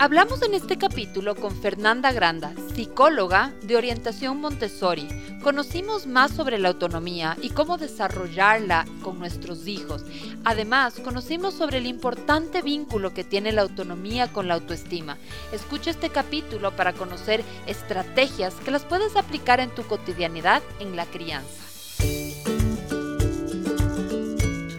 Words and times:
Hablamos 0.00 0.42
en 0.42 0.54
este 0.54 0.76
capítulo 0.76 1.36
con 1.36 1.54
Fernanda 1.54 2.10
Granda, 2.10 2.52
psicóloga 2.74 3.54
de 3.62 3.76
orientación 3.76 4.40
Montessori. 4.40 5.06
Conocimos 5.40 6.06
más 6.06 6.32
sobre 6.32 6.58
la 6.58 6.70
autonomía 6.70 7.36
y 7.40 7.50
cómo 7.50 7.78
desarrollarla 7.78 8.86
con 9.02 9.20
nuestros 9.20 9.68
hijos. 9.68 10.04
Además, 10.44 10.94
conocimos 11.04 11.54
sobre 11.54 11.78
el 11.78 11.86
importante 11.86 12.60
vínculo 12.60 13.14
que 13.14 13.22
tiene 13.22 13.52
la 13.52 13.62
autonomía 13.62 14.32
con 14.32 14.48
la 14.48 14.54
autoestima. 14.54 15.16
Escucha 15.52 15.92
este 15.92 16.10
capítulo 16.10 16.74
para 16.74 16.92
conocer 16.92 17.44
estrategias 17.66 18.54
que 18.56 18.72
las 18.72 18.84
puedes 18.84 19.14
aplicar 19.16 19.60
en 19.60 19.70
tu 19.70 19.84
cotidianidad 19.84 20.62
en 20.80 20.96
la 20.96 21.06
crianza. 21.06 21.62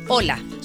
Hola, 0.08 0.40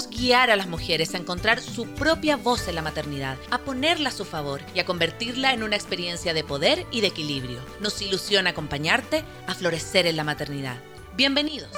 guiar 0.00 0.50
a 0.50 0.56
las 0.56 0.68
mujeres 0.68 1.14
a 1.14 1.18
encontrar 1.18 1.60
su 1.60 1.86
propia 1.86 2.36
voz 2.36 2.66
en 2.66 2.74
la 2.74 2.82
maternidad, 2.82 3.36
a 3.50 3.58
ponerla 3.58 4.08
a 4.08 4.12
su 4.12 4.24
favor 4.24 4.62
y 4.74 4.80
a 4.80 4.86
convertirla 4.86 5.52
en 5.52 5.62
una 5.62 5.76
experiencia 5.76 6.32
de 6.32 6.44
poder 6.44 6.86
y 6.90 7.02
de 7.02 7.08
equilibrio. 7.08 7.58
Nos 7.80 8.00
ilusiona 8.00 8.50
acompañarte 8.50 9.22
a 9.46 9.54
florecer 9.54 10.06
en 10.06 10.16
la 10.16 10.24
maternidad. 10.24 10.76
Bienvenidos. 11.14 11.70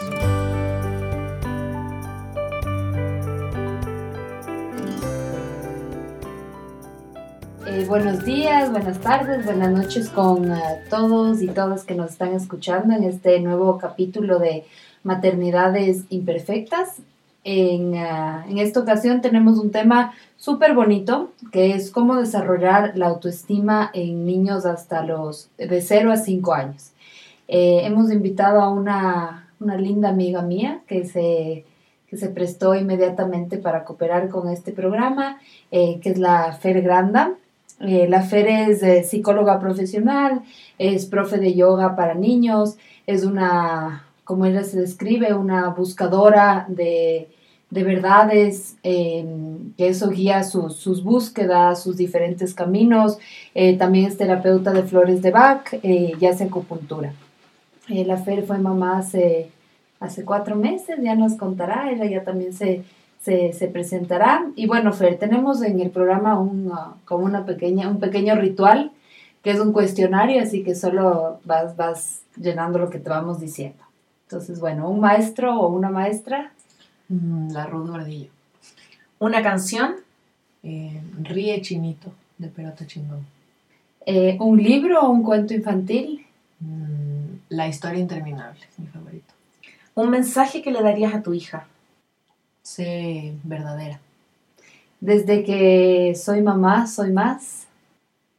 Eh, 7.67 7.85
buenos 7.89 8.25
días, 8.25 8.71
buenas 8.71 9.01
tardes, 9.01 9.45
buenas 9.45 9.73
noches 9.73 10.09
con 10.09 10.53
uh, 10.53 10.59
todos 10.89 11.43
y 11.43 11.49
todas 11.49 11.83
que 11.83 11.97
nos 11.97 12.13
están 12.13 12.35
escuchando 12.35 12.95
en 12.95 13.03
este 13.03 13.41
nuevo 13.41 13.79
capítulo 13.79 14.39
de 14.39 14.65
Maternidades 15.03 16.05
Imperfectas. 16.11 17.01
En, 17.45 17.93
uh, 17.93 18.51
en 18.51 18.59
esta 18.59 18.81
ocasión 18.81 19.21
tenemos 19.21 19.59
un 19.59 19.71
tema 19.71 20.15
súper 20.37 20.75
bonito 20.75 21.31
que 21.53 21.75
es 21.75 21.91
cómo 21.91 22.17
desarrollar 22.17 22.97
la 22.97 23.07
autoestima 23.09 23.91
en 23.93 24.25
niños 24.25 24.65
hasta 24.65 25.03
los 25.03 25.51
de 25.59 25.81
0 25.81 26.13
a 26.13 26.17
5 26.17 26.55
años. 26.55 26.91
Eh, 27.47 27.83
hemos 27.85 28.11
invitado 28.11 28.61
a 28.63 28.71
una, 28.71 29.51
una 29.61 29.77
linda 29.77 30.09
amiga 30.09 30.41
mía 30.41 30.81
que 30.87 31.05
se 31.05 31.65
que 32.15 32.21
se 32.21 32.29
prestó 32.29 32.77
inmediatamente 32.77 33.59
para 33.59 33.85
cooperar 33.85 34.29
con 34.29 34.49
este 34.49 34.71
programa, 34.71 35.41
eh, 35.73 35.99
que 36.01 36.11
es 36.11 36.19
la 36.19 36.53
Fer 36.53 36.81
Granda. 36.81 37.35
Eh, 37.81 38.07
la 38.09 38.23
Fer 38.23 38.47
es 38.47 38.85
eh, 38.85 39.03
psicóloga 39.03 39.59
profesional, 39.59 40.43
es 40.79 41.07
profe 41.07 41.39
de 41.39 41.55
yoga 41.55 41.97
para 41.97 42.15
niños, 42.15 42.77
es 43.07 43.25
una, 43.25 44.04
como 44.25 44.47
ella 44.47 44.65
se 44.65 44.81
describe, 44.81 45.35
una 45.35 45.69
buscadora 45.69 46.67
de, 46.69 47.29
de 47.71 47.85
verdades, 47.85 48.77
eh, 48.83 49.27
que 49.77 49.89
eso 49.89 50.11
guía 50.11 50.45
sus, 50.45 51.03
búsquedas, 51.03 51.83
sus 51.83 51.97
diferentes 51.97 52.55
caminos. 52.55 53.19
Eh, 53.55 53.77
también 53.77 54.07
es 54.07 54.17
terapeuta 54.17 54.73
de 54.73 54.85
flores 54.85 55.23
de 55.23 55.31
Bach 55.31 55.73
eh, 55.83 56.13
y 56.19 56.27
hace 56.27 56.45
acupuntura. 56.45 57.13
la 57.89 58.17
Fer 58.17 58.45
fue 58.47 58.59
mamá 58.59 58.99
hace, 58.99 59.51
hace 60.01 60.25
cuatro 60.25 60.57
meses, 60.57 60.97
ya 61.03 61.15
nos 61.15 61.35
contará, 61.35 61.91
ella 61.91 62.07
ya 62.07 62.25
también 62.25 62.53
se, 62.53 62.85
se, 63.21 63.53
se, 63.53 63.69
presentará. 63.69 64.47
Y 64.55 64.67
bueno, 64.67 64.93
Fer, 64.93 65.19
tenemos 65.19 65.63
en 65.63 65.81
el 65.81 65.91
programa 65.91 66.39
un, 66.39 66.69
uh, 66.69 66.95
como 67.05 67.25
una 67.25 67.45
pequeña, 67.45 67.89
un 67.89 67.99
pequeño 67.99 68.35
ritual 68.37 68.93
que 69.43 69.51
es 69.51 69.61
un 69.61 69.73
cuestionario, 69.73 70.43
así 70.43 70.63
que 70.63 70.75
solo 70.75 71.39
vas, 71.45 71.77
vas 71.77 72.23
llenando 72.37 72.79
lo 72.79 72.89
que 72.89 72.99
te 72.99 73.11
vamos 73.11 73.41
diciendo. 73.41 73.84
Entonces, 74.35 74.59
bueno, 74.59 74.91
un 74.91 74.99
maestro 74.99 75.61
o 75.61 75.69
una 75.69 75.91
maestra. 75.91 76.51
Mm, 77.09 77.53
La 77.53 77.67
Ruth 77.67 77.87
Gordillo. 77.87 78.31
Una 79.21 79.45
canción. 79.45 79.95
Eh, 80.65 81.01
Ríe 81.23 81.63
Chinito, 81.63 82.13
de 82.39 82.49
Pelota 82.49 82.85
Chingón. 82.85 83.25
Eh, 84.05 84.37
un 84.41 84.61
libro 84.61 85.03
o 85.03 85.11
un 85.11 85.23
cuento 85.23 85.55
infantil. 85.55 86.27
Mm, 86.59 87.37
La 87.51 87.69
historia 87.69 88.01
interminable, 88.01 88.59
mi 88.77 88.89
favorito. 88.89 89.33
Un 89.95 90.11
mensaje 90.11 90.63
que 90.63 90.73
le 90.73 90.83
darías 90.83 91.15
a 91.15 91.23
tu 91.23 91.33
hija. 91.33 91.69
Sé 92.65 93.35
verdadera. 93.45 94.01
Desde 94.99 95.45
que 95.45 96.17
soy 96.17 96.43
mamá, 96.43 96.89
soy 96.89 97.13
más. 97.13 97.69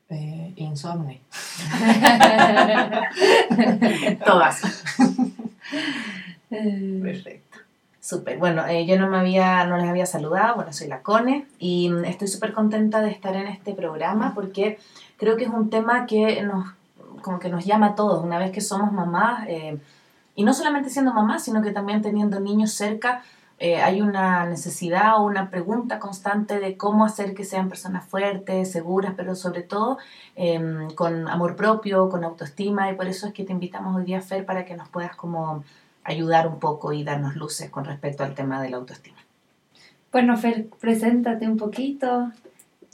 Eh, 0.10 0.52
insomne. 0.58 1.22
Todas. 4.26 4.62
Perfecto. 6.50 7.60
Súper. 8.00 8.38
Bueno, 8.38 8.68
eh, 8.68 8.86
yo 8.86 9.00
no 9.00 9.10
me 9.10 9.18
había, 9.18 9.66
no 9.66 9.78
les 9.78 9.88
había 9.88 10.06
saludado. 10.06 10.56
Bueno, 10.56 10.72
soy 10.74 10.88
la 10.88 11.02
Cone 11.02 11.48
y 11.58 11.90
mm, 11.90 12.06
estoy 12.06 12.28
súper 12.28 12.54
contenta 12.54 13.02
de 13.02 13.10
estar 13.10 13.36
en 13.36 13.48
este 13.48 13.74
programa 13.74 14.34
porque 14.36 14.78
creo 15.18 15.38
que 15.38 15.46
es 15.46 15.50
un 15.50 15.72
tema 15.72 16.06
que 16.06 16.44
nos, 16.44 16.68
como 17.24 17.40
que 17.40 17.50
nos 17.50 17.66
llama 17.66 17.88
a 17.88 17.96
todos. 17.96 18.24
Una 18.24 18.38
vez 18.38 18.52
que 18.52 18.62
somos 18.62 18.92
mamás, 18.92 19.48
eh, 19.48 19.80
y 20.36 20.44
no 20.44 20.54
solamente 20.54 20.90
siendo 20.90 21.14
mamás, 21.14 21.44
sino 21.44 21.62
que 21.64 21.72
también 21.72 22.02
teniendo 22.02 22.40
niños 22.40 22.74
cerca, 22.74 23.24
eh, 23.58 23.78
hay 23.78 24.02
una 24.02 24.46
necesidad 24.46 25.18
o 25.18 25.24
una 25.24 25.50
pregunta 25.50 25.98
constante 26.00 26.60
de 26.60 26.76
cómo 26.76 27.06
hacer 27.06 27.34
que 27.34 27.46
sean 27.46 27.70
personas 27.70 28.06
fuertes, 28.06 28.72
seguras, 28.72 29.14
pero 29.16 29.36
sobre 29.36 29.64
todo 29.64 29.98
eh, 30.36 30.88
con 30.96 31.30
amor 31.30 31.56
propio, 31.56 32.10
con 32.10 32.24
autoestima, 32.24 32.92
y 32.92 32.96
por 32.96 33.08
eso 33.08 33.28
es 33.28 33.34
que 33.34 33.46
te 33.46 33.54
invitamos 33.54 33.96
hoy 33.96 34.04
día, 34.04 34.22
Fer, 34.22 34.46
para 34.46 34.66
que 34.66 34.76
nos 34.76 34.90
puedas 34.90 35.16
como 35.16 35.64
ayudar 36.04 36.48
un 36.48 36.60
poco 36.60 36.92
y 36.92 37.04
darnos 37.04 37.36
luces 37.36 37.70
con 37.70 37.86
respecto 37.86 38.24
al 38.24 38.36
tema 38.36 38.62
de 38.62 38.70
la 38.70 38.78
autoestima. 38.78 39.18
Bueno, 40.12 40.38
Fer, 40.38 40.68
preséntate 40.80 41.48
un 41.48 41.58
poquito. 41.58 42.32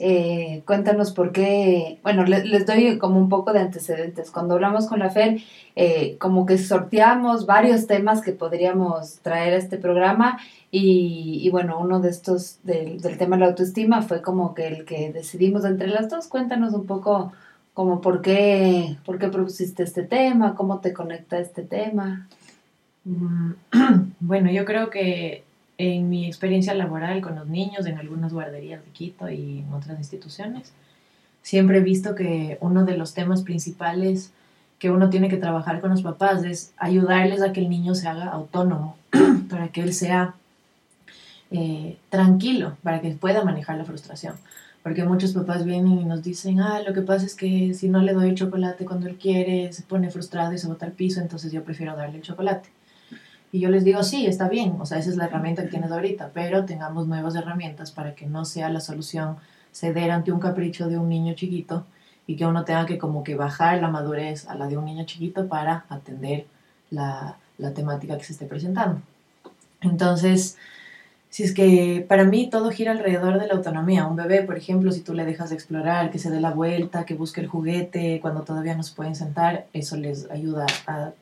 Eh, 0.04 0.62
cuéntanos 0.66 1.12
por 1.12 1.30
qué, 1.30 2.00
bueno, 2.02 2.24
le- 2.24 2.44
les 2.44 2.66
doy 2.66 2.98
como 2.98 3.20
un 3.20 3.28
poco 3.28 3.52
de 3.52 3.60
antecedentes. 3.60 4.32
Cuando 4.32 4.54
hablamos 4.54 4.88
con 4.88 4.98
la 4.98 5.10
Fer, 5.10 5.38
eh, 5.76 6.16
como 6.18 6.44
que 6.44 6.58
sorteamos 6.58 7.46
varios 7.46 7.86
temas 7.86 8.20
que 8.20 8.32
podríamos 8.32 9.20
traer 9.22 9.54
a 9.54 9.58
este 9.58 9.76
programa 9.78 10.40
y, 10.72 11.48
bueno, 11.50 11.78
uno 11.78 12.00
de 12.00 12.08
estos 12.10 12.58
del, 12.64 13.00
del 13.00 13.16
tema 13.16 13.36
de 13.36 13.40
la 13.42 13.46
autoestima 13.50 14.02
fue 14.02 14.22
como 14.22 14.54
que 14.54 14.66
el 14.66 14.84
que 14.84 15.12
decidimos 15.12 15.64
entre 15.64 15.86
las 15.86 16.08
dos. 16.10 16.26
Cuéntanos 16.26 16.72
un 16.74 16.86
poco 16.86 17.32
como 17.72 18.00
por 18.00 18.22
qué, 18.22 18.96
por 19.04 19.20
qué 19.20 19.28
propusiste 19.28 19.84
este 19.84 20.02
tema, 20.02 20.56
cómo 20.56 20.80
te 20.80 20.92
conecta 20.92 21.38
este 21.38 21.62
tema. 21.62 22.26
Mm, 23.04 23.52
Bueno, 24.20 24.50
yo 24.50 24.64
creo 24.64 24.90
que 24.90 25.44
en 25.82 26.08
mi 26.08 26.26
experiencia 26.26 26.74
laboral 26.74 27.20
con 27.20 27.34
los 27.34 27.48
niños, 27.48 27.86
en 27.86 27.98
algunas 27.98 28.32
guarderías 28.32 28.84
de 28.84 28.90
Quito 28.92 29.28
y 29.28 29.58
en 29.60 29.72
otras 29.72 29.98
instituciones, 29.98 30.72
siempre 31.42 31.78
he 31.78 31.80
visto 31.80 32.14
que 32.14 32.58
uno 32.60 32.84
de 32.84 32.96
los 32.96 33.14
temas 33.14 33.42
principales 33.42 34.32
que 34.78 34.90
uno 34.90 35.10
tiene 35.10 35.28
que 35.28 35.36
trabajar 35.36 35.80
con 35.80 35.90
los 35.90 36.02
papás 36.02 36.44
es 36.44 36.72
ayudarles 36.76 37.42
a 37.42 37.52
que 37.52 37.60
el 37.60 37.68
niño 37.68 37.94
se 37.94 38.08
haga 38.08 38.30
autónomo, 38.30 38.96
para 39.50 39.68
que 39.68 39.80
él 39.80 39.92
sea 39.92 40.34
eh, 41.50 41.98
tranquilo, 42.10 42.76
para 42.82 43.00
que 43.00 43.10
pueda 43.10 43.44
manejar 43.44 43.76
la 43.76 43.84
frustración. 43.84 44.34
Porque 44.82 45.04
muchos 45.04 45.32
papás 45.32 45.64
vienen 45.64 46.00
y 46.00 46.04
nos 46.04 46.22
dicen, 46.22 46.60
ah, 46.60 46.80
lo 46.84 46.92
que 46.92 47.02
pasa 47.02 47.26
es 47.26 47.36
que 47.36 47.74
si 47.74 47.88
no 47.88 48.02
le 48.02 48.12
doy 48.12 48.30
el 48.30 48.34
chocolate 48.34 48.84
cuando 48.84 49.06
él 49.06 49.16
quiere, 49.16 49.72
se 49.72 49.82
pone 49.82 50.10
frustrado 50.10 50.52
y 50.52 50.58
se 50.58 50.66
bota 50.66 50.86
al 50.86 50.92
piso, 50.92 51.20
entonces 51.20 51.52
yo 51.52 51.62
prefiero 51.62 51.96
darle 51.96 52.16
el 52.16 52.22
chocolate. 52.22 52.68
Y 53.52 53.60
yo 53.60 53.68
les 53.68 53.84
digo, 53.84 54.02
sí, 54.02 54.26
está 54.26 54.48
bien, 54.48 54.76
o 54.80 54.86
sea, 54.86 54.98
esa 54.98 55.10
es 55.10 55.16
la 55.16 55.26
herramienta 55.26 55.62
que 55.62 55.68
tienes 55.68 55.92
ahorita, 55.92 56.30
pero 56.32 56.64
tengamos 56.64 57.06
nuevas 57.06 57.34
herramientas 57.34 57.92
para 57.92 58.14
que 58.14 58.26
no 58.26 58.46
sea 58.46 58.70
la 58.70 58.80
solución 58.80 59.36
ceder 59.72 60.10
ante 60.10 60.32
un 60.32 60.40
capricho 60.40 60.88
de 60.88 60.98
un 60.98 61.10
niño 61.10 61.34
chiquito 61.34 61.84
y 62.26 62.36
que 62.36 62.46
uno 62.46 62.64
tenga 62.64 62.86
que 62.86 62.96
como 62.96 63.22
que 63.22 63.34
bajar 63.34 63.80
la 63.82 63.88
madurez 63.88 64.48
a 64.48 64.54
la 64.54 64.68
de 64.68 64.78
un 64.78 64.86
niño 64.86 65.04
chiquito 65.04 65.48
para 65.48 65.84
atender 65.90 66.46
la, 66.90 67.36
la 67.58 67.74
temática 67.74 68.16
que 68.16 68.24
se 68.24 68.32
esté 68.32 68.46
presentando. 68.46 69.02
Entonces, 69.82 70.56
si 71.28 71.42
es 71.42 71.52
que 71.52 72.04
para 72.08 72.24
mí 72.24 72.48
todo 72.48 72.70
gira 72.70 72.92
alrededor 72.92 73.38
de 73.38 73.46
la 73.46 73.54
autonomía. 73.54 74.06
Un 74.06 74.16
bebé, 74.16 74.42
por 74.42 74.56
ejemplo, 74.56 74.92
si 74.92 75.00
tú 75.00 75.14
le 75.14 75.24
dejas 75.24 75.50
de 75.50 75.56
explorar, 75.56 76.10
que 76.10 76.18
se 76.18 76.30
dé 76.30 76.40
la 76.40 76.52
vuelta, 76.52 77.04
que 77.04 77.14
busque 77.14 77.40
el 77.40 77.48
juguete 77.48 78.18
cuando 78.20 78.42
todavía 78.42 78.74
no 78.74 78.82
se 78.82 78.94
pueden 78.94 79.14
sentar, 79.14 79.66
eso 79.72 79.96
les 79.96 80.30
ayuda 80.30 80.66
a 80.86 81.12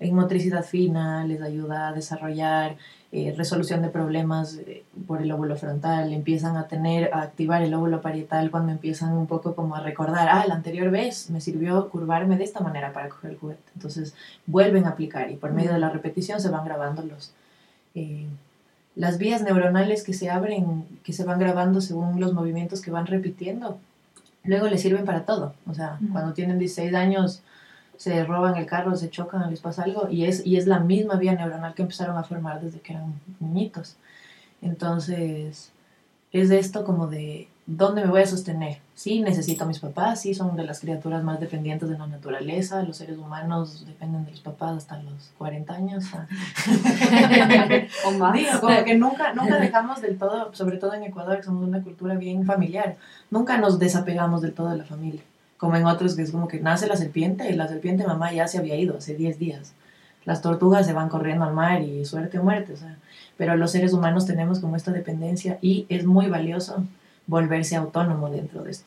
en 0.00 0.14
motricidad 0.14 0.64
fina, 0.64 1.24
les 1.24 1.40
ayuda 1.40 1.88
a 1.88 1.92
desarrollar 1.92 2.76
eh, 3.16 3.32
resolución 3.36 3.80
de 3.80 3.90
problemas, 3.90 4.56
eh, 4.66 4.82
por 5.06 5.22
el 5.22 5.30
óvulo 5.30 5.54
frontal, 5.54 6.12
empiezan 6.12 6.56
a 6.56 6.66
tener, 6.66 7.14
a 7.14 7.22
activar 7.22 7.62
el 7.62 7.72
óvulo 7.72 8.00
parietal 8.00 8.50
cuando 8.50 8.72
empiezan 8.72 9.12
un 9.12 9.28
poco 9.28 9.54
como 9.54 9.76
a 9.76 9.80
recordar, 9.80 10.28
ah, 10.28 10.44
la 10.48 10.54
anterior 10.54 10.90
vez 10.90 11.30
me 11.30 11.40
sirvió 11.40 11.90
curvarme 11.90 12.36
de 12.36 12.42
esta 12.42 12.58
manera 12.58 12.92
para 12.92 13.08
coger 13.08 13.30
el 13.30 13.38
juguete. 13.38 13.62
Entonces 13.76 14.16
vuelven 14.46 14.86
a 14.86 14.88
aplicar 14.88 15.30
y 15.30 15.36
por 15.36 15.52
medio 15.52 15.72
de 15.72 15.78
la 15.78 15.90
repetición 15.90 16.40
se 16.40 16.48
van 16.48 16.64
grabando 16.64 17.02
los, 17.04 17.32
eh, 17.94 18.26
las 18.96 19.18
vías 19.18 19.42
neuronales 19.42 20.02
que 20.02 20.12
se 20.12 20.28
abren, 20.28 20.84
que 21.04 21.12
se 21.12 21.22
van 21.22 21.38
grabando 21.38 21.80
según 21.80 22.18
los 22.18 22.32
movimientos 22.32 22.80
que 22.80 22.90
van 22.90 23.06
repitiendo. 23.06 23.78
Luego 24.42 24.66
les 24.66 24.82
sirven 24.82 25.04
para 25.04 25.24
todo. 25.24 25.54
O 25.68 25.74
sea, 25.74 26.00
cuando 26.10 26.32
tienen 26.32 26.58
16 26.58 26.92
años 26.94 27.42
se 27.96 28.24
roban 28.24 28.56
el 28.56 28.66
carro, 28.66 28.96
se 28.96 29.10
chocan, 29.10 29.50
les 29.50 29.60
pasa 29.60 29.84
algo, 29.84 30.08
y 30.10 30.24
es, 30.24 30.44
y 30.46 30.56
es 30.56 30.66
la 30.66 30.80
misma 30.80 31.16
vía 31.16 31.34
neuronal 31.34 31.74
que 31.74 31.82
empezaron 31.82 32.16
a 32.16 32.24
formar 32.24 32.60
desde 32.60 32.80
que 32.80 32.92
eran 32.92 33.14
niñitos. 33.40 33.96
Entonces, 34.62 35.72
es 36.32 36.50
esto 36.50 36.84
como 36.84 37.06
de, 37.06 37.48
¿dónde 37.66 38.02
me 38.02 38.10
voy 38.10 38.22
a 38.22 38.26
sostener? 38.26 38.78
Sí, 38.94 39.20
necesito 39.20 39.64
a 39.64 39.66
mis 39.66 39.78
papás, 39.78 40.22
sí, 40.22 40.34
son 40.34 40.56
de 40.56 40.64
las 40.64 40.80
criaturas 40.80 41.22
más 41.22 41.40
dependientes 41.40 41.88
de 41.88 41.98
la 41.98 42.06
naturaleza, 42.06 42.82
los 42.82 42.96
seres 42.96 43.18
humanos 43.18 43.84
dependen 43.86 44.24
de 44.24 44.32
los 44.32 44.40
papás 44.40 44.76
hasta 44.76 45.02
los 45.02 45.32
40 45.38 45.74
años. 45.74 46.04
Ah. 46.14 46.26
o 48.06 48.12
más. 48.12 48.34
Digo, 48.34 48.60
como 48.60 48.84
que 48.84 48.96
nunca, 48.96 49.32
nunca 49.34 49.58
dejamos 49.58 50.00
del 50.00 50.18
todo, 50.18 50.54
sobre 50.54 50.78
todo 50.78 50.94
en 50.94 51.04
Ecuador, 51.04 51.36
que 51.36 51.44
somos 51.44 51.66
una 51.66 51.82
cultura 51.82 52.14
bien 52.14 52.44
familiar, 52.44 52.96
nunca 53.30 53.58
nos 53.58 53.78
desapegamos 53.78 54.42
del 54.42 54.54
todo 54.54 54.70
de 54.70 54.78
la 54.78 54.84
familia 54.84 55.22
como 55.64 55.76
en 55.76 55.86
otros 55.86 56.14
que 56.14 56.20
es 56.20 56.30
como 56.30 56.46
que 56.46 56.60
nace 56.60 56.86
la 56.86 56.94
serpiente 56.94 57.50
y 57.50 57.54
la 57.54 57.66
serpiente 57.66 58.06
mamá 58.06 58.30
ya 58.34 58.46
se 58.46 58.58
había 58.58 58.76
ido 58.76 58.98
hace 58.98 59.14
10 59.14 59.38
días. 59.38 59.72
Las 60.26 60.42
tortugas 60.42 60.84
se 60.84 60.92
van 60.92 61.08
corriendo 61.08 61.46
al 61.46 61.54
mar 61.54 61.80
y 61.80 62.04
suerte 62.04 62.38
o 62.38 62.44
muerte, 62.44 62.74
o 62.74 62.76
sea, 62.76 62.98
pero 63.38 63.56
los 63.56 63.70
seres 63.70 63.94
humanos 63.94 64.26
tenemos 64.26 64.60
como 64.60 64.76
esta 64.76 64.92
dependencia 64.92 65.56
y 65.62 65.86
es 65.88 66.04
muy 66.04 66.26
valioso 66.26 66.84
volverse 67.26 67.76
autónomo 67.76 68.28
dentro 68.28 68.62
de 68.62 68.72
esto, 68.72 68.84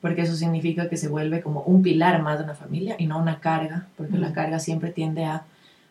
porque 0.00 0.22
eso 0.22 0.34
significa 0.34 0.88
que 0.88 0.96
se 0.96 1.06
vuelve 1.06 1.42
como 1.42 1.60
un 1.60 1.80
pilar 1.80 2.20
más 2.22 2.38
de 2.38 2.44
una 2.44 2.56
familia 2.56 2.96
y 2.98 3.06
no 3.06 3.16
una 3.16 3.38
carga, 3.38 3.86
porque 3.96 4.18
la 4.18 4.32
carga 4.32 4.58
siempre 4.58 4.90
tiende 4.90 5.26
a 5.26 5.44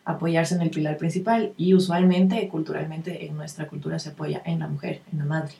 apoyarse 0.04 0.54
en 0.54 0.60
el 0.60 0.68
pilar 0.68 0.98
principal 0.98 1.54
y 1.56 1.72
usualmente, 1.72 2.46
culturalmente, 2.48 3.24
en 3.24 3.38
nuestra 3.38 3.68
cultura 3.68 3.98
se 3.98 4.10
apoya 4.10 4.42
en 4.44 4.58
la 4.58 4.68
mujer, 4.68 5.00
en 5.12 5.20
la 5.20 5.24
madre. 5.24 5.54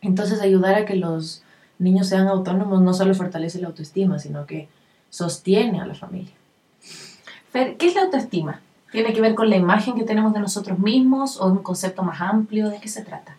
Entonces 0.00 0.40
ayudar 0.40 0.74
a 0.74 0.86
que 0.86 0.96
los 0.96 1.43
niños 1.84 2.08
sean 2.08 2.26
autónomos 2.26 2.80
no 2.82 2.94
solo 2.94 3.14
fortalece 3.14 3.60
la 3.60 3.68
autoestima, 3.68 4.18
sino 4.18 4.46
que 4.46 4.68
sostiene 5.10 5.80
a 5.80 5.86
la 5.86 5.94
familia. 5.94 6.32
Fer, 7.52 7.76
¿qué 7.76 7.86
es 7.86 7.94
la 7.94 8.02
autoestima? 8.02 8.60
¿Tiene 8.90 9.12
que 9.12 9.20
ver 9.20 9.34
con 9.34 9.50
la 9.50 9.56
imagen 9.56 9.94
que 9.94 10.04
tenemos 10.04 10.32
de 10.32 10.40
nosotros 10.40 10.78
mismos 10.78 11.40
o 11.40 11.46
un 11.46 11.58
concepto 11.58 12.02
más 12.02 12.20
amplio? 12.20 12.68
¿De 12.70 12.78
qué 12.78 12.88
se 12.88 13.02
trata? 13.02 13.36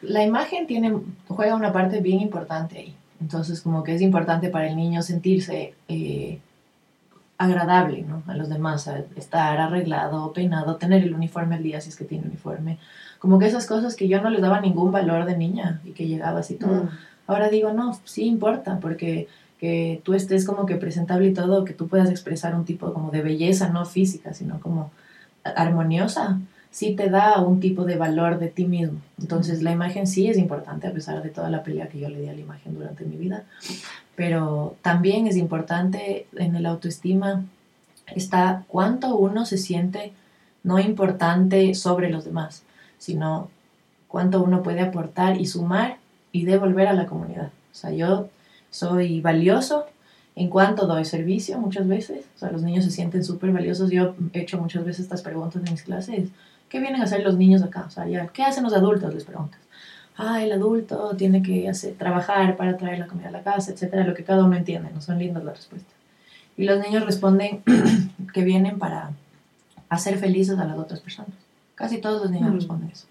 la 0.00 0.24
imagen 0.24 0.66
tiene, 0.66 0.96
juega 1.26 1.54
una 1.54 1.72
parte 1.72 2.00
bien 2.00 2.20
importante 2.20 2.78
ahí. 2.78 2.94
Entonces, 3.20 3.60
como 3.60 3.82
que 3.82 3.94
es 3.94 4.00
importante 4.00 4.48
para 4.48 4.68
el 4.68 4.76
niño 4.76 5.02
sentirse 5.02 5.74
eh, 5.88 6.38
agradable 7.36 8.02
¿no? 8.02 8.22
a 8.26 8.34
los 8.34 8.48
demás, 8.48 8.90
estar 9.16 9.58
arreglado, 9.58 10.32
peinado, 10.32 10.76
tener 10.76 11.02
el 11.02 11.14
uniforme 11.14 11.56
al 11.56 11.62
día 11.62 11.80
si 11.80 11.88
es 11.90 11.96
que 11.96 12.04
tiene 12.04 12.26
uniforme. 12.26 12.78
Como 13.18 13.38
que 13.38 13.46
esas 13.46 13.66
cosas 13.66 13.96
que 13.96 14.08
yo 14.08 14.20
no 14.22 14.30
les 14.30 14.40
daba 14.40 14.60
ningún 14.60 14.92
valor 14.92 15.24
de 15.24 15.36
niña 15.36 15.80
y 15.84 15.90
que 15.90 16.06
llegaba 16.06 16.40
así 16.40 16.54
todo. 16.54 16.84
Mm. 16.84 16.90
Ahora 17.28 17.48
digo, 17.50 17.72
no, 17.72 17.96
sí 18.04 18.24
importa, 18.24 18.80
porque 18.80 19.28
que 19.60 20.00
tú 20.04 20.14
estés 20.14 20.44
como 20.44 20.66
que 20.66 20.76
presentable 20.76 21.28
y 21.28 21.34
todo, 21.34 21.64
que 21.64 21.74
tú 21.74 21.86
puedas 21.88 22.10
expresar 22.10 22.54
un 22.54 22.64
tipo 22.64 22.92
como 22.92 23.10
de 23.10 23.22
belleza, 23.22 23.68
no 23.68 23.84
física, 23.84 24.32
sino 24.32 24.60
como 24.60 24.90
armoniosa, 25.44 26.40
sí 26.70 26.94
te 26.94 27.10
da 27.10 27.40
un 27.40 27.60
tipo 27.60 27.84
de 27.84 27.96
valor 27.96 28.38
de 28.38 28.48
ti 28.48 28.64
mismo. 28.64 29.00
Entonces 29.20 29.62
la 29.62 29.72
imagen 29.72 30.06
sí 30.06 30.28
es 30.28 30.38
importante, 30.38 30.86
a 30.86 30.92
pesar 30.92 31.22
de 31.22 31.30
toda 31.30 31.50
la 31.50 31.62
pelea 31.62 31.88
que 31.88 32.00
yo 32.00 32.08
le 32.08 32.20
di 32.20 32.28
a 32.28 32.32
la 32.32 32.40
imagen 32.40 32.74
durante 32.74 33.04
mi 33.04 33.16
vida, 33.16 33.44
pero 34.16 34.76
también 34.82 35.26
es 35.26 35.36
importante 35.36 36.26
en 36.36 36.56
el 36.56 36.66
autoestima 36.66 37.44
está 38.14 38.64
cuánto 38.68 39.16
uno 39.16 39.44
se 39.44 39.58
siente 39.58 40.12
no 40.62 40.78
importante 40.78 41.74
sobre 41.74 42.10
los 42.10 42.24
demás, 42.24 42.62
sino 42.98 43.50
cuánto 44.06 44.42
uno 44.42 44.62
puede 44.62 44.80
aportar 44.80 45.40
y 45.40 45.46
sumar 45.46 45.97
y 46.38 46.44
devolver 46.44 46.86
a 46.86 46.92
la 46.92 47.06
comunidad. 47.06 47.50
O 47.72 47.74
sea, 47.74 47.90
yo 47.90 48.28
soy 48.70 49.20
valioso 49.20 49.86
en 50.36 50.48
cuanto 50.48 50.86
doy 50.86 51.04
servicio 51.04 51.58
muchas 51.58 51.88
veces. 51.88 52.26
O 52.36 52.38
sea, 52.38 52.52
los 52.52 52.62
niños 52.62 52.84
se 52.84 52.92
sienten 52.92 53.24
súper 53.24 53.50
valiosos. 53.50 53.90
Yo 53.90 54.14
he 54.32 54.40
hecho 54.40 54.58
muchas 54.58 54.84
veces 54.84 55.00
estas 55.00 55.22
preguntas 55.22 55.62
en 55.64 55.72
mis 55.72 55.82
clases. 55.82 56.28
¿Qué 56.68 56.78
vienen 56.78 57.00
a 57.00 57.04
hacer 57.04 57.24
los 57.24 57.36
niños 57.36 57.62
acá? 57.62 57.84
O 57.88 57.90
sea, 57.90 58.06
ya, 58.06 58.28
¿qué 58.28 58.44
hacen 58.44 58.62
los 58.62 58.72
adultos? 58.72 59.12
Les 59.12 59.24
preguntas. 59.24 59.60
Ah, 60.16 60.42
el 60.42 60.52
adulto 60.52 61.14
tiene 61.16 61.42
que 61.42 61.68
hacer, 61.68 61.94
trabajar 61.94 62.56
para 62.56 62.76
traer 62.76 63.00
la 63.00 63.08
comida 63.08 63.28
a 63.28 63.32
la 63.32 63.42
casa, 63.42 63.72
etcétera, 63.72 64.04
lo 64.04 64.14
que 64.14 64.24
cada 64.24 64.44
uno 64.44 64.56
entiende, 64.56 64.90
no 64.92 65.00
son 65.00 65.18
lindas 65.18 65.44
las 65.44 65.56
respuestas. 65.56 65.94
Y 66.56 66.64
los 66.64 66.80
niños 66.80 67.04
responden 67.04 67.62
que 68.32 68.44
vienen 68.44 68.78
para 68.78 69.10
hacer 69.88 70.18
felices 70.18 70.58
a 70.58 70.64
las 70.64 70.78
otras 70.78 71.00
personas. 71.00 71.32
Casi 71.74 71.98
todos 71.98 72.22
los 72.22 72.30
niños 72.30 72.52
responden 72.52 72.90
eso. 72.90 73.06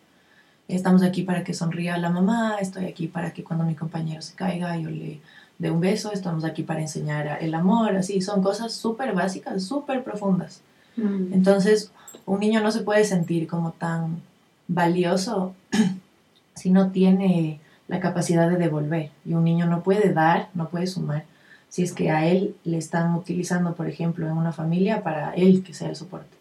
Estamos 0.67 1.01
aquí 1.01 1.23
para 1.23 1.43
que 1.43 1.53
sonría 1.53 1.97
la 1.97 2.09
mamá, 2.09 2.57
estoy 2.59 2.85
aquí 2.85 3.07
para 3.07 3.31
que 3.31 3.43
cuando 3.43 3.63
mi 3.63 3.75
compañero 3.75 4.21
se 4.21 4.35
caiga 4.35 4.77
yo 4.77 4.89
le 4.89 5.21
dé 5.59 5.71
un 5.71 5.79
beso, 5.79 6.11
estamos 6.11 6.43
aquí 6.43 6.63
para 6.63 6.81
enseñar 6.81 7.37
el 7.41 7.53
amor, 7.53 7.95
así, 7.95 8.21
son 8.21 8.43
cosas 8.43 8.73
súper 8.73 9.13
básicas, 9.13 9.63
súper 9.63 10.03
profundas. 10.03 10.61
Mm. 10.97 11.33
Entonces, 11.33 11.91
un 12.25 12.39
niño 12.39 12.61
no 12.61 12.71
se 12.71 12.81
puede 12.81 13.05
sentir 13.05 13.47
como 13.47 13.71
tan 13.71 14.21
valioso 14.67 15.55
si 16.55 16.69
no 16.69 16.91
tiene 16.91 17.59
la 17.87 17.99
capacidad 17.99 18.49
de 18.49 18.57
devolver. 18.57 19.11
Y 19.25 19.33
un 19.33 19.43
niño 19.43 19.65
no 19.65 19.81
puede 19.81 20.13
dar, 20.13 20.49
no 20.53 20.69
puede 20.69 20.87
sumar, 20.87 21.23
si 21.69 21.83
es 21.83 21.93
que 21.93 22.11
a 22.11 22.25
él 22.25 22.55
le 22.63 22.77
están 22.77 23.15
utilizando, 23.15 23.75
por 23.75 23.87
ejemplo, 23.87 24.27
en 24.27 24.33
una 24.33 24.51
familia 24.51 25.03
para 25.03 25.33
él 25.33 25.63
que 25.63 25.73
sea 25.73 25.89
el 25.89 25.95
soporte. 25.95 26.35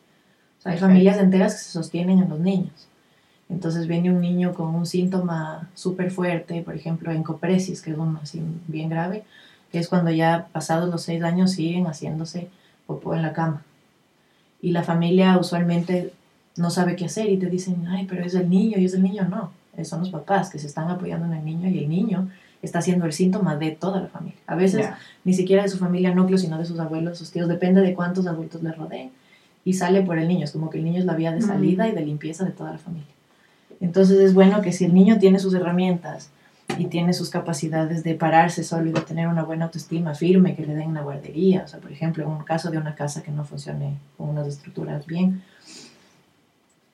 O 0.59 0.63
sea, 0.63 0.73
hay 0.73 0.79
familias 0.79 1.19
enteras 1.19 1.55
que 1.55 1.61
se 1.61 1.71
sostienen 1.71 2.21
en 2.21 2.29
los 2.29 2.41
niños. 2.41 2.89
Entonces 3.49 3.87
viene 3.87 4.11
un 4.11 4.21
niño 4.21 4.55
con 4.55 4.75
un 4.75 4.87
síntoma 4.87 5.69
súper 5.75 6.11
fuerte, 6.11 6.63
por 6.63 6.75
ejemplo, 6.75 7.13
encopresis, 7.13 7.81
que 7.81 7.93
es 7.93 7.97
uno 7.97 8.19
así 8.23 8.43
bien 8.67 8.89
grave, 8.89 9.25
que 9.71 9.79
es 9.79 9.89
cuando 9.89 10.11
ya 10.11 10.49
pasados 10.53 10.89
los 10.89 11.03
seis 11.03 11.23
años 11.23 11.53
siguen 11.53 11.87
haciéndose 11.87 12.49
popó 12.87 13.15
en 13.15 13.23
la 13.23 13.33
cama. 13.33 13.63
Y 14.61 14.73
la 14.73 14.83
familia 14.83 15.39
usualmente 15.39 16.13
no 16.57 16.71
sabe 16.71 16.97
qué 16.97 17.05
hacer 17.05 17.29
y 17.31 17.37
te 17.37 17.47
dicen, 17.47 17.87
ay, 17.89 18.07
pero 18.09 18.25
es 18.25 18.35
el 18.35 18.49
niño, 18.49 18.79
y 18.79 18.85
es 18.85 18.95
el 18.95 19.03
niño, 19.03 19.29
no, 19.29 19.53
son 19.85 20.01
los 20.01 20.11
papás 20.11 20.51
que 20.51 20.59
se 20.59 20.67
están 20.67 20.89
apoyando 20.89 21.27
en 21.27 21.35
el 21.35 21.45
niño 21.45 21.69
y 21.69 21.79
el 21.79 21.89
niño 21.89 22.31
está 22.63 22.81
siendo 22.81 23.05
el 23.05 23.13
síntoma 23.13 23.57
de 23.57 23.73
toda 23.73 24.01
la 24.01 24.09
familia. 24.09 24.39
A 24.47 24.57
veces 24.57 24.89
ni 25.25 25.35
siquiera 25.35 25.63
de 25.63 25.69
su 25.69 25.79
familia 25.79 26.15
núcleo, 26.15 26.39
sino 26.39 26.59
de 26.59 26.65
sus 26.65 26.79
abuelos, 26.81 27.19
sus 27.19 27.31
tíos, 27.31 27.49
depende 27.49 27.83
de 27.83 27.95
cuántos 27.95 28.27
adultos 28.27 28.63
le 28.63 28.73
rodeen. 28.73 29.11
Y 29.65 29.75
sale 29.75 30.03
por 30.03 30.19
el 30.19 30.29
niño, 30.29 30.45
es 30.45 30.53
como 30.53 30.71
que 30.71 30.79
el 30.79 30.85
niño 30.85 31.01
es 31.01 31.05
la 31.05 31.15
vía 31.15 31.33
de 31.33 31.43
salida 31.43 31.89
y 31.89 31.93
de 31.93 32.05
limpieza 32.05 32.45
de 32.45 32.53
toda 32.53 32.73
la 32.73 32.79
familia. 32.79 33.16
Entonces 33.81 34.19
es 34.21 34.35
bueno 34.35 34.63
que 34.63 34.73
si 34.73 34.85
el 34.85 34.95
niño 34.95 35.19
tiene 35.19 35.39
sus 35.39 35.55
herramientas 35.55 36.31
y 36.79 36.87
tiene 36.87 37.13
sus 37.13 37.31
capacidades 37.31 38.03
de 38.03 38.15
pararse 38.15 38.65
solo 38.65 38.89
y 38.89 38.93
de 38.93 39.01
tener 39.01 39.29
una 39.29 39.45
buena 39.45 39.67
autoestima 39.67 40.15
firme, 40.15 40.55
que 40.55 40.67
le 40.67 40.75
den 40.75 40.89
una 40.89 41.03
guardería, 41.03 41.63
o 41.65 41.69
sea, 41.69 41.81
por 41.81 41.93
ejemplo, 41.93 42.25
en 42.25 42.31
un 42.31 42.45
caso 42.45 42.71
de 42.71 42.79
una 42.79 42.95
casa 42.95 43.23
que 43.23 43.31
no 43.31 43.45
funcione 43.45 43.97
con 44.17 44.29
unas 44.29 44.47
estructuras 44.47 45.07
bien, 45.07 45.43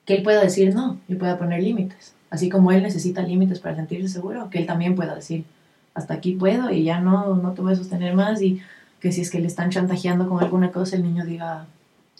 que 0.05 0.15
él 0.15 0.23
pueda 0.23 0.41
decir 0.41 0.75
no 0.75 0.99
y 1.07 1.15
pueda 1.15 1.37
poner 1.37 1.63
límites. 1.63 2.13
Así 2.29 2.49
como 2.49 2.71
él 2.71 2.83
necesita 2.83 3.21
límites 3.21 3.59
para 3.59 3.75
sentirse 3.75 4.09
seguro, 4.09 4.49
que 4.49 4.59
él 4.59 4.65
también 4.65 4.95
pueda 4.95 5.15
decir, 5.15 5.45
hasta 5.93 6.15
aquí 6.15 6.33
puedo 6.33 6.71
y 6.71 6.83
ya 6.83 6.99
no, 6.99 7.35
no 7.35 7.53
te 7.53 7.61
voy 7.61 7.73
a 7.73 7.75
sostener 7.75 8.13
más 8.15 8.41
y 8.41 8.61
que 8.99 9.11
si 9.11 9.21
es 9.21 9.29
que 9.29 9.39
le 9.39 9.47
están 9.47 9.69
chantajeando 9.69 10.27
con 10.27 10.41
alguna 10.43 10.71
cosa, 10.71 10.95
el 10.95 11.03
niño 11.03 11.25
diga, 11.25 11.67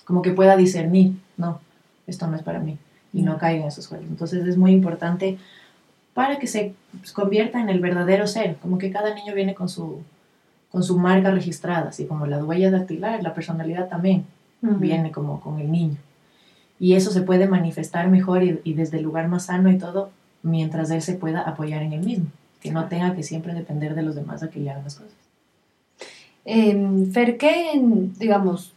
como 0.05 0.22
que 0.22 0.32
pueda 0.32 0.55
discernir, 0.55 1.13
no, 1.38 1.60
esto 2.08 2.27
no 2.27 2.36
es 2.36 2.43
para 2.43 2.60
mí 2.60 2.77
y 3.13 3.22
no 3.22 3.38
caigan 3.38 3.63
en 3.63 3.67
esos 3.67 3.88
juegos. 3.88 4.08
Entonces 4.10 4.46
es 4.46 4.58
muy 4.58 4.72
importante 4.72 5.38
para 6.13 6.39
que 6.39 6.48
se 6.48 6.74
convierta 7.13 7.60
en 7.60 7.70
el 7.70 7.79
verdadero 7.79 8.27
ser, 8.27 8.58
como 8.58 8.77
que 8.77 8.91
cada 8.91 9.13
niño 9.13 9.34
viene 9.34 9.53
con 9.53 9.70
su, 9.70 10.01
con 10.72 10.84
su 10.84 10.98
marca 10.98 11.32
registrada, 11.32 11.89
así 11.89 12.05
como 12.05 12.25
la 12.25 12.43
huella 12.43 12.72
dactilar, 12.72 13.24
la 13.24 13.34
personalidad 13.34 13.89
también 13.89 14.25
viene 14.62 15.12
como 15.12 15.39
con 15.41 15.60
el 15.60 15.72
niño. 15.72 15.98
Y 16.79 16.93
eso 16.93 17.12
se 17.12 17.22
puede 17.22 17.48
manifestar 17.48 18.10
mejor 18.10 18.43
y, 18.43 18.74
desde 18.74 18.98
el 18.98 19.03
lugar 19.03 19.27
más 19.27 19.46
sano 19.46 19.72
y 19.72 19.77
todo, 19.77 20.12
mientras 20.41 20.89
él 20.91 21.01
se 21.01 21.13
pueda 21.13 21.41
apoyar 21.41 21.82
en 21.82 21.93
él 21.93 22.03
mismo, 22.03 22.25
que 22.62 22.72
no 22.72 22.88
tenga 22.88 23.15
que 23.15 23.24
siempre 23.24 23.53
depender 23.53 23.96
de 23.96 24.03
los 24.03 24.15
demás 24.15 24.43
a 24.43 24.50
que 24.50 24.60
le 24.60 24.72
hagan 24.72 24.84
las 24.84 24.96
cosas. 24.96 25.13
Eh, 26.46 27.08
Fer, 27.12 27.38
¿qué, 27.38 27.82
digamos, 28.20 28.74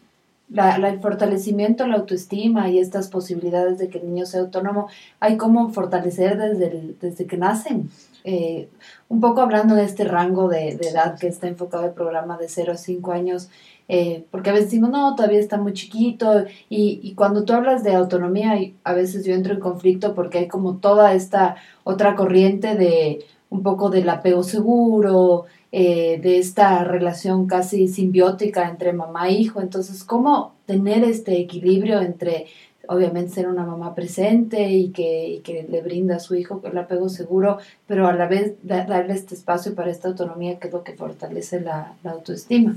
la, 0.49 0.77
el 0.77 1.01
fortalecimiento, 1.01 1.87
la 1.87 1.97
autoestima 1.97 2.69
y 2.71 2.79
estas 2.79 3.09
posibilidades 3.09 3.79
de 3.79 3.89
que 3.89 3.99
el 3.99 4.07
niño 4.07 4.27
sea 4.27 4.41
autónomo, 4.41 4.89
hay 5.21 5.37
como 5.37 5.71
fortalecer 5.71 6.39
desde, 6.39 6.95
desde 7.01 7.27
que 7.27 7.37
nacen. 7.37 7.91
Eh, 8.29 8.69
un 9.09 9.21
poco 9.21 9.41
hablando 9.41 9.77
de 9.77 9.85
este 9.85 10.03
rango 10.03 10.49
de, 10.49 10.77
de, 10.77 10.89
edad 10.89 11.17
que 11.17 11.29
está 11.29 11.47
enfocado 11.47 11.85
el 11.85 11.93
programa 11.93 12.37
de 12.37 12.49
0 12.49 12.73
a 12.73 12.77
5 12.77 13.13
años, 13.13 13.49
eh, 13.89 14.25
porque 14.33 14.51
a 14.51 14.53
veces 14.53 14.69
decimos, 14.69 14.91
no, 14.91 15.15
todavía 15.15 15.39
está 15.39 15.59
muy 15.59 15.73
chiquito, 15.75 16.45
y, 16.69 16.99
y, 17.05 17.15
cuando 17.15 17.45
tú 17.45 17.53
hablas 17.53 17.85
de 17.85 17.95
autonomía, 17.95 18.59
a 18.83 18.93
veces 18.95 19.25
yo 19.25 19.33
entro 19.33 19.55
en 19.55 19.61
conflicto 19.61 20.15
porque 20.15 20.39
hay 20.39 20.49
como 20.49 20.79
toda 20.79 21.15
esta 21.15 21.55
otra 21.85 22.17
corriente 22.17 22.75
de 22.75 23.25
un 23.51 23.63
poco 23.63 23.91
del 23.91 24.09
apego 24.09 24.43
seguro, 24.43 25.47
eh, 25.73 26.19
de 26.23 26.39
esta 26.39 26.85
relación 26.85 27.47
casi 27.47 27.89
simbiótica 27.89 28.69
entre 28.69 28.93
mamá 28.93 29.29
e 29.29 29.33
hijo. 29.33 29.61
Entonces, 29.61 30.05
¿cómo 30.05 30.55
tener 30.67 31.05
este 31.05 31.39
equilibrio 31.39 32.01
entre, 32.01 32.47
obviamente, 32.89 33.35
ser 33.35 33.49
una 33.49 33.65
mamá 33.65 33.95
presente 33.95 34.71
y 34.71 34.91
que, 34.91 35.41
que 35.45 35.67
le 35.69 35.83
brinda 35.83 36.17
a 36.17 36.21
su 36.21 36.35
hijo 36.35 36.61
el 36.65 36.79
apego 36.79 37.09
seguro, 37.09 37.59
pero 37.87 38.09
a 38.09 38.13
la 38.15 38.27
vez 38.27 38.55
darle 38.63 39.15
este 39.15 39.35
espacio 39.35 39.75
para 39.75 39.91
esta 39.91 40.09
autonomía 40.09 40.59
que 40.59 40.69
es 40.69 40.73
lo 40.73 40.83
que 40.83 40.95
fortalece 40.95 41.61
la, 41.61 41.95
la 42.03 42.13
autoestima? 42.13 42.77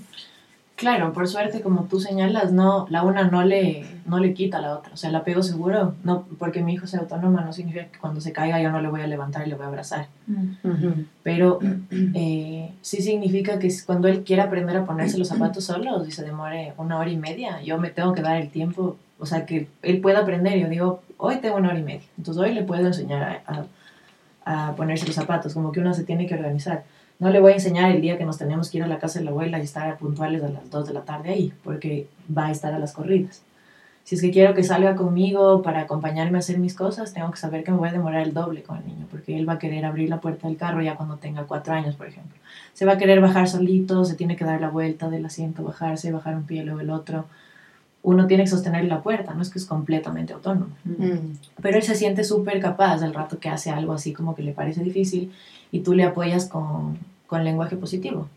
Claro, 0.80 1.12
por 1.12 1.28
suerte, 1.28 1.60
como 1.60 1.84
tú 1.84 2.00
señalas, 2.00 2.54
no, 2.54 2.88
la 2.90 3.04
una 3.04 3.28
no 3.28 3.44
le, 3.44 3.86
no 4.06 4.18
le 4.18 4.34
quita 4.34 4.60
a 4.60 4.62
la 4.62 4.78
otra. 4.78 4.94
O 4.94 4.96
sea, 4.98 5.10
el 5.10 5.16
apego 5.18 5.44
seguro, 5.44 5.96
no, 6.06 6.26
porque 6.38 6.64
mi 6.64 6.74
hijo 6.74 6.88
sea 6.88 7.02
autónoma, 7.02 7.42
no 7.42 7.52
significa 7.52 7.88
que 7.88 8.00
cuando 8.00 8.22
se 8.22 8.32
caiga 8.32 8.62
yo 8.62 8.72
no 8.72 8.80
le 8.80 8.88
voy 8.88 9.02
a 9.02 9.08
levantar 9.08 9.46
y 9.46 9.50
le 9.50 9.56
voy 9.56 9.66
a 9.66 9.68
abrazar. 9.68 10.08
Pero 11.22 11.60
eh, 12.16 12.72
sí 12.82 13.02
significa 13.02 13.60
que 13.60 13.70
cuando 13.86 14.08
él 14.08 14.24
quiera 14.24 14.46
aprender 14.46 14.78
a 14.78 14.86
ponerse 14.86 15.18
los 15.18 15.28
zapatos 15.28 15.66
solos 15.66 16.08
y 16.08 16.12
se 16.12 16.24
demore 16.24 16.74
una 16.78 16.98
hora 16.98 17.10
y 17.10 17.18
media, 17.18 17.62
yo 17.62 17.78
me 17.78 17.90
tengo 17.90 18.14
que 18.14 18.22
dar 18.22 18.38
el 18.38 18.48
tiempo, 18.48 18.96
o 19.20 19.26
sea, 19.26 19.46
que 19.46 19.68
él 19.82 20.00
pueda 20.00 20.20
aprender. 20.20 20.58
Yo 20.60 20.70
digo, 20.70 21.02
hoy 21.18 21.40
tengo 21.42 21.58
una 21.58 21.72
hora 21.72 21.80
y 21.80 21.84
media, 21.84 22.08
entonces 22.18 22.42
hoy 22.42 22.54
le 22.54 22.64
puedo 22.64 22.88
enseñar 22.88 23.44
a, 23.46 23.66
a, 24.46 24.70
a 24.70 24.76
ponerse 24.78 25.06
los 25.06 25.16
zapatos, 25.16 25.54
como 25.54 25.74
que 25.74 25.82
uno 25.82 25.94
se 25.94 26.06
tiene 26.06 26.26
que 26.26 26.36
organizar 26.36 26.86
no 27.20 27.30
le 27.30 27.40
voy 27.42 27.52
a 27.52 27.56
enseñar 27.56 27.92
el 27.92 28.02
día 28.02 28.18
que 28.18 28.26
nos 28.26 28.38
tenemos 28.38 28.70
que 28.70 28.78
ir 28.78 28.84
a 28.84 28.88
la 28.88 28.98
casa 28.98 29.20
de 29.20 29.26
la 29.26 29.32
abuela 29.32 29.60
y 29.60 29.64
estar 29.64 29.98
puntuales 29.98 30.42
a 30.42 30.50
las 30.50 30.70
2 30.70 30.88
de 30.88 30.94
la 30.94 31.02
tarde 31.02 31.32
ahí, 31.32 31.54
porque 31.64 32.08
va 32.36 32.48
a 32.48 32.52
estar 32.52 32.74
a 32.74 32.80
las 32.80 32.94
corridas. 32.94 33.44
Si 34.06 34.16
es 34.16 34.22
que 34.22 34.32
quiero 34.32 34.56
que 34.56 34.64
salga 34.64 34.96
conmigo 34.96 35.62
para 35.62 35.82
acompañarme 35.82 36.38
a 36.38 36.40
hacer 36.40 36.58
mis 36.58 36.74
cosas, 36.74 37.14
tengo 37.14 37.30
que 37.30 37.38
saber 37.38 37.64
que 37.64 37.72
me 37.72 37.78
voy 37.78 37.90
a 37.90 37.92
demorar 37.92 38.22
el 38.22 38.34
doble 38.34 38.64
con 38.64 38.78
el 38.78 38.88
niño, 38.88 39.06
porque 39.12 39.38
él 39.38 39.48
va 39.48 39.54
a 39.54 39.60
querer 39.60 39.86
abrir 39.86 40.10
la 40.10 40.20
puerta 40.20 40.48
del 40.48 40.58
carro 40.58 40.82
ya 40.82 40.96
cuando 40.96 41.18
tenga 41.18 41.44
cuatro 41.44 41.74
años, 41.74 41.96
por 41.96 42.08
ejemplo. 42.08 42.36
Se 42.74 42.86
va 42.86 42.94
a 42.94 42.98
querer 42.98 43.22
bajar 43.22 43.48
solito, 43.48 44.06
se 44.06 44.16
tiene 44.16 44.36
que 44.36 44.46
dar 44.46 44.62
la 44.62 44.70
vuelta 44.70 45.10
del 45.10 45.26
asiento, 45.26 45.64
bajarse, 45.64 46.12
bajar 46.12 46.36
un 46.36 46.46
pie, 46.46 46.64
luego 46.64 46.80
el 46.80 46.90
otro. 46.90 47.26
Uno 48.02 48.28
tiene 48.28 48.44
que 48.44 48.50
sostener 48.50 48.86
la 48.86 49.02
puerta, 49.02 49.34
no 49.34 49.42
es 49.42 49.50
que 49.50 49.60
es 49.60 49.66
completamente 49.66 50.34
autónomo. 50.34 50.74
Mm. 50.86 51.38
Pero 51.62 51.78
él 51.78 51.84
se 51.84 51.96
siente 51.96 52.24
súper 52.24 52.60
capaz 52.62 53.00
del 53.00 53.14
rato 53.14 53.40
que 53.40 53.50
hace 53.50 53.72
algo 53.72 53.94
así 53.94 54.14
como 54.14 54.36
que 54.36 54.44
le 54.44 54.54
parece 54.54 54.84
difícil 54.84 55.34
y 55.72 55.82
tú 55.82 55.94
le 55.94 56.04
apoyas 56.04 56.46
con, 56.46 56.98
con 57.28 57.44
lenguaje 57.44 57.76
positivo. 57.76 58.28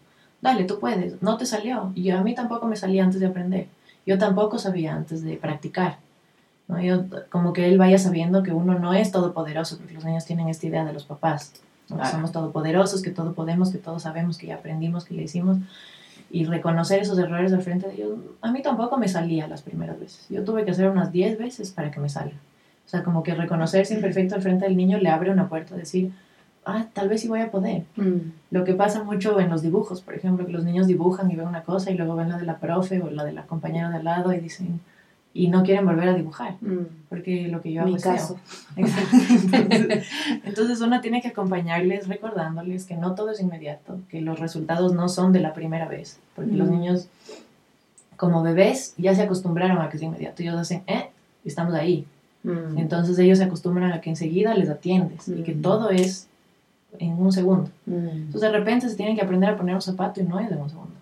Dale, 0.40 0.64
tú 0.64 0.81
puedes, 0.81 1.23
no 1.23 1.37
te 1.37 1.47
salió. 1.47 1.92
Y 1.95 2.11
a 2.11 2.21
mí 2.23 2.35
tampoco 2.35 2.66
me 2.66 2.76
salía 2.76 3.04
antes 3.04 3.21
de 3.21 3.26
aprender. 3.26 3.69
Yo 4.04 4.19
tampoco 4.19 4.59
sabía 4.59 4.95
antes 4.95 5.23
de 5.23 5.37
practicar. 5.37 5.99
¿no? 6.66 6.83
Yo, 6.83 7.04
como 7.31 7.52
que 7.52 7.69
él 7.69 7.78
vaya 7.78 7.99
sabiendo 7.99 8.42
que 8.42 8.52
uno 8.52 8.78
no 8.78 8.92
es 8.92 9.12
todopoderoso, 9.12 9.78
porque 9.78 9.95
los 9.95 10.04
niños 10.04 10.25
tienen 10.25 10.49
esta 10.49 10.66
idea 10.66 10.85
de 10.85 10.92
los 10.92 11.04
papás. 11.04 11.52
¿no? 11.88 12.04
Somos 12.07 12.33
todopoderosos, 12.33 13.02
que 13.02 13.11
todo 13.11 13.35
podemos, 13.35 13.71
que 13.71 13.78
todos 13.78 14.02
sabemos, 14.02 14.37
que 14.37 14.49
ya 14.49 14.57
aprendimos, 14.57 15.04
que 15.04 15.14
ya 15.14 15.23
hicimos. 15.23 15.59
Y 16.33 16.47
reconocer 16.47 17.03
esos 17.03 17.19
errores 17.19 17.53
al 17.53 17.61
frente 17.61 17.87
de 17.87 17.95
ellos, 17.95 18.19
a 18.41 18.51
mí 18.51 18.62
tampoco 18.62 18.97
me 18.97 19.07
salía 19.07 19.47
las 19.47 19.62
primeras 19.62 20.01
veces. 20.01 20.27
Yo 20.31 20.43
tuve 20.43 20.65
que 20.65 20.71
hacer 20.71 20.89
unas 20.89 21.12
10 21.12 21.39
veces 21.39 21.71
para 21.71 21.91
que 21.91 22.01
me 22.01 22.09
salga. 22.09 22.37
O 22.87 22.89
sea, 22.89 23.05
como 23.05 23.23
que 23.23 23.35
reconocerse 23.35 23.95
imperfecto 23.95 24.35
al 24.35 24.43
frente 24.43 24.65
del 24.65 24.77
niño 24.77 24.99
le 24.99 25.11
abre 25.11 25.31
una 25.31 25.49
puerta 25.49 25.75
a 25.75 25.79
decir, 25.79 26.11
ah, 26.65 26.87
tal 26.93 27.09
vez 27.09 27.21
sí 27.21 27.29
voy 27.29 27.41
a 27.41 27.51
poder. 27.51 27.85
Mm. 27.97 28.33
Lo 28.51 28.65
que 28.65 28.75
pasa 28.75 29.03
mucho 29.05 29.39
en 29.41 29.51
los 29.51 29.62
dibujos, 29.62 30.01
por 30.01 30.15
ejemplo, 30.15 30.47
que 30.47 30.53
los 30.53 30.65
niños 30.65 30.87
dibujan 30.87 31.31
y 31.31 31.37
ven 31.37 31.47
una 31.47 31.62
cosa 31.62 31.91
y 31.91 31.97
luego 31.97 32.17
ven 32.17 32.31
la 32.31 32.39
de 32.39 32.47
la 32.47 32.59
profe 32.59 33.01
o 33.01 33.11
la 33.11 33.25
de 33.25 33.33
la 33.33 33.43
compañera 33.43 33.91
de 33.91 33.97
al 33.97 34.05
lado 34.05 34.33
y 34.33 34.41
dicen, 34.41 34.81
y 35.35 35.49
no 35.49 35.62
quieren 35.62 35.87
volver 35.87 36.09
a 36.09 36.15
dibujar, 36.15 36.57
mm. 36.61 37.07
porque 37.09 37.49
lo 37.49 37.62
que 37.62 37.73
yo 37.73 37.83
hago 37.83 37.93
Mi 37.93 38.01
caso. 38.01 38.39
Entonces, 38.77 40.07
entonces 40.45 40.81
uno 40.81 41.01
tiene 41.01 41.23
que 41.23 41.29
acompañarles 41.29 42.09
recordándoles 42.09 42.85
que 42.85 42.97
no 42.97 43.15
todo 43.15 43.31
es 43.31 43.41
inmediato, 43.41 44.01
que 44.09 44.21
los 44.21 44.39
resultados 44.39 44.95
no 44.95 45.09
son 45.09 45.33
de 45.33 45.41
la 45.41 45.55
primera 45.55 45.89
vez, 45.89 46.19
porque 46.35 46.53
los 46.53 46.69
mm. 46.69 46.73
niños 46.73 47.09
como 48.17 48.43
bebés 48.43 48.95
ya 48.99 49.15
se 49.15 49.23
acostumbraron 49.23 49.79
a 49.79 49.89
que 49.89 49.97
es 49.97 50.03
inmediato, 50.03 50.43
ellos 50.43 50.57
hacen, 50.57 50.83
eh, 50.87 51.11
estamos 51.45 51.75
ahí. 51.75 52.07
Entonces 52.77 53.17
ellos 53.21 53.39
se 53.39 53.45
acostumbran 53.45 53.93
a 53.93 54.01
que 54.01 54.11
enseguida 54.11 54.53
les 54.55 54.69
atiendes 54.69 55.29
y 55.29 55.45
que 55.45 55.53
todo 55.53 55.91
es 55.91 56.29
en 56.99 57.12
un 57.12 57.33
segundo. 57.33 57.71
Mm. 57.87 58.09
Entonces 58.09 58.41
de 58.41 58.51
repente 58.51 58.89
se 58.89 58.97
tienen 58.97 59.17
que 59.17 59.23
aprender 59.23 59.51
a 59.51 59.57
poner 59.57 59.75
un 59.75 59.83
zapato 59.83 60.21
y 60.21 60.25
no 60.25 60.41
es 60.41 60.51
de 60.51 60.57
un 60.57 60.69
segundo. 60.69 60.95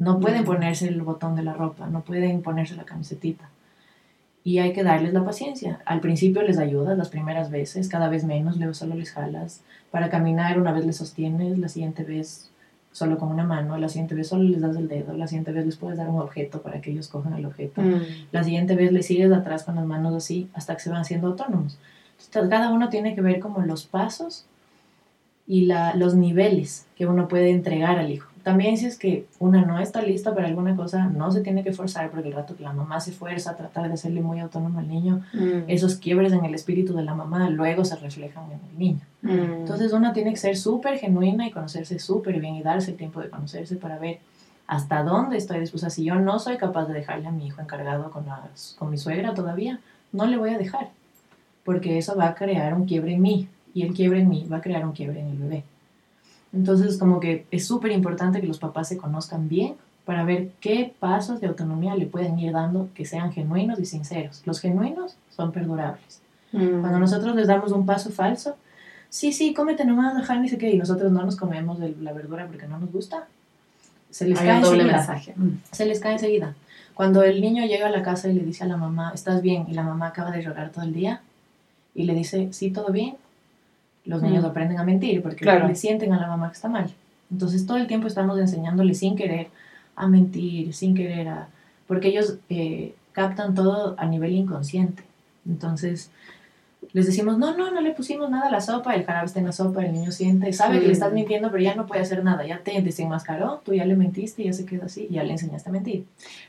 No 0.00 0.18
pueden 0.18 0.44
ponerse 0.44 0.88
el 0.88 1.02
botón 1.02 1.36
de 1.36 1.42
la 1.42 1.52
ropa, 1.52 1.86
no 1.86 2.00
pueden 2.00 2.40
ponerse 2.42 2.74
la 2.74 2.84
camisetita. 2.84 3.50
Y 4.42 4.58
hay 4.58 4.72
que 4.72 4.82
darles 4.82 5.12
la 5.12 5.24
paciencia. 5.24 5.80
Al 5.84 6.00
principio 6.00 6.42
les 6.42 6.58
ayudas 6.58 6.96
las 6.96 7.10
primeras 7.10 7.50
veces, 7.50 7.88
cada 7.88 8.08
vez 8.08 8.24
menos, 8.24 8.56
luego 8.56 8.72
solo 8.72 8.94
les 8.94 9.12
jalas. 9.12 9.60
Para 9.90 10.08
caminar 10.08 10.58
una 10.58 10.72
vez 10.72 10.86
les 10.86 10.96
sostienes, 10.96 11.58
la 11.58 11.68
siguiente 11.68 12.02
vez 12.02 12.50
solo 12.92 13.18
con 13.18 13.28
una 13.28 13.44
mano, 13.44 13.76
la 13.76 13.88
siguiente 13.88 14.14
vez 14.14 14.28
solo 14.28 14.44
les 14.44 14.62
das 14.62 14.74
el 14.76 14.88
dedo, 14.88 15.12
la 15.12 15.28
siguiente 15.28 15.52
vez 15.52 15.64
les 15.64 15.76
puedes 15.76 15.98
dar 15.98 16.08
un 16.08 16.18
objeto 16.18 16.62
para 16.62 16.80
que 16.80 16.90
ellos 16.90 17.08
cojan 17.08 17.34
el 17.34 17.44
objeto. 17.44 17.82
Mm. 17.82 18.00
La 18.32 18.42
siguiente 18.42 18.74
vez 18.74 18.92
les 18.92 19.06
sigues 19.06 19.30
atrás 19.30 19.64
con 19.64 19.76
las 19.76 19.84
manos 19.84 20.14
así 20.14 20.48
hasta 20.54 20.74
que 20.74 20.80
se 20.80 20.90
van 20.90 21.04
siendo 21.04 21.28
autónomos. 21.28 21.78
Entonces, 22.24 22.50
cada 22.50 22.72
uno 22.72 22.88
tiene 22.88 23.14
que 23.14 23.20
ver 23.20 23.38
como 23.38 23.60
los 23.60 23.84
pasos 23.84 24.46
y 25.46 25.66
la, 25.66 25.94
los 25.94 26.14
niveles 26.14 26.86
que 26.96 27.06
uno 27.06 27.28
puede 27.28 27.50
entregar 27.50 27.98
al 27.98 28.10
hijo. 28.10 28.29
También 28.42 28.76
si 28.76 28.86
es 28.86 28.98
que 28.98 29.26
una 29.38 29.64
no 29.64 29.78
está 29.78 30.02
lista 30.02 30.34
para 30.34 30.46
alguna 30.46 30.74
cosa, 30.74 31.06
no 31.06 31.30
se 31.30 31.40
tiene 31.40 31.62
que 31.62 31.72
forzar 31.72 32.10
porque 32.10 32.28
el 32.28 32.34
rato 32.34 32.56
que 32.56 32.62
la 32.62 32.72
mamá 32.72 33.00
se 33.00 33.12
fuerza 33.12 33.50
a 33.50 33.56
tratar 33.56 33.88
de 33.88 33.94
hacerle 33.94 34.22
muy 34.22 34.40
autónomo 34.40 34.78
al 34.78 34.88
niño, 34.88 35.22
mm. 35.32 35.68
esos 35.68 35.96
quiebres 35.96 36.32
en 36.32 36.44
el 36.44 36.54
espíritu 36.54 36.94
de 36.94 37.02
la 37.02 37.14
mamá 37.14 37.50
luego 37.50 37.84
se 37.84 37.96
reflejan 37.96 38.44
en 38.46 38.60
el 38.70 38.78
niño. 38.78 39.00
Mm. 39.22 39.60
Entonces 39.60 39.92
uno 39.92 40.12
tiene 40.12 40.30
que 40.30 40.38
ser 40.38 40.56
súper 40.56 40.98
genuina 40.98 41.46
y 41.46 41.50
conocerse 41.50 41.98
súper 41.98 42.40
bien 42.40 42.54
y 42.54 42.62
darse 42.62 42.92
el 42.92 42.96
tiempo 42.96 43.20
de 43.20 43.28
conocerse 43.28 43.76
para 43.76 43.98
ver 43.98 44.20
hasta 44.66 45.02
dónde 45.02 45.36
estoy 45.36 45.60
dispuesta. 45.60 45.90
Si 45.90 46.04
yo 46.04 46.14
no 46.14 46.38
soy 46.38 46.56
capaz 46.56 46.86
de 46.86 46.94
dejarle 46.94 47.26
a 47.26 47.32
mi 47.32 47.46
hijo 47.46 47.60
encargado 47.60 48.10
con, 48.10 48.24
con 48.78 48.90
mi 48.90 48.98
suegra 48.98 49.34
todavía, 49.34 49.80
no 50.12 50.26
le 50.26 50.36
voy 50.36 50.50
a 50.50 50.58
dejar 50.58 50.90
porque 51.64 51.98
eso 51.98 52.16
va 52.16 52.28
a 52.28 52.34
crear 52.34 52.74
un 52.74 52.86
quiebre 52.86 53.14
en 53.14 53.22
mí 53.22 53.48
y 53.74 53.82
el 53.82 53.94
quiebre 53.94 54.20
en 54.20 54.28
mí 54.28 54.46
va 54.50 54.58
a 54.58 54.60
crear 54.60 54.84
un 54.84 54.92
quiebre 54.92 55.20
en 55.20 55.28
el 55.28 55.36
bebé. 55.36 55.64
Entonces, 56.52 56.98
como 56.98 57.20
que 57.20 57.46
es 57.50 57.66
súper 57.66 57.92
importante 57.92 58.40
que 58.40 58.46
los 58.46 58.58
papás 58.58 58.88
se 58.88 58.96
conozcan 58.96 59.48
bien 59.48 59.74
para 60.04 60.24
ver 60.24 60.50
qué 60.60 60.92
pasos 60.98 61.40
de 61.40 61.46
autonomía 61.46 61.94
le 61.94 62.06
pueden 62.06 62.38
ir 62.38 62.52
dando 62.52 62.88
que 62.94 63.04
sean 63.04 63.32
genuinos 63.32 63.78
y 63.78 63.86
sinceros. 63.86 64.42
Los 64.44 64.60
genuinos 64.60 65.16
son 65.30 65.52
perdurables. 65.52 66.20
Mm. 66.52 66.80
Cuando 66.80 66.98
nosotros 66.98 67.36
les 67.36 67.46
damos 67.46 67.70
un 67.70 67.86
paso 67.86 68.10
falso, 68.10 68.56
sí, 69.08 69.32
sí, 69.32 69.54
cómete 69.54 69.84
nomás, 69.84 70.16
dejar 70.16 70.40
ni 70.40 70.48
sé 70.48 70.58
qué, 70.58 70.70
y 70.70 70.78
nosotros 70.78 71.12
no 71.12 71.22
nos 71.24 71.36
comemos 71.36 71.78
de 71.78 71.94
la 72.00 72.12
verdura 72.12 72.46
porque 72.46 72.66
no 72.66 72.78
nos 72.78 72.90
gusta, 72.90 73.28
se 74.10 74.26
les 74.26 74.38
cae 74.38 74.58
enseguida. 74.58 75.06
Mm. 75.36 75.48
Se 75.70 75.86
les 75.86 76.00
cae 76.00 76.14
enseguida. 76.14 76.56
Cuando 76.94 77.22
el 77.22 77.40
niño 77.40 77.64
llega 77.64 77.86
a 77.86 77.90
la 77.90 78.02
casa 78.02 78.28
y 78.28 78.34
le 78.34 78.44
dice 78.44 78.64
a 78.64 78.66
la 78.66 78.76
mamá, 78.76 79.12
¿estás 79.14 79.42
bien? 79.42 79.66
Y 79.68 79.74
la 79.74 79.84
mamá 79.84 80.08
acaba 80.08 80.32
de 80.32 80.42
llorar 80.42 80.70
todo 80.70 80.84
el 80.84 80.92
día, 80.92 81.22
y 81.94 82.04
le 82.04 82.14
dice, 82.14 82.48
sí, 82.52 82.70
todo 82.70 82.90
bien, 82.92 83.16
los 84.10 84.22
niños 84.22 84.44
aprenden 84.44 84.78
a 84.78 84.84
mentir 84.84 85.22
porque 85.22 85.44
le 85.44 85.74
sienten 85.76 86.12
a 86.12 86.20
la 86.20 86.26
mamá 86.26 86.48
que 86.48 86.54
está 86.54 86.68
mal. 86.68 86.90
Entonces 87.30 87.64
todo 87.64 87.76
el 87.76 87.86
tiempo 87.86 88.08
estamos 88.08 88.38
enseñándoles 88.38 88.98
sin 88.98 89.14
querer 89.14 89.46
a 89.94 90.08
mentir, 90.08 90.74
sin 90.74 90.96
querer 90.96 91.28
a... 91.28 91.48
porque 91.86 92.08
ellos 92.08 92.38
eh, 92.48 92.92
captan 93.12 93.54
todo 93.54 93.94
a 93.98 94.06
nivel 94.06 94.32
inconsciente. 94.32 95.04
Entonces 95.48 96.10
les 96.92 97.06
decimos, 97.06 97.38
no, 97.38 97.56
no, 97.56 97.70
no 97.70 97.80
le 97.80 97.92
pusimos 97.92 98.28
nada 98.30 98.48
a 98.48 98.50
la 98.50 98.60
sopa, 98.60 98.96
el 98.96 99.04
jarabe 99.04 99.26
está 99.26 99.38
en 99.38 99.46
la 99.46 99.52
sopa, 99.52 99.84
el 99.84 99.92
niño 99.92 100.10
siente, 100.10 100.52
sabe 100.52 100.80
que 100.80 100.86
le 100.88 100.92
estás 100.92 101.12
mintiendo, 101.12 101.48
pero 101.52 101.62
ya 101.62 101.76
no 101.76 101.86
puede 101.86 102.00
hacer 102.00 102.24
nada, 102.24 102.44
ya 102.44 102.58
te 102.64 102.82
desenmascaró, 102.82 103.60
tú 103.64 103.74
ya 103.74 103.84
le 103.84 103.94
mentiste, 103.94 104.42
ya 104.42 104.52
se 104.52 104.64
queda 104.64 104.86
así, 104.86 105.06
ya 105.08 105.22
le 105.22 105.32
enseñaste 105.32 105.68
a 105.68 105.72
mentir. 105.72 106.06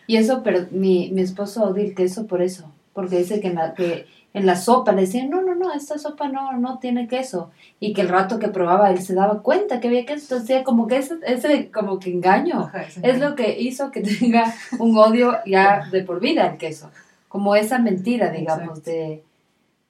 Y 0.07 0.15
eso, 0.15 0.41
pero 0.41 0.65
mi, 0.71 1.11
mi 1.11 1.21
esposo 1.21 1.65
Odil, 1.65 1.93
que 1.93 2.05
eso 2.05 2.25
por 2.25 2.41
eso, 2.41 2.71
porque 2.93 3.19
dice 3.19 3.39
que, 3.39 3.55
que 3.77 4.07
en 4.33 4.45
la 4.45 4.55
sopa 4.55 4.93
le 4.93 5.01
decían, 5.01 5.29
no, 5.29 5.41
no, 5.41 5.55
no, 5.55 5.73
esta 5.73 5.97
sopa 5.97 6.29
no, 6.29 6.53
no 6.53 6.79
tiene 6.79 7.07
queso. 7.07 7.51
Y 7.79 7.93
que 7.93 8.01
el 8.01 8.09
rato 8.09 8.39
que 8.39 8.47
probaba 8.47 8.89
él 8.89 9.01
se 9.01 9.13
daba 9.13 9.41
cuenta 9.41 9.79
que 9.79 9.89
había 9.89 10.05
queso. 10.05 10.35
Entonces, 10.35 10.63
como 10.63 10.87
que 10.87 10.97
ese, 10.97 11.15
ese 11.25 11.69
como 11.69 11.99
que 11.99 12.11
engaño 12.11 12.71
es 13.01 13.19
lo 13.19 13.35
que 13.35 13.59
hizo 13.59 13.91
que 13.91 14.01
tenga 14.19 14.53
un 14.79 14.97
odio 14.97 15.37
ya 15.45 15.85
de 15.91 16.03
por 16.03 16.21
vida 16.21 16.47
el 16.47 16.57
queso. 16.57 16.91
Como 17.27 17.55
esa 17.55 17.79
mentira, 17.79 18.31
digamos, 18.31 18.83
de, 18.83 19.23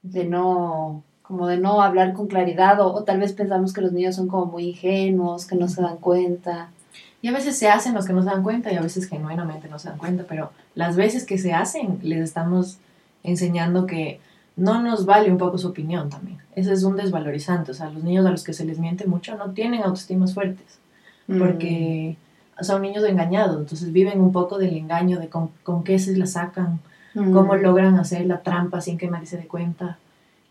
de 0.02 0.26
no 0.26 1.04
como 1.22 1.48
de 1.48 1.58
no 1.58 1.82
hablar 1.82 2.12
con 2.12 2.28
claridad 2.28 2.82
o, 2.82 3.04
tal 3.06 3.20
vez 3.20 3.32
pensamos 3.32 3.72
que 3.72 3.80
los 3.80 3.94
niños 3.94 4.18
son 4.18 4.28
como 4.28 4.48
muy 4.48 4.66
ingenuos, 4.70 5.46
que 5.46 5.56
no 5.56 5.70
se 5.70 5.82
dan 5.82 5.96
cuenta. 5.96 6.72
Y 7.22 7.30
a 7.30 7.32
veces 7.32 7.58
se 7.58 7.70
hacen 7.70 7.94
los 7.94 8.06
que 8.06 8.12
no 8.12 8.22
se 8.22 8.30
dan 8.30 8.44
cuenta 8.44 8.70
y 8.70 8.76
a 8.76 8.82
veces 8.82 9.08
genuinamente 9.08 9.70
no 9.70 9.80
se 9.80 9.88
dan 9.88 9.98
cuenta, 9.98 10.26
pero 10.28 10.52
las 10.76 10.98
veces 10.98 11.26
que 11.26 11.38
se 11.38 11.54
hacen, 11.54 12.00
les 12.02 12.20
estamos 12.20 12.80
enseñando 13.24 13.86
que 13.86 14.20
no 14.62 14.82
nos 14.82 15.06
vale 15.06 15.32
un 15.32 15.38
poco 15.38 15.58
su 15.58 15.70
opinión 15.70 16.10
también. 16.10 16.38
Ese 16.56 16.72
es 16.74 16.84
un 16.84 16.96
desvalorizante. 16.96 17.72
O 17.72 17.74
sea, 17.74 17.90
los 17.90 18.04
niños 18.04 18.26
a 18.26 18.32
los 18.32 18.44
que 18.44 18.54
se 18.54 18.66
les 18.66 18.80
miente 18.80 19.08
mucho 19.08 19.36
no 19.36 19.52
tienen 19.52 19.84
autoestimas 19.84 20.34
fuertes 20.34 20.80
porque 21.38 22.18
mm. 22.60 22.64
son 22.64 22.82
niños 22.82 23.04
engañados, 23.06 23.58
entonces 23.58 23.92
viven 23.92 24.20
un 24.20 24.32
poco 24.32 24.58
del 24.58 24.76
engaño 24.76 25.20
de 25.20 25.30
con, 25.30 25.50
qué 25.84 26.00
se 26.00 26.16
la 26.18 26.26
sacan, 26.26 26.80
cómo 27.14 27.54
mm. 27.54 27.62
logran 27.62 27.96
hacer 27.96 28.26
la 28.26 28.42
trampa 28.42 28.82
sin 28.82 28.98
que 28.98 29.10
nadie 29.10 29.28
se 29.28 29.38
dé 29.38 29.48
cuenta. 29.48 29.98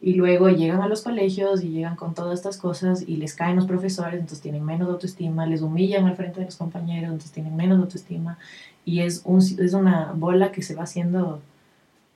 Y 0.03 0.15
luego 0.15 0.49
llegan 0.49 0.81
a 0.81 0.89
los 0.89 1.03
colegios 1.03 1.63
y 1.63 1.69
llegan 1.69 1.95
con 1.95 2.15
todas 2.15 2.35
estas 2.35 2.57
cosas 2.57 3.05
y 3.07 3.17
les 3.17 3.35
caen 3.35 3.57
los 3.57 3.67
profesores, 3.67 4.15
entonces 4.15 4.41
tienen 4.41 4.65
menos 4.65 4.89
autoestima, 4.89 5.45
les 5.45 5.61
humillan 5.61 6.07
al 6.07 6.17
frente 6.17 6.41
de 6.41 6.47
los 6.47 6.57
compañeros, 6.57 7.11
entonces 7.11 7.33
tienen 7.33 7.55
menos 7.55 7.79
autoestima. 7.79 8.39
Y 8.87 9.01
es, 9.01 9.21
un, 9.27 9.41
es 9.41 9.75
una 9.75 10.13
bola 10.15 10.53
que 10.53 10.63
se 10.63 10.75
va 10.75 10.85
haciendo 10.85 11.43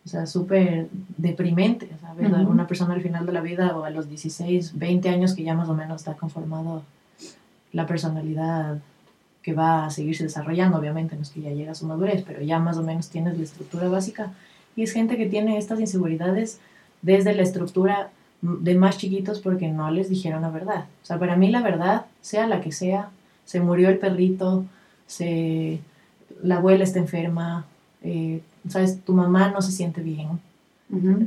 o 0.04 0.08
sea, 0.08 0.26
súper 0.26 0.88
deprimente, 1.16 1.88
o 1.96 1.98
sea, 1.98 2.12
ver 2.12 2.30
una 2.46 2.66
persona 2.66 2.94
al 2.94 3.00
final 3.00 3.24
de 3.24 3.32
la 3.32 3.40
vida 3.40 3.74
o 3.74 3.84
a 3.84 3.90
los 3.90 4.08
16, 4.08 4.78
20 4.78 5.08
años 5.08 5.34
que 5.34 5.42
ya 5.42 5.54
más 5.54 5.68
o 5.68 5.74
menos 5.74 6.02
está 6.02 6.14
conformado 6.14 6.82
la 7.72 7.86
personalidad 7.86 8.78
que 9.42 9.54
va 9.54 9.86
a 9.86 9.90
seguirse 9.90 10.24
desarrollando, 10.24 10.78
obviamente 10.78 11.16
no 11.16 11.22
es 11.22 11.30
que 11.30 11.40
ya 11.40 11.50
llega 11.50 11.72
a 11.72 11.74
su 11.74 11.86
madurez, 11.86 12.22
pero 12.26 12.42
ya 12.42 12.58
más 12.58 12.76
o 12.76 12.82
menos 12.82 13.08
tienes 13.08 13.36
la 13.36 13.44
estructura 13.44 13.88
básica 13.88 14.32
y 14.76 14.82
es 14.82 14.92
gente 14.92 15.16
que 15.16 15.26
tiene 15.26 15.56
estas 15.56 15.80
inseguridades 15.80 16.60
desde 17.02 17.34
la 17.34 17.42
estructura 17.42 18.10
de 18.42 18.74
más 18.74 18.98
chiquitos 18.98 19.40
porque 19.40 19.68
no 19.68 19.90
les 19.90 20.10
dijeron 20.10 20.42
la 20.42 20.50
verdad. 20.50 20.84
O 21.02 21.06
sea, 21.06 21.18
para 21.18 21.36
mí 21.36 21.50
la 21.50 21.62
verdad, 21.62 22.06
sea 22.20 22.46
la 22.46 22.60
que 22.60 22.72
sea, 22.72 23.08
se 23.46 23.60
murió 23.60 23.88
el 23.88 23.98
perrito, 23.98 24.64
se, 25.06 25.80
la 26.42 26.56
abuela 26.56 26.84
está 26.84 26.98
enferma, 26.98 27.66
eh, 28.02 28.40
sabes, 28.68 29.00
tu 29.02 29.12
mamá 29.12 29.50
no 29.50 29.62
se 29.62 29.72
siente 29.72 30.02
bien, 30.02 30.40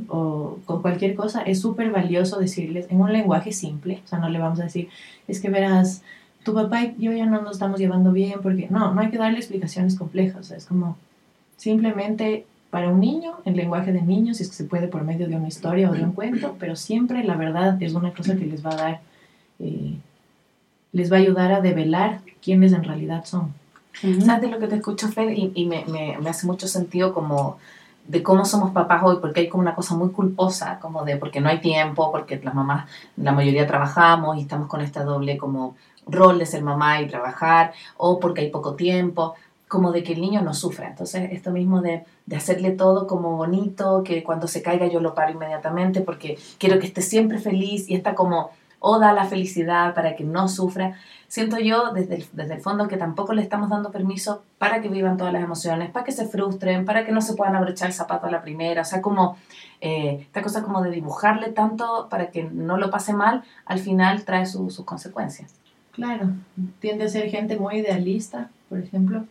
o 0.08 0.58
con 0.64 0.82
cualquier 0.82 1.14
cosa, 1.14 1.42
es 1.42 1.60
súper 1.60 1.90
valioso 1.90 2.38
decirles 2.38 2.86
en 2.90 3.00
un 3.00 3.12
lenguaje 3.12 3.52
simple, 3.52 4.00
o 4.04 4.08
sea, 4.08 4.18
no 4.18 4.28
le 4.28 4.38
vamos 4.38 4.60
a 4.60 4.64
decir, 4.64 4.88
es 5.26 5.40
que 5.40 5.50
verás, 5.50 6.02
tu 6.42 6.54
papá 6.54 6.84
y 6.84 6.94
yo 6.98 7.12
ya 7.12 7.26
no 7.26 7.42
nos 7.42 7.52
estamos 7.52 7.78
llevando 7.78 8.12
bien, 8.12 8.40
porque 8.42 8.68
no, 8.70 8.94
no 8.94 9.00
hay 9.00 9.10
que 9.10 9.18
darle 9.18 9.38
explicaciones 9.38 9.96
complejas, 9.96 10.40
o 10.40 10.44
sea, 10.44 10.56
es 10.56 10.66
como 10.66 10.96
simplemente 11.56 12.46
para 12.70 12.90
un 12.90 13.00
niño, 13.00 13.32
en 13.44 13.56
lenguaje 13.56 13.92
de 13.92 14.02
niños, 14.02 14.38
si 14.38 14.42
es 14.42 14.50
que 14.50 14.56
se 14.56 14.64
puede 14.64 14.88
por 14.88 15.04
medio 15.04 15.28
de 15.28 15.36
una 15.36 15.48
historia 15.48 15.90
o 15.90 15.94
de 15.94 16.04
un 16.04 16.12
cuento, 16.12 16.56
pero 16.58 16.76
siempre 16.76 17.24
la 17.24 17.36
verdad 17.36 17.82
es 17.82 17.94
una 17.94 18.12
cosa 18.12 18.36
que 18.36 18.44
les 18.46 18.64
va 18.64 18.70
a 18.70 18.76
dar, 18.76 19.00
eh, 19.58 19.94
les 20.92 21.10
va 21.10 21.16
a 21.16 21.20
ayudar 21.20 21.52
a 21.52 21.60
develar 21.60 22.20
quiénes 22.42 22.72
en 22.72 22.84
realidad 22.84 23.24
son. 23.24 23.54
¿Sabes 24.24 24.42
de 24.42 24.48
lo 24.48 24.58
que 24.58 24.68
te 24.68 24.76
escucho, 24.76 25.08
Fer? 25.08 25.30
Y, 25.36 25.52
y 25.54 25.66
me, 25.66 25.84
me, 25.86 26.16
me, 26.18 26.30
hace 26.30 26.46
mucho 26.46 26.68
sentido 26.68 27.12
como 27.12 27.58
de 28.06 28.22
cómo 28.22 28.44
somos 28.44 28.70
papás 28.70 29.02
hoy, 29.04 29.18
porque 29.20 29.40
hay 29.40 29.48
como 29.48 29.62
una 29.62 29.74
cosa 29.74 29.94
muy 29.94 30.10
culposa, 30.10 30.78
como 30.80 31.04
de 31.04 31.16
porque 31.16 31.40
no 31.40 31.48
hay 31.48 31.60
tiempo, 31.60 32.10
porque 32.10 32.40
las 32.42 32.54
mamás, 32.54 32.88
la 33.16 33.32
mayoría 33.32 33.66
trabajamos 33.66 34.36
y 34.38 34.42
estamos 34.42 34.66
con 34.68 34.80
esta 34.80 35.04
doble 35.04 35.36
como 35.36 35.76
rol 36.06 36.38
de 36.38 36.46
ser 36.46 36.62
mamá 36.62 37.02
y 37.02 37.06
trabajar, 37.06 37.72
o 37.98 38.18
porque 38.18 38.40
hay 38.42 38.50
poco 38.50 38.74
tiempo, 38.74 39.34
como 39.68 39.92
de 39.92 40.02
que 40.02 40.14
el 40.14 40.22
niño 40.22 40.40
no 40.40 40.54
sufra. 40.54 40.88
Entonces, 40.88 41.30
esto 41.32 41.50
mismo 41.50 41.82
de, 41.82 42.04
de 42.24 42.36
hacerle 42.36 42.70
todo 42.70 43.06
como 43.06 43.36
bonito, 43.36 44.02
que 44.02 44.24
cuando 44.24 44.48
se 44.48 44.62
caiga 44.62 44.86
yo 44.86 45.00
lo 45.00 45.14
paro 45.14 45.32
inmediatamente, 45.32 46.00
porque 46.00 46.38
quiero 46.56 46.78
que 46.78 46.86
esté 46.86 47.02
siempre 47.02 47.38
feliz 47.38 47.88
y 47.90 47.94
está 47.94 48.14
como 48.14 48.50
oda 48.80 49.10
a 49.10 49.12
la 49.12 49.24
felicidad 49.24 49.94
para 49.94 50.16
que 50.16 50.24
no 50.24 50.48
sufra 50.48 50.96
siento 51.28 51.58
yo 51.58 51.92
desde 51.92 52.16
el, 52.16 52.26
desde 52.32 52.54
el 52.54 52.60
fondo 52.60 52.88
que 52.88 52.96
tampoco 52.96 53.34
le 53.34 53.42
estamos 53.42 53.68
dando 53.68 53.92
permiso 53.92 54.42
para 54.56 54.80
que 54.80 54.88
vivan 54.88 55.16
todas 55.16 55.32
las 55.32 55.42
emociones, 55.42 55.90
para 55.90 56.04
que 56.04 56.12
se 56.12 56.26
frustren, 56.26 56.84
para 56.84 57.04
que 57.04 57.12
no 57.12 57.20
se 57.20 57.34
puedan 57.34 57.54
abrochar 57.54 57.88
el 57.88 57.94
zapato 57.94 58.26
a 58.26 58.30
la 58.30 58.42
primera, 58.42 58.82
o 58.82 58.84
sea, 58.84 59.02
como 59.02 59.36
eh, 59.80 60.20
esta 60.22 60.42
cosa 60.42 60.62
como 60.62 60.82
de 60.82 60.90
dibujarle 60.90 61.50
tanto 61.50 62.08
para 62.10 62.30
que 62.30 62.44
no 62.44 62.78
lo 62.78 62.90
pase 62.90 63.12
mal, 63.12 63.44
al 63.66 63.78
final 63.78 64.24
trae 64.24 64.46
sus 64.46 64.80
consecuencias. 64.80 65.54
Claro, 65.92 66.30
tiende 66.80 67.04
a 67.04 67.08
ser 67.08 67.28
gente 67.28 67.58
muy 67.58 67.76
idealista, 67.76 68.50
por 68.68 68.78
ejemplo, 68.78 69.24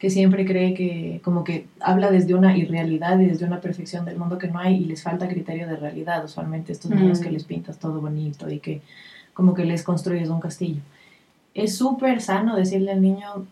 que 0.00 0.10
siempre 0.10 0.44
cree 0.44 0.74
que 0.74 1.20
como 1.22 1.44
que 1.44 1.66
habla 1.78 2.10
desde 2.10 2.34
una 2.34 2.56
irrealidad 2.56 3.20
y 3.20 3.26
desde 3.26 3.44
una 3.44 3.60
perfección 3.60 4.04
del 4.04 4.16
mundo 4.16 4.38
que 4.38 4.48
no 4.48 4.58
hay 4.58 4.76
y 4.76 4.86
les 4.86 5.02
falta 5.02 5.28
criterio 5.28 5.68
de 5.68 5.76
realidad, 5.76 6.24
usualmente 6.24 6.72
estos 6.72 6.90
niños 6.90 7.20
mm. 7.20 7.22
que 7.22 7.30
les 7.30 7.44
pintas 7.44 7.78
todo 7.78 8.00
bonito 8.00 8.50
y 8.50 8.58
que 8.58 8.82
como 9.34 9.54
que 9.54 9.64
les 9.64 9.84
construyes 9.84 10.28
un 10.28 10.40
castillo 10.40 10.80
es 11.54 11.76
súper 11.76 12.20
sano 12.20 12.56
decirle 12.56 12.92
al 12.92 13.02
niño, 13.02 13.46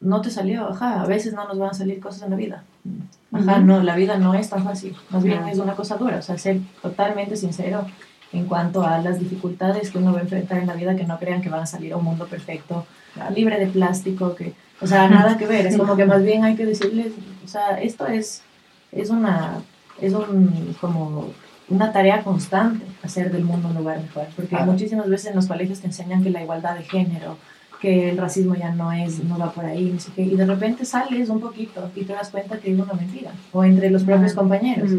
no 0.00 0.20
te 0.20 0.30
salió, 0.30 0.68
ajá, 0.68 1.00
a 1.00 1.06
veces 1.06 1.32
no 1.32 1.46
nos 1.46 1.58
van 1.58 1.70
a 1.70 1.74
salir 1.74 2.00
cosas 2.00 2.22
en 2.22 2.30
la 2.30 2.36
vida. 2.36 2.64
Ajá, 3.32 3.58
no, 3.58 3.82
la 3.82 3.96
vida 3.96 4.18
no 4.18 4.34
es 4.34 4.48
tan 4.48 4.64
fácil, 4.64 4.96
más 5.10 5.22
bien 5.22 5.46
es 5.48 5.58
una 5.58 5.74
cosa 5.74 5.96
dura, 5.96 6.18
o 6.18 6.22
sea, 6.22 6.38
ser 6.38 6.60
totalmente 6.80 7.36
sincero 7.36 7.86
en 8.32 8.46
cuanto 8.46 8.82
a 8.82 8.98
las 8.98 9.18
dificultades 9.18 9.90
que 9.90 9.98
uno 9.98 10.12
va 10.12 10.18
a 10.18 10.22
enfrentar 10.22 10.58
en 10.58 10.66
la 10.66 10.74
vida, 10.74 10.96
que 10.96 11.04
no 11.04 11.18
crean 11.18 11.42
que 11.42 11.48
van 11.48 11.62
a 11.62 11.66
salir 11.66 11.92
a 11.92 11.96
un 11.96 12.04
mundo 12.04 12.26
perfecto, 12.26 12.86
libre 13.34 13.58
de 13.58 13.66
plástico, 13.66 14.34
que, 14.34 14.52
o 14.80 14.86
sea, 14.86 15.08
nada 15.08 15.36
que 15.38 15.46
ver, 15.46 15.66
es 15.66 15.76
como 15.76 15.96
que 15.96 16.04
más 16.04 16.22
bien 16.22 16.44
hay 16.44 16.54
que 16.54 16.66
decirles, 16.66 17.12
o 17.44 17.48
sea, 17.48 17.80
esto 17.80 18.06
es, 18.06 18.42
es 18.92 19.10
una, 19.10 19.62
es 20.00 20.12
un, 20.12 20.76
como 20.80 21.30
una 21.68 21.92
tarea 21.92 22.22
constante 22.22 22.84
hacer 23.02 23.32
del 23.32 23.44
mundo 23.44 23.68
un 23.68 23.74
lugar 23.74 24.00
mejor, 24.00 24.26
porque 24.36 24.56
muchísimas 24.58 25.08
veces 25.08 25.30
en 25.30 25.36
los 25.36 25.46
colegios 25.46 25.80
te 25.80 25.86
enseñan 25.86 26.22
que 26.22 26.30
la 26.30 26.42
igualdad 26.42 26.76
de 26.76 26.84
género, 26.84 27.38
que 27.80 28.10
el 28.10 28.18
racismo 28.18 28.54
ya 28.54 28.70
no 28.70 28.92
es, 28.92 29.22
no 29.24 29.38
va 29.38 29.52
por 29.52 29.64
ahí, 29.64 29.90
no 29.92 30.00
sé 30.00 30.10
qué, 30.14 30.22
y 30.22 30.36
de 30.36 30.46
repente 30.46 30.84
sales 30.84 31.28
un 31.28 31.40
poquito 31.40 31.90
y 31.94 32.04
te 32.04 32.12
das 32.12 32.30
cuenta 32.30 32.58
que 32.58 32.72
es 32.72 32.78
una 32.78 32.92
mentira, 32.92 33.32
o 33.52 33.64
entre 33.64 33.90
los 33.90 34.04
propios 34.04 34.34
compañeros. 34.34 34.90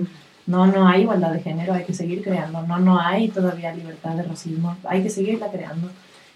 No, 0.45 0.65
no 0.65 0.87
hay 0.87 1.01
igualdad 1.01 1.33
de 1.33 1.41
género, 1.41 1.73
hay 1.73 1.83
que 1.83 1.93
seguir 1.93 2.23
creando, 2.23 2.61
no, 2.61 2.79
no 2.79 2.97
hay 2.97 3.27
todavía 3.27 3.73
libertad 3.73 4.11
de 4.11 4.23
racismo, 4.23 4.77
hay 4.85 5.03
que 5.03 5.09
seguirla 5.09 5.51
creando. 5.51 5.89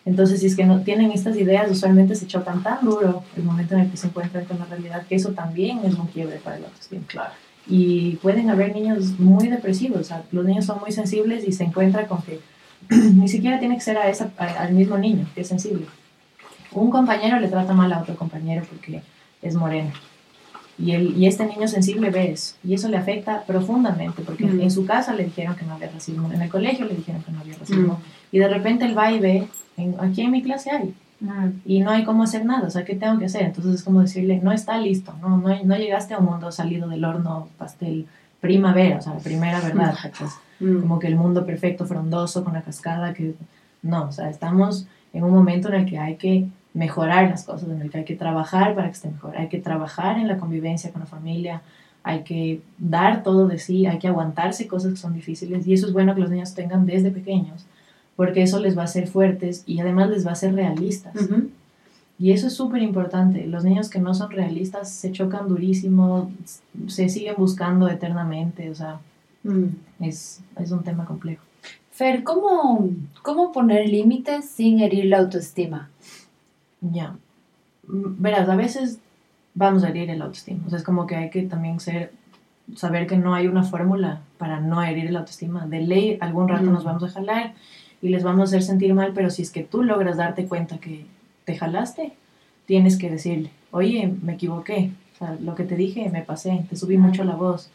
Entonces, 0.05 0.39
si 0.39 0.47
es 0.47 0.55
que 0.55 0.65
no 0.65 0.81
tienen 0.81 1.11
estas 1.11 1.37
ideas, 1.37 1.69
usualmente 1.69 2.15
se 2.15 2.27
chocan 2.27 2.63
tan 2.63 2.83
duro 2.83 3.23
el 3.37 3.43
momento 3.43 3.75
en 3.75 3.81
el 3.81 3.91
que 3.91 3.97
se 3.97 4.07
encuentran 4.07 4.45
con 4.45 4.57
la 4.57 4.65
realidad, 4.65 5.05
que 5.07 5.15
eso 5.15 5.29
también 5.31 5.79
es 5.83 5.93
un 5.93 6.07
quiebre 6.07 6.37
para 6.37 6.57
el 6.57 6.65
autoestima. 6.65 7.03
Claro 7.07 7.33
y 7.67 8.15
pueden 8.17 8.49
haber 8.49 8.73
niños 8.73 9.19
muy 9.19 9.47
depresivos, 9.47 10.01
o 10.01 10.03
sea, 10.03 10.23
los 10.31 10.45
niños 10.45 10.65
son 10.65 10.79
muy 10.79 10.91
sensibles 10.91 11.47
y 11.47 11.51
se 11.51 11.63
encuentra 11.63 12.07
con 12.07 12.21
que 12.21 12.39
ni 12.89 13.27
siquiera 13.27 13.59
tiene 13.59 13.75
que 13.75 13.81
ser 13.81 13.97
a 13.97 14.09
esa, 14.09 14.31
al 14.37 14.73
mismo 14.73 14.97
niño 14.97 15.27
que 15.35 15.41
es 15.41 15.47
sensible. 15.47 15.85
Un 16.71 16.89
compañero 16.89 17.39
le 17.39 17.49
trata 17.49 17.73
mal 17.73 17.91
a 17.93 17.99
otro 17.99 18.15
compañero 18.15 18.65
porque 18.69 19.01
es 19.41 19.55
moreno. 19.55 19.91
Y, 20.77 20.93
el, 20.93 21.15
y 21.17 21.27
este 21.27 21.45
niño 21.45 21.67
sensible 21.67 22.09
ve 22.09 22.31
eso. 22.31 22.55
Y 22.63 22.73
eso 22.73 22.87
le 22.87 22.97
afecta 22.97 23.43
profundamente 23.43 24.23
porque 24.23 24.45
en 24.45 24.71
su 24.71 24.85
casa 24.85 25.13
le 25.13 25.25
dijeron 25.25 25.55
que 25.55 25.65
no 25.65 25.75
había 25.75 25.91
racismo, 25.91 26.31
en 26.31 26.41
el 26.41 26.49
colegio 26.49 26.85
le 26.85 26.95
dijeron 26.95 27.21
que 27.21 27.31
no 27.31 27.41
había 27.41 27.57
racismo. 27.57 28.01
Y 28.31 28.39
de 28.39 28.47
repente 28.47 28.85
él 28.85 28.97
va 28.97 29.11
y 29.11 29.19
ve, 29.19 29.47
en, 29.83 29.95
aquí 29.99 30.21
en 30.21 30.31
mi 30.31 30.41
clase 30.41 30.71
hay 30.71 30.93
y 31.65 31.81
no 31.81 31.91
hay 31.91 32.03
cómo 32.03 32.23
hacer 32.23 32.45
nada, 32.45 32.67
o 32.67 32.71
sea, 32.71 32.83
¿qué 32.83 32.95
tengo 32.95 33.19
que 33.19 33.25
hacer? 33.25 33.43
Entonces 33.43 33.75
es 33.75 33.83
como 33.83 34.01
decirle, 34.01 34.39
no 34.41 34.51
está 34.51 34.77
listo, 34.79 35.13
no, 35.21 35.37
no, 35.37 35.63
no 35.63 35.77
llegaste 35.77 36.15
a 36.15 36.17
un 36.17 36.25
mundo 36.25 36.51
salido 36.51 36.89
del 36.89 37.05
horno 37.05 37.47
pastel 37.57 38.07
primavera, 38.39 38.97
o 38.97 39.01
sea, 39.01 39.13
la 39.13 39.19
primera 39.19 39.61
verdad, 39.61 39.95
mm. 40.59 40.79
Como 40.79 40.97
que 40.97 41.07
el 41.07 41.15
mundo 41.15 41.45
perfecto, 41.45 41.85
frondoso, 41.85 42.43
con 42.43 42.53
la 42.53 42.63
cascada, 42.63 43.13
que 43.13 43.35
no, 43.83 44.05
o 44.05 44.11
sea, 44.11 44.29
estamos 44.29 44.87
en 45.13 45.23
un 45.23 45.31
momento 45.31 45.67
en 45.67 45.75
el 45.75 45.85
que 45.85 45.99
hay 45.99 46.15
que 46.15 46.47
mejorar 46.73 47.29
las 47.29 47.43
cosas, 47.43 47.69
en 47.69 47.81
el 47.81 47.91
que 47.91 47.99
hay 47.99 48.05
que 48.05 48.15
trabajar 48.15 48.73
para 48.73 48.87
que 48.87 48.93
esté 48.93 49.09
mejor, 49.09 49.37
hay 49.37 49.47
que 49.47 49.59
trabajar 49.59 50.17
en 50.17 50.27
la 50.27 50.37
convivencia 50.37 50.91
con 50.91 51.01
la 51.01 51.07
familia, 51.07 51.61
hay 52.03 52.23
que 52.23 52.61
dar 52.79 53.21
todo 53.21 53.47
de 53.47 53.59
sí, 53.59 53.85
hay 53.85 53.99
que 53.99 54.07
aguantarse 54.07 54.67
cosas 54.67 54.93
que 54.93 54.97
son 54.97 55.13
difíciles 55.13 55.67
y 55.67 55.73
eso 55.73 55.85
es 55.85 55.93
bueno 55.93 56.15
que 56.15 56.21
los 56.21 56.31
niños 56.31 56.55
tengan 56.55 56.87
desde 56.87 57.11
pequeños 57.11 57.67
porque 58.15 58.43
eso 58.43 58.59
les 58.59 58.77
va 58.77 58.83
a 58.83 58.85
hacer 58.85 59.07
fuertes 59.07 59.63
y 59.65 59.79
además 59.79 60.09
les 60.09 60.25
va 60.25 60.31
a 60.31 60.33
hacer 60.33 60.53
realistas. 60.53 61.13
Y 62.21 62.31
eso 62.31 62.47
es 62.47 62.53
súper 62.53 62.83
importante. 62.83 63.47
Los 63.47 63.63
niños 63.63 63.89
que 63.89 63.99
no 63.99 64.13
son 64.13 64.29
realistas 64.29 64.91
se 64.91 65.11
chocan 65.11 65.47
durísimo, 65.47 66.31
se 66.87 67.09
siguen 67.09 67.33
buscando 67.35 67.89
eternamente, 67.89 68.69
o 68.69 68.75
sea, 68.75 68.99
mm. 69.43 69.65
es, 70.01 70.39
es, 70.59 70.71
un 70.71 70.83
tema 70.83 71.05
complejo. 71.05 71.43
Fer, 71.89 72.23
¿cómo, 72.23 72.89
cómo 73.23 73.51
poner 73.51 73.89
límites 73.89 74.45
sin 74.47 74.81
herir 74.81 75.05
la 75.05 75.17
autoestima? 75.17 75.89
Ya. 76.79 77.15
Verás, 77.87 78.47
a 78.49 78.55
veces 78.55 78.99
vamos 79.55 79.83
a 79.83 79.89
herir 79.89 80.11
el 80.11 80.21
autoestima. 80.21 80.61
O 80.67 80.69
sea, 80.69 80.77
es 80.77 80.85
como 80.85 81.07
que 81.07 81.15
hay 81.15 81.29
que 81.31 81.41
también 81.41 81.79
ser, 81.79 82.13
saber 82.75 83.07
que 83.07 83.17
no 83.17 83.33
hay 83.33 83.47
una 83.47 83.63
fórmula 83.63 84.21
para 84.37 84.59
no 84.59 84.83
herir 84.83 85.07
el 85.07 85.17
autoestima. 85.17 85.65
De 85.65 85.81
ley, 85.81 86.19
algún 86.21 86.47
rato 86.47 86.65
nos 86.65 86.83
vamos 86.83 87.03
a 87.03 87.09
jalar 87.09 87.55
y 88.01 88.09
les 88.09 88.23
vamos 88.23 88.41
a 88.41 88.43
hacer 88.45 88.63
sentir 88.63 88.93
mal, 88.93 89.11
pero 89.13 89.29
si 89.29 89.41
es 89.43 89.51
que 89.51 89.63
tú 89.63 89.83
logras 89.83 90.17
darte 90.17 90.45
cuenta 90.45 90.77
que 90.79 91.05
te 91.45 91.55
jalaste, 91.55 92.13
tienes 92.65 92.97
que 92.97 93.09
decirle, 93.09 93.49
oye, 93.71 94.11
me 94.21 94.33
equivoqué, 94.33 94.91
o 95.15 95.17
sea, 95.17 95.37
lo 95.41 95.55
que 95.55 95.63
te 95.63 95.75
dije, 95.75 96.09
me 96.09 96.21
pasé, 96.21 96.65
te 96.69 96.75
subí 96.75 96.97
mucho 96.97 97.23
la 97.23 97.35
voz, 97.35 97.69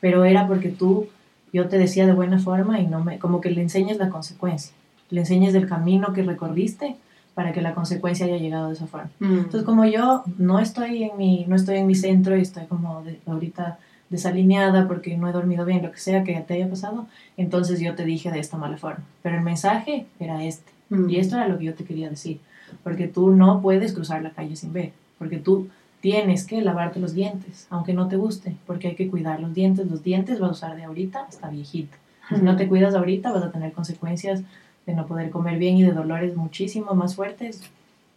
pero 0.00 0.24
era 0.24 0.46
porque 0.46 0.68
tú, 0.68 1.06
yo 1.52 1.68
te 1.68 1.78
decía 1.78 2.06
de 2.06 2.12
buena 2.12 2.38
forma 2.38 2.80
y 2.80 2.86
no 2.86 3.02
me, 3.02 3.18
como 3.18 3.40
que 3.40 3.50
le 3.50 3.62
enseñes 3.62 3.96
la 3.98 4.08
consecuencia, 4.10 4.72
le 5.10 5.20
enseñes 5.20 5.52
del 5.52 5.66
camino 5.68 6.12
que 6.12 6.22
recorriste 6.22 6.96
para 7.34 7.52
que 7.52 7.62
la 7.62 7.74
consecuencia 7.74 8.26
haya 8.26 8.36
llegado 8.36 8.68
de 8.68 8.74
esa 8.74 8.86
forma. 8.86 9.10
Mm. 9.20 9.38
Entonces, 9.38 9.62
como 9.62 9.84
yo 9.86 10.24
no 10.36 10.58
estoy 10.58 11.04
en 11.04 11.16
mi, 11.16 11.44
no 11.48 11.56
estoy 11.56 11.76
en 11.78 11.86
mi 11.86 11.94
centro 11.94 12.36
y 12.36 12.42
estoy 12.42 12.66
como 12.66 13.02
de- 13.02 13.20
ahorita 13.26 13.78
desalineada 14.10 14.86
porque 14.88 15.16
no 15.16 15.28
he 15.28 15.32
dormido 15.32 15.64
bien, 15.64 15.82
lo 15.82 15.92
que 15.92 16.00
sea 16.00 16.24
que 16.24 16.34
te 16.40 16.54
haya 16.54 16.68
pasado, 16.68 17.06
entonces 17.36 17.80
yo 17.80 17.94
te 17.94 18.04
dije 18.04 18.30
de 18.30 18.40
esta 18.40 18.58
mala 18.58 18.76
forma. 18.76 19.04
Pero 19.22 19.36
el 19.36 19.42
mensaje 19.42 20.06
era 20.18 20.44
este. 20.44 20.70
Mm. 20.90 21.08
Y 21.08 21.16
esto 21.16 21.36
era 21.36 21.48
lo 21.48 21.58
que 21.58 21.64
yo 21.64 21.74
te 21.74 21.84
quería 21.84 22.10
decir. 22.10 22.40
Porque 22.82 23.08
tú 23.08 23.30
no 23.30 23.62
puedes 23.62 23.92
cruzar 23.92 24.22
la 24.22 24.30
calle 24.30 24.56
sin 24.56 24.72
ver. 24.72 24.92
Porque 25.18 25.38
tú 25.38 25.68
tienes 26.00 26.44
que 26.44 26.60
lavarte 26.60 27.00
los 27.00 27.14
dientes, 27.14 27.66
aunque 27.70 27.94
no 27.94 28.08
te 28.08 28.16
guste. 28.16 28.56
Porque 28.66 28.88
hay 28.88 28.94
que 28.96 29.08
cuidar 29.08 29.40
los 29.40 29.54
dientes. 29.54 29.88
Los 29.88 30.02
dientes 30.02 30.40
vas 30.40 30.50
a 30.50 30.52
usar 30.52 30.76
de 30.76 30.84
ahorita 30.84 31.22
hasta 31.28 31.48
viejito. 31.48 31.96
Si 32.28 32.42
no 32.42 32.56
te 32.56 32.68
cuidas 32.68 32.94
ahorita, 32.94 33.32
vas 33.32 33.44
a 33.44 33.50
tener 33.50 33.72
consecuencias 33.72 34.42
de 34.86 34.94
no 34.94 35.06
poder 35.06 35.30
comer 35.30 35.58
bien 35.58 35.76
y 35.76 35.82
de 35.82 35.92
dolores 35.92 36.36
muchísimo 36.36 36.94
más 36.94 37.14
fuertes 37.14 37.62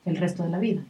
el 0.06 0.18
resto 0.18 0.44
de 0.44 0.50
la 0.50 0.60
vida. 0.60 0.82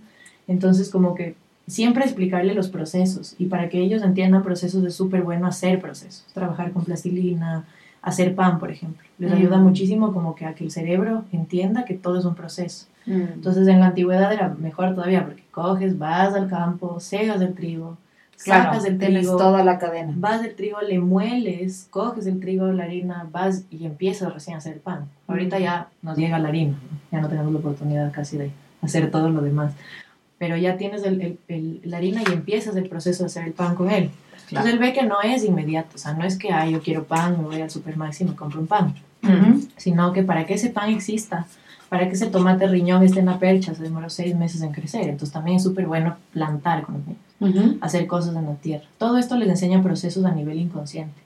Entonces, 0.48 0.90
como 0.90 1.16
que 1.16 1.36
siempre 1.68 2.04
explicarle 2.04 2.54
los 2.54 2.68
procesos 2.70 3.36
y 3.40 3.46
para 3.46 3.70
que 3.70 3.80
ellos 3.80 4.04
entiendan 4.04 4.44
procesos 4.44 4.84
es 4.84 4.96
súper 4.96 5.22
bueno 5.24 5.48
hacer 5.48 5.80
procesos, 5.80 6.26
trabajar 6.34 6.72
con 6.72 6.84
plastilina, 6.84 7.64
hacer 8.02 8.36
pan, 8.36 8.60
por 8.60 8.70
ejemplo. 8.70 9.02
Les 9.18 9.32
Mm. 9.32 9.36
ayuda 9.36 9.58
muchísimo 9.60 10.12
como 10.14 10.36
que 10.36 10.46
a 10.46 10.54
que 10.56 10.66
el 10.66 10.72
cerebro 10.72 11.24
entienda 11.32 11.86
que 11.86 11.94
todo 11.94 12.20
es 12.20 12.26
un 12.26 12.36
proceso. 12.36 12.88
Mm. 13.06 13.12
Entonces, 13.36 13.68
en 13.68 13.80
la 13.80 13.88
antigüedad 13.88 14.32
era 14.34 14.50
mejor 14.50 14.94
todavía 14.94 15.24
porque 15.26 15.44
coges, 15.52 15.98
vas 15.98 16.34
al 16.34 16.50
campo, 16.50 17.00
cegas 17.00 17.40
el 17.42 17.54
trigo, 17.54 17.98
claro, 18.44 18.64
sacas 18.66 18.86
el 18.86 18.98
trigo, 18.98 19.38
toda 19.38 19.64
la 19.64 19.80
cadena. 19.80 20.14
vas 20.18 20.42
del 20.42 20.54
trigo, 20.56 20.82
le 20.82 21.00
mueles, 21.00 21.88
coges 21.92 22.26
el 22.28 22.42
trigo, 22.42 22.68
la 22.74 22.84
harina, 22.84 23.26
vas 23.32 23.64
y 23.72 23.86
empiezas 23.86 24.34
recién 24.34 24.56
a 24.56 24.58
hacer 24.58 24.80
pan. 24.82 25.06
Ahorita 25.28 25.60
ya 25.60 25.88
nos 26.02 26.18
llega 26.18 26.40
la 26.40 26.50
harina, 26.50 26.76
ya 27.10 27.22
no 27.22 27.30
tenemos 27.30 27.54
la 27.54 27.60
oportunidad 27.60 28.12
casi 28.12 28.38
de 28.38 28.52
hacer 28.82 29.10
todo 29.12 29.30
lo 29.30 29.42
demás. 29.42 29.74
Pero 30.44 30.58
ya 30.58 30.76
tienes 30.76 31.06
el, 31.06 31.22
el- 31.22 31.40
el- 31.48 31.80
la 31.86 31.96
harina 31.98 32.22
y 32.28 32.34
empiezas 32.34 32.76
el 32.76 32.90
proceso 32.90 33.24
de 33.24 33.28
hacer 33.28 33.46
el 33.46 33.54
pan 33.54 33.76
con 33.76 33.90
él. 33.90 34.10
Entonces 34.50 34.74
él 34.74 34.80
ve 34.80 34.92
que 34.92 35.04
no 35.04 35.22
es 35.22 35.46
inmediato, 35.46 35.92
o 35.96 35.98
sea, 35.98 36.14
no 36.16 36.26
es 36.26 36.38
que, 36.38 36.52
ah, 36.52 36.68
yo 36.70 36.82
quiero 36.82 37.06
pan, 37.06 37.38
me 37.38 37.46
voy 37.46 37.62
al 37.62 37.70
supermercado 37.70 38.26
y 38.26 38.30
me 38.32 38.36
compro 38.36 38.60
un 38.60 38.68
pan, 38.68 38.94
Ujú. 39.24 39.62
sino 39.78 40.12
que 40.12 40.22
para 40.24 40.46
que 40.46 40.56
ese 40.56 40.70
pan 40.70 40.90
exista, 40.90 41.48
para 41.88 42.10
que 42.10 42.16
ese 42.16 42.28
tomate 42.28 42.68
riñón 42.68 43.04
esté 43.04 43.22
en 43.22 43.28
la 43.28 43.40
percha, 43.40 43.74
se 43.74 43.84
demoró 43.84 44.10
seis 44.10 44.36
meses 44.36 44.62
en 44.64 44.74
crecer. 44.74 45.04
Entonces 45.04 45.32
también 45.32 45.56
es 45.58 45.64
súper 45.64 45.88
bueno 45.88 46.18
plantar 46.34 46.84
con 46.84 46.96
los 46.96 47.08
niños 47.08 47.22
Ujú. 47.40 47.78
hacer 47.80 48.06
cosas 48.06 48.36
en 48.36 48.46
la 48.46 48.56
tierra. 48.56 48.84
Todo 48.98 49.18
esto 49.18 49.38
les 49.38 49.48
enseña 49.48 49.82
procesos 49.82 50.26
a 50.26 50.32
nivel 50.34 50.60
inconsciente. 50.60 51.22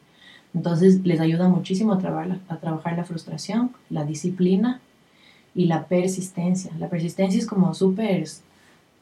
Entonces 0.54 1.00
les 1.04 1.20
ayuda 1.20 1.50
muchísimo 1.50 1.94
a 1.94 1.98
trabajar, 1.98 2.28
la- 2.28 2.40
a 2.50 2.58
trabajar 2.58 2.96
la 2.96 3.04
frustración, 3.04 3.72
la 3.90 4.04
disciplina 4.06 4.80
y 5.56 5.66
la 5.66 5.86
persistencia. 5.86 6.72
La 6.78 6.88
persistencia 6.88 7.40
es 7.40 7.48
como 7.48 7.74
súper 7.74 8.28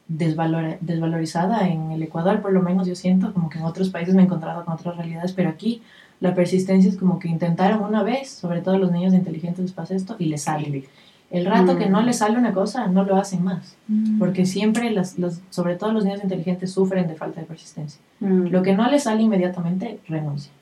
desvalorizada 0.08 1.68
en 1.68 1.90
el 1.90 2.02
Ecuador, 2.02 2.40
por 2.40 2.52
lo 2.52 2.62
menos 2.62 2.86
yo 2.86 2.94
siento, 2.94 3.32
como 3.32 3.48
que 3.48 3.58
en 3.58 3.64
otros 3.64 3.90
países 3.90 4.14
me 4.14 4.22
he 4.22 4.24
encontrado 4.24 4.64
con 4.64 4.74
otras 4.74 4.96
realidades, 4.96 5.32
pero 5.32 5.48
aquí 5.50 5.82
la 6.20 6.34
persistencia 6.34 6.88
es 6.90 6.96
como 6.96 7.18
que 7.18 7.28
intentaron 7.28 7.82
una 7.82 8.02
vez, 8.02 8.30
sobre 8.30 8.60
todo 8.62 8.78
los 8.78 8.90
niños 8.92 9.14
inteligentes 9.14 9.60
les 9.62 9.72
pasa 9.72 9.94
esto 9.94 10.16
y 10.18 10.26
les 10.26 10.42
sale. 10.42 10.84
El 11.30 11.44
rato 11.44 11.76
que 11.76 11.88
no 11.88 12.02
les 12.02 12.18
sale 12.18 12.38
una 12.38 12.52
cosa, 12.54 12.86
no 12.86 13.02
lo 13.04 13.16
hacen 13.16 13.42
más, 13.42 13.76
porque 14.18 14.46
siempre, 14.46 14.90
las, 14.92 15.18
los- 15.18 15.40
sobre 15.50 15.74
todo 15.74 15.92
los 15.92 16.04
niños 16.04 16.22
inteligentes, 16.22 16.70
sufren 16.72 17.08
de 17.08 17.16
falta 17.16 17.40
de 17.40 17.46
persistencia. 17.46 18.00
Mm. 18.20 18.46
Lo 18.46 18.62
que 18.62 18.74
no 18.76 18.88
le 18.88 19.00
sale 19.00 19.22
inmediatamente, 19.22 19.98
renuncia. 20.08 20.52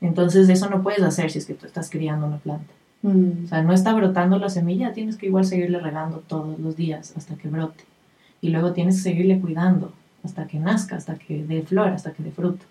Entonces 0.00 0.48
eso 0.48 0.68
no 0.68 0.82
puedes 0.82 1.02
hacer 1.02 1.30
si 1.30 1.38
es 1.38 1.46
que 1.46 1.54
tú 1.54 1.66
estás 1.66 1.88
criando 1.88 2.26
una 2.26 2.38
planta. 2.38 2.72
Mm. 3.02 3.44
O 3.44 3.48
sea, 3.48 3.62
no 3.62 3.72
está 3.72 3.94
brotando 3.94 4.38
la 4.40 4.48
semilla, 4.48 4.92
tienes 4.92 5.16
que 5.16 5.26
igual 5.26 5.44
seguirle 5.44 5.78
regando 5.78 6.18
todos 6.18 6.58
los 6.58 6.74
días 6.76 7.14
hasta 7.16 7.36
que 7.36 7.46
brote. 7.48 7.84
Y 8.42 8.50
luego 8.50 8.72
tienes 8.72 8.96
que 8.96 9.02
seguirle 9.02 9.40
cuidando 9.40 9.92
hasta 10.22 10.46
que 10.46 10.58
nazca, 10.58 10.96
hasta 10.96 11.14
que 11.14 11.42
dé 11.44 11.62
flor, 11.62 11.88
hasta 11.88 12.12
que 12.12 12.22
dé 12.22 12.30
fruto. 12.30 12.66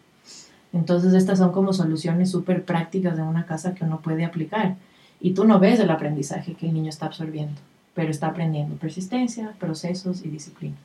Entonces 0.73 1.13
estas 1.13 1.39
son 1.39 1.51
como 1.51 1.73
soluciones 1.73 2.29
súper 2.29 2.63
prácticas 2.63 3.17
de 3.17 3.23
una 3.23 3.45
casa 3.45 3.73
que 3.73 3.84
uno 3.84 3.99
puede 4.01 4.23
aplicar. 4.23 4.75
Y 5.19 5.34
tú 5.34 5.45
no 5.45 5.60
ves 5.60 5.79
el 5.79 5.89
aprendizaje 5.89 6.53
que 6.53 6.67
el 6.67 6.73
niño 6.73 6.89
está 6.89 7.07
absorbiendo, 7.07 7.60
pero 7.93 8.10
está 8.10 8.27
aprendiendo 8.27 8.75
persistencia, 8.75 9.53
procesos 9.60 10.23
y 10.25 10.29
disciplina. 10.29 10.75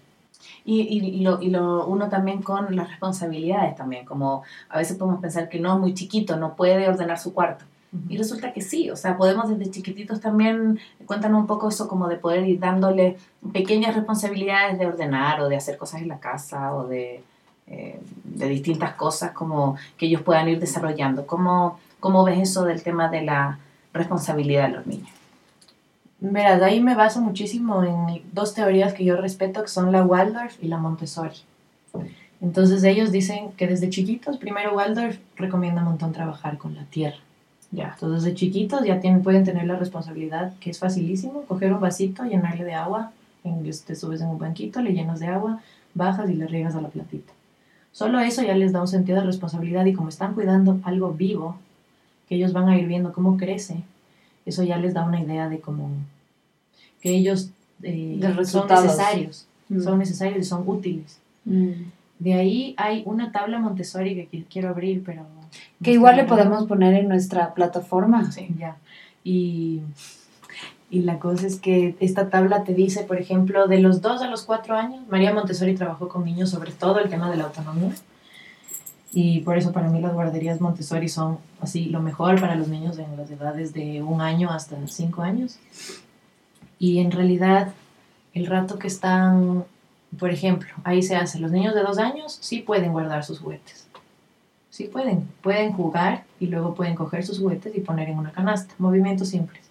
Y, 0.65 0.83
y, 0.83 1.21
lo, 1.21 1.41
y 1.41 1.51
lo 1.51 1.87
uno 1.87 2.09
también 2.09 2.43
con 2.43 2.75
las 2.77 2.89
responsabilidades 2.89 3.77
también, 3.77 4.05
como 4.05 4.43
a 4.69 4.79
veces 4.79 4.97
podemos 4.97 5.21
pensar 5.21 5.49
que 5.49 5.61
no 5.61 5.75
es 5.75 5.81
muy 5.81 5.95
chiquito, 5.95 6.37
no 6.37 6.55
puede 6.57 6.89
ordenar 6.89 7.19
su 7.19 7.33
cuarto. 7.33 7.65
Y 8.09 8.17
resulta 8.17 8.53
que 8.53 8.61
sí, 8.61 8.91
o 8.91 8.97
sea, 8.97 9.17
podemos 9.17 9.49
desde 9.49 9.71
chiquititos 9.71 10.21
también, 10.21 10.79
cuéntanos 11.07 11.41
un 11.41 11.47
poco 11.47 11.69
eso 11.69 11.89
como 11.89 12.09
de 12.09 12.17
poder 12.17 12.47
ir 12.47 12.59
dándole 12.59 13.17
pequeñas 13.53 13.95
responsabilidades 13.95 14.79
de 14.79 14.87
ordenar 14.87 15.41
o 15.41 15.49
de 15.49 15.57
hacer 15.57 15.77
cosas 15.77 16.03
en 16.03 16.09
la 16.09 16.19
casa 16.19 16.75
o 16.75 16.87
de, 16.87 17.23
eh, 17.67 18.01
de 18.25 18.49
distintas 18.49 18.95
cosas 18.95 19.33
como 19.33 19.77
que 19.97 20.07
ellos 20.07 20.23
puedan 20.23 20.49
ir 20.49 20.61
desarrollando. 20.61 21.27
¿Cómo, 21.27 21.79
¿Cómo 22.01 22.25
ves 22.25 22.39
eso 22.41 22.65
del 22.65 22.83
tema 22.83 23.09
de 23.09 23.23
la 23.23 23.59
responsabilidad 23.93 24.69
de 24.69 24.75
los 24.75 24.87
niños? 24.87 25.11
Verás, 26.21 26.63
ahí 26.63 26.81
me 26.81 26.95
baso 26.95 27.21
muchísimo 27.21 27.85
en 27.85 28.23
dos 28.33 28.55
teorías 28.55 28.95
que 28.95 29.05
yo 29.05 29.17
respeto, 29.17 29.63
que 29.63 29.69
son 29.69 29.93
la 29.93 30.03
Waldorf 30.03 30.63
y 30.63 30.69
la 30.69 30.79
Montessori. 30.79 31.37
Entonces 32.41 32.85
ellos 32.85 33.13
dicen 33.13 33.53
que 33.53 33.67
desde 33.67 33.91
chiquitos, 33.91 34.37
primero 34.37 34.75
Waldorf 34.75 35.19
recomienda 35.37 35.81
un 35.81 35.89
montón 35.89 36.13
trabajar 36.13 36.59
con 36.59 36.75
la 36.75 36.85
tierra. 36.85 37.19
Ya. 37.77 37.91
Entonces 37.95 38.23
de 38.25 38.35
chiquitos 38.35 38.85
ya 38.87 39.01
tienen, 39.01 39.23
pueden 39.23 39.45
tener 39.45 39.67
la 39.67 39.77
responsabilidad, 39.77 40.53
que 40.61 40.71
es 40.71 40.79
facilísimo, 40.79 41.43
coger 41.43 41.73
un 41.75 41.81
vasito, 41.81 42.25
llenarle 42.25 42.65
de 42.65 42.75
agua, 42.75 43.13
en- 43.45 43.63
te 43.87 43.95
subes 43.95 44.21
en 44.23 44.29
un 44.29 44.39
banquito, 44.39 44.81
le 44.81 44.93
llenas 44.95 45.21
de 45.21 45.27
agua, 45.29 45.61
bajas 45.95 46.31
y 46.31 46.35
le 46.35 46.47
riegas 46.47 46.75
a 46.75 46.81
la 46.81 46.89
platita. 46.89 47.33
Solo 47.93 48.19
eso 48.21 48.43
ya 48.43 48.55
les 48.55 48.73
da 48.73 48.81
un 48.81 48.89
sentido 48.89 49.19
de 49.21 49.27
responsabilidad 49.27 49.85
y 49.87 49.93
como 49.93 50.09
están 50.09 50.35
cuidando 50.35 50.79
algo 50.85 51.13
vivo, 51.13 51.57
que 52.29 52.37
ellos 52.37 52.53
van 52.55 52.69
a 52.71 52.79
ir 52.79 52.87
viendo 52.89 53.13
cómo 53.13 53.37
crece, 53.37 53.83
eso 54.47 54.63
ya 54.65 54.79
les 54.79 54.95
da 54.95 55.05
una 55.05 55.21
idea 55.21 55.49
de 55.51 55.61
cómo 55.61 55.91
que 57.03 57.11
ellos 57.11 57.51
eh, 57.83 58.19
son 58.47 58.67
necesarios, 58.69 59.47
Mm. 59.69 59.81
son 59.83 59.99
necesarios 59.99 60.39
y 60.39 60.45
son 60.45 60.63
útiles. 60.67 61.19
Mm. 61.45 61.71
De 62.21 62.33
ahí 62.35 62.75
hay 62.79 63.03
una 63.05 63.33
tabla 63.33 63.59
Montessori 63.59 64.15
que 64.15 64.29
qui- 64.31 64.45
quiero 64.51 64.69
abrir, 64.71 65.03
pero... 65.05 65.27
Que 65.83 65.93
igual 65.93 66.17
le 66.17 66.25
podemos 66.25 66.67
poner 66.67 66.95
en 66.95 67.09
nuestra 67.09 67.55
plataforma. 67.55 68.31
Sí. 68.33 68.55
Ya. 68.59 68.77
Y, 69.25 69.81
y 70.91 71.03
la 71.03 71.19
cosa 71.19 71.47
es 71.47 71.57
que 71.57 71.97
esta 72.01 72.31
tabla 72.31 72.65
te 72.65 72.75
dice, 72.75 73.03
por 73.03 73.19
ejemplo, 73.19 73.67
de 73.67 73.79
los 73.79 74.01
2 74.01 74.23
a 74.23 74.31
los 74.31 74.45
4 74.45 74.77
años, 74.77 75.07
María 75.09 75.35
Montessori 75.35 75.75
trabajó 75.75 76.09
con 76.09 76.25
niños 76.25 76.51
sobre 76.51 76.73
todo 76.73 77.01
el 77.01 77.11
tema 77.11 77.31
de 77.31 77.37
la 77.37 77.45
autonomía. 77.45 77.93
Y 79.13 79.41
por 79.41 79.57
eso 79.57 79.73
para 79.73 79.89
mí 79.89 80.01
las 80.01 80.13
guarderías 80.13 80.61
Montessori 80.61 81.09
son 81.09 81.39
así 81.61 81.87
lo 81.87 82.01
mejor 82.01 82.41
para 82.41 82.55
los 82.55 82.69
niños 82.69 82.99
en 82.99 83.17
las 83.17 83.31
edades 83.31 83.73
de 83.73 84.03
un 84.03 84.21
año 84.21 84.51
hasta 84.51 84.77
5 84.87 85.23
años. 85.23 85.59
Y 86.79 86.99
en 86.99 87.11
realidad, 87.11 87.73
el 88.35 88.47
rato 88.47 88.79
que 88.79 88.89
están, 88.89 89.65
por 90.19 90.31
ejemplo, 90.31 90.69
ahí 90.85 91.03
se 91.03 91.17
hace, 91.17 91.39
los 91.39 91.51
niños 91.51 91.75
de 91.75 91.83
2 91.83 91.99
años 91.99 92.39
sí 92.41 92.61
pueden 92.61 92.93
guardar 92.93 93.25
sus 93.25 93.41
juguetes. 93.41 93.86
Sí 94.77 94.91
pueden, 94.93 95.27
pueden 95.41 95.73
jugar 95.73 96.25
y 96.39 96.49
luego 96.49 96.75
pueden 96.75 96.97
coger 96.97 97.25
sus 97.25 97.39
juguetes 97.39 97.75
y 97.75 97.81
poner 97.81 98.11
en 98.11 98.19
una 98.19 98.31
canasta. 98.31 98.75
Movimientos 98.77 99.31
simples. 99.31 99.63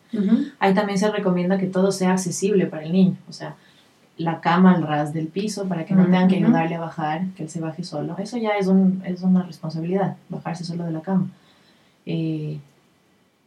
Ahí 0.58 0.74
también 0.74 0.98
se 0.98 1.12
recomienda 1.12 1.60
que 1.60 1.68
todo 1.68 1.92
sea 1.92 2.14
accesible 2.14 2.66
para 2.66 2.86
el 2.86 2.92
niño, 2.92 3.16
o 3.30 3.32
sea, 3.32 3.54
la 4.18 4.42
cama 4.42 4.74
al 4.74 4.82
ras 4.82 5.14
del 5.14 5.28
piso 5.28 5.68
para 5.68 5.86
que 5.86 5.94
no 5.94 6.06
tengan 6.06 6.28
que 6.28 6.38
ayudarle 6.38 6.74
a 6.74 6.80
bajar, 6.80 7.28
que 7.36 7.44
él 7.44 7.50
se 7.50 7.60
baje 7.62 7.84
solo. 7.84 8.16
Eso 8.18 8.38
ya 8.38 8.58
es, 8.58 8.66
un, 8.66 9.04
es 9.06 9.22
una 9.22 9.44
responsabilidad, 9.44 10.16
bajarse 10.30 10.64
solo 10.64 10.86
de 10.86 10.92
la 10.92 11.02
cama. 11.02 11.28
Eh, 12.08 12.58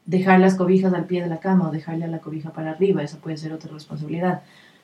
dejar 0.06 0.38
las 0.38 0.54
cobijas 0.54 0.94
al 0.94 1.06
pie 1.06 1.22
de 1.22 1.28
la 1.28 1.38
cama 1.38 1.68
o 1.68 1.72
dejarle 1.72 2.04
a 2.04 2.08
la 2.08 2.20
cobija 2.20 2.50
para 2.50 2.70
arriba, 2.70 3.02
esa 3.02 3.18
puede 3.18 3.36
ser 3.36 3.52
otra 3.52 3.72
responsabilidad. 3.72 4.42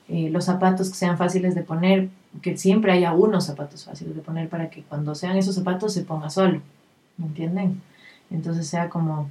Eh, 0.08 0.28
los 0.30 0.44
zapatos 0.44 0.90
que 0.90 0.96
sean 0.96 1.16
fáciles 1.16 1.54
de 1.54 1.62
poner, 1.62 2.08
que 2.42 2.56
siempre 2.58 2.92
haya 2.92 3.12
unos 3.12 3.46
zapatos 3.46 3.84
fáciles 3.84 4.14
de 4.14 4.20
poner 4.20 4.48
para 4.48 4.68
que 4.68 4.82
cuando 4.82 5.14
sean 5.14 5.36
esos 5.36 5.54
zapatos 5.54 5.94
se 5.94 6.02
ponga 6.02 6.28
solo, 6.28 6.60
¿me 7.16 7.26
entienden? 7.26 7.80
Entonces 8.30 8.66
sea 8.66 8.88
como... 8.88 9.30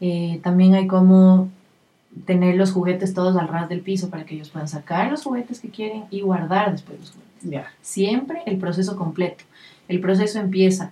eh, 0.00 0.40
también 0.42 0.74
hay 0.74 0.86
como 0.86 1.48
tener 2.26 2.56
los 2.56 2.72
juguetes 2.72 3.14
todos 3.14 3.36
al 3.36 3.48
ras 3.48 3.68
del 3.68 3.80
piso 3.80 4.10
para 4.10 4.24
que 4.24 4.34
ellos 4.34 4.48
puedan 4.48 4.68
sacar 4.68 5.10
los 5.10 5.22
juguetes 5.22 5.60
que 5.60 5.68
quieren 5.68 6.04
y 6.10 6.22
guardar 6.22 6.72
después 6.72 6.98
los 6.98 7.10
juguetes. 7.10 7.66
Siempre 7.82 8.42
el 8.46 8.58
proceso 8.58 8.96
completo. 8.96 9.44
El 9.86 10.00
proceso 10.00 10.40
empieza 10.40 10.90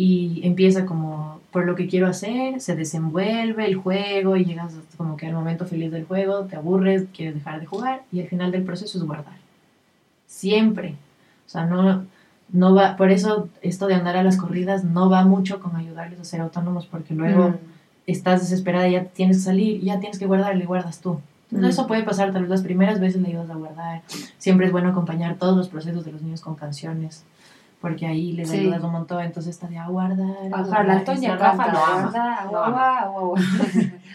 y 0.00 0.40
empieza 0.44 0.86
como 0.86 1.40
por 1.50 1.66
lo 1.66 1.74
que 1.74 1.88
quiero 1.88 2.06
hacer, 2.06 2.60
se 2.60 2.76
desenvuelve 2.76 3.64
el 3.66 3.74
juego 3.74 4.36
y 4.36 4.44
llegas 4.44 4.72
como 4.96 5.16
que 5.16 5.26
al 5.26 5.32
momento 5.32 5.66
feliz 5.66 5.90
del 5.90 6.04
juego, 6.04 6.44
te 6.44 6.54
aburres, 6.54 7.06
quieres 7.12 7.34
dejar 7.34 7.58
de 7.58 7.66
jugar 7.66 8.02
y 8.12 8.20
al 8.20 8.28
final 8.28 8.52
del 8.52 8.62
proceso 8.62 8.96
es 8.98 9.02
guardar. 9.04 9.38
Siempre. 10.26 10.94
O 11.46 11.50
sea, 11.50 11.64
no, 11.66 12.04
no 12.52 12.74
va, 12.74 12.96
por 12.96 13.10
eso 13.10 13.48
esto 13.62 13.86
de 13.86 13.94
andar 13.94 14.16
a 14.16 14.22
las 14.22 14.36
corridas 14.36 14.84
no 14.84 15.08
va 15.10 15.24
mucho 15.24 15.60
con 15.60 15.74
ayudarles 15.74 16.20
a 16.20 16.24
ser 16.24 16.40
autónomos 16.42 16.86
porque 16.86 17.14
luego 17.14 17.48
Mm. 17.50 17.54
estás 18.06 18.40
desesperada 18.40 18.88
y 18.88 18.92
ya 18.92 19.04
tienes 19.04 19.38
que 19.38 19.42
salir, 19.44 19.80
ya 19.82 19.98
tienes 20.00 20.18
que 20.18 20.26
guardar, 20.26 20.56
le 20.56 20.64
guardas 20.66 21.00
tú. 21.00 21.18
Entonces, 21.50 21.76
Mm. 21.76 21.80
Eso 21.80 21.86
puede 21.88 22.02
pasar 22.04 22.30
tal 22.32 22.42
vez 22.42 22.50
las 22.50 22.62
primeras 22.62 23.00
veces 23.00 23.20
le 23.22 23.28
ayudas 23.28 23.50
a 23.50 23.54
guardar. 23.54 24.02
Siempre 24.36 24.66
es 24.66 24.72
bueno 24.72 24.90
acompañar 24.90 25.36
todos 25.38 25.56
los 25.56 25.68
procesos 25.68 26.04
de 26.04 26.12
los 26.12 26.22
niños 26.22 26.40
con 26.42 26.54
canciones, 26.54 27.24
porque 27.80 28.06
ahí 28.06 28.32
les 28.32 28.50
Sí. 28.50 28.58
ayudas 28.58 28.82
un 28.82 28.92
montón. 28.92 29.22
Entonces 29.22 29.54
está 29.54 29.66
de 29.68 29.78
a 29.78 29.88
guardar. 29.88 30.26
a 30.52 30.60
Ajá, 30.60 30.82
la 30.84 31.04
Toña 31.04 31.36
Rafa 31.36 31.72
lo 31.72 31.78
ama, 31.78 32.46
guau, 32.50 32.72
guau. 33.28 33.34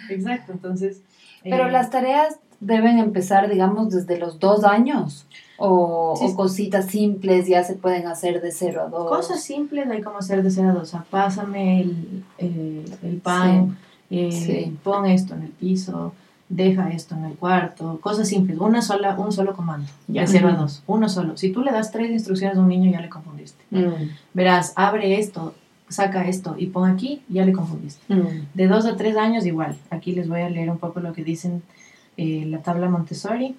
Exacto, 0.10 0.52
entonces... 0.52 1.02
Pero 1.44 1.68
eh, 1.68 1.72
las 1.72 1.90
tareas 1.90 2.40
deben 2.62 2.98
empezar, 3.00 3.50
digamos, 3.50 3.90
desde 3.90 4.18
los 4.18 4.40
dos 4.40 4.64
años. 4.64 5.28
O, 5.58 6.16
Sí. 6.18 6.26
o 6.30 6.36
cositas 6.36 6.86
simples 6.88 7.48
ya 7.48 7.64
se 7.64 7.76
pueden 7.76 8.08
hacer 8.08 8.42
de 8.42 8.52
cero 8.52 8.84
a 8.86 8.90
dos. 8.90 9.10
Cosas 9.10 9.42
simples 9.44 9.90
hay 9.90 10.02
como 10.02 10.18
hacer 10.20 10.42
de 10.44 10.52
cero 10.52 10.70
a 10.70 10.74
dos. 10.74 10.84
O 10.84 10.86
sea, 10.86 11.06
pásame 11.10 11.82
el, 11.82 12.24
el, 12.38 12.86
el 13.04 13.18
pan, 13.18 13.78
eh, 14.10 14.32
Sí. 14.32 14.78
pon 14.84 15.06
esto 15.06 15.36
en 15.36 15.44
el 15.44 15.50
piso, 15.52 16.14
deja 16.56 16.90
esto 16.90 17.16
en 17.16 17.26
el 17.26 17.34
cuarto. 17.34 18.00
Cosas 18.02 18.28
simples. 18.28 18.60
Una 18.60 18.82
sola, 18.82 19.16
un 19.18 19.32
solo 19.32 19.56
comando. 19.56 19.88
De 20.08 20.26
cero 20.28 20.50
a 20.50 20.52
Ujú. 20.54 20.62
dos. 20.62 20.84
Uno 20.88 21.10
solo. 21.10 21.36
Si 21.38 21.52
tú 21.52 21.62
le 21.62 21.72
das 21.72 21.92
tres 21.92 22.12
instrucciones 22.12 22.58
a 22.58 22.62
un 22.62 22.68
niño, 22.68 22.92
ya 22.92 23.02
le 23.02 23.10
confundiste. 23.10 23.64
Mm, 23.72 24.10
Verás, 24.34 24.74
abre 24.76 25.20
esto, 25.20 25.54
saca 25.90 26.28
esto 26.28 26.56
y 26.58 26.68
pon 26.68 26.90
aquí, 26.90 27.22
ya 27.30 27.46
le 27.46 27.54
confundiste. 27.54 28.02
mm, 28.14 28.48
De 28.54 28.68
dos 28.68 28.86
a 28.86 28.96
tres 28.96 29.18
años 29.18 29.46
igual. 29.46 29.78
Aquí 29.90 30.12
les 30.14 30.28
voy 30.30 30.42
a 30.42 30.50
leer 30.50 30.70
un 30.70 30.78
poco 30.78 31.00
lo 31.00 31.14
que 31.14 31.24
dicen 31.24 31.64
eh, 32.18 32.46
la 32.48 32.60
tabla 32.60 32.90
Montessori. 32.90 33.56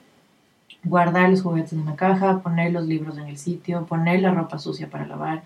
Guardar 0.84 1.30
los 1.30 1.42
juguetes 1.42 1.72
en 1.72 1.86
la 1.86 1.96
caja, 1.96 2.40
poner 2.40 2.70
los 2.72 2.86
libros 2.86 3.16
en 3.18 3.26
el 3.26 3.38
sitio, 3.38 3.86
poner 3.86 4.20
la 4.20 4.32
ropa 4.32 4.58
sucia 4.58 4.88
para 4.90 5.06
lavar, 5.06 5.42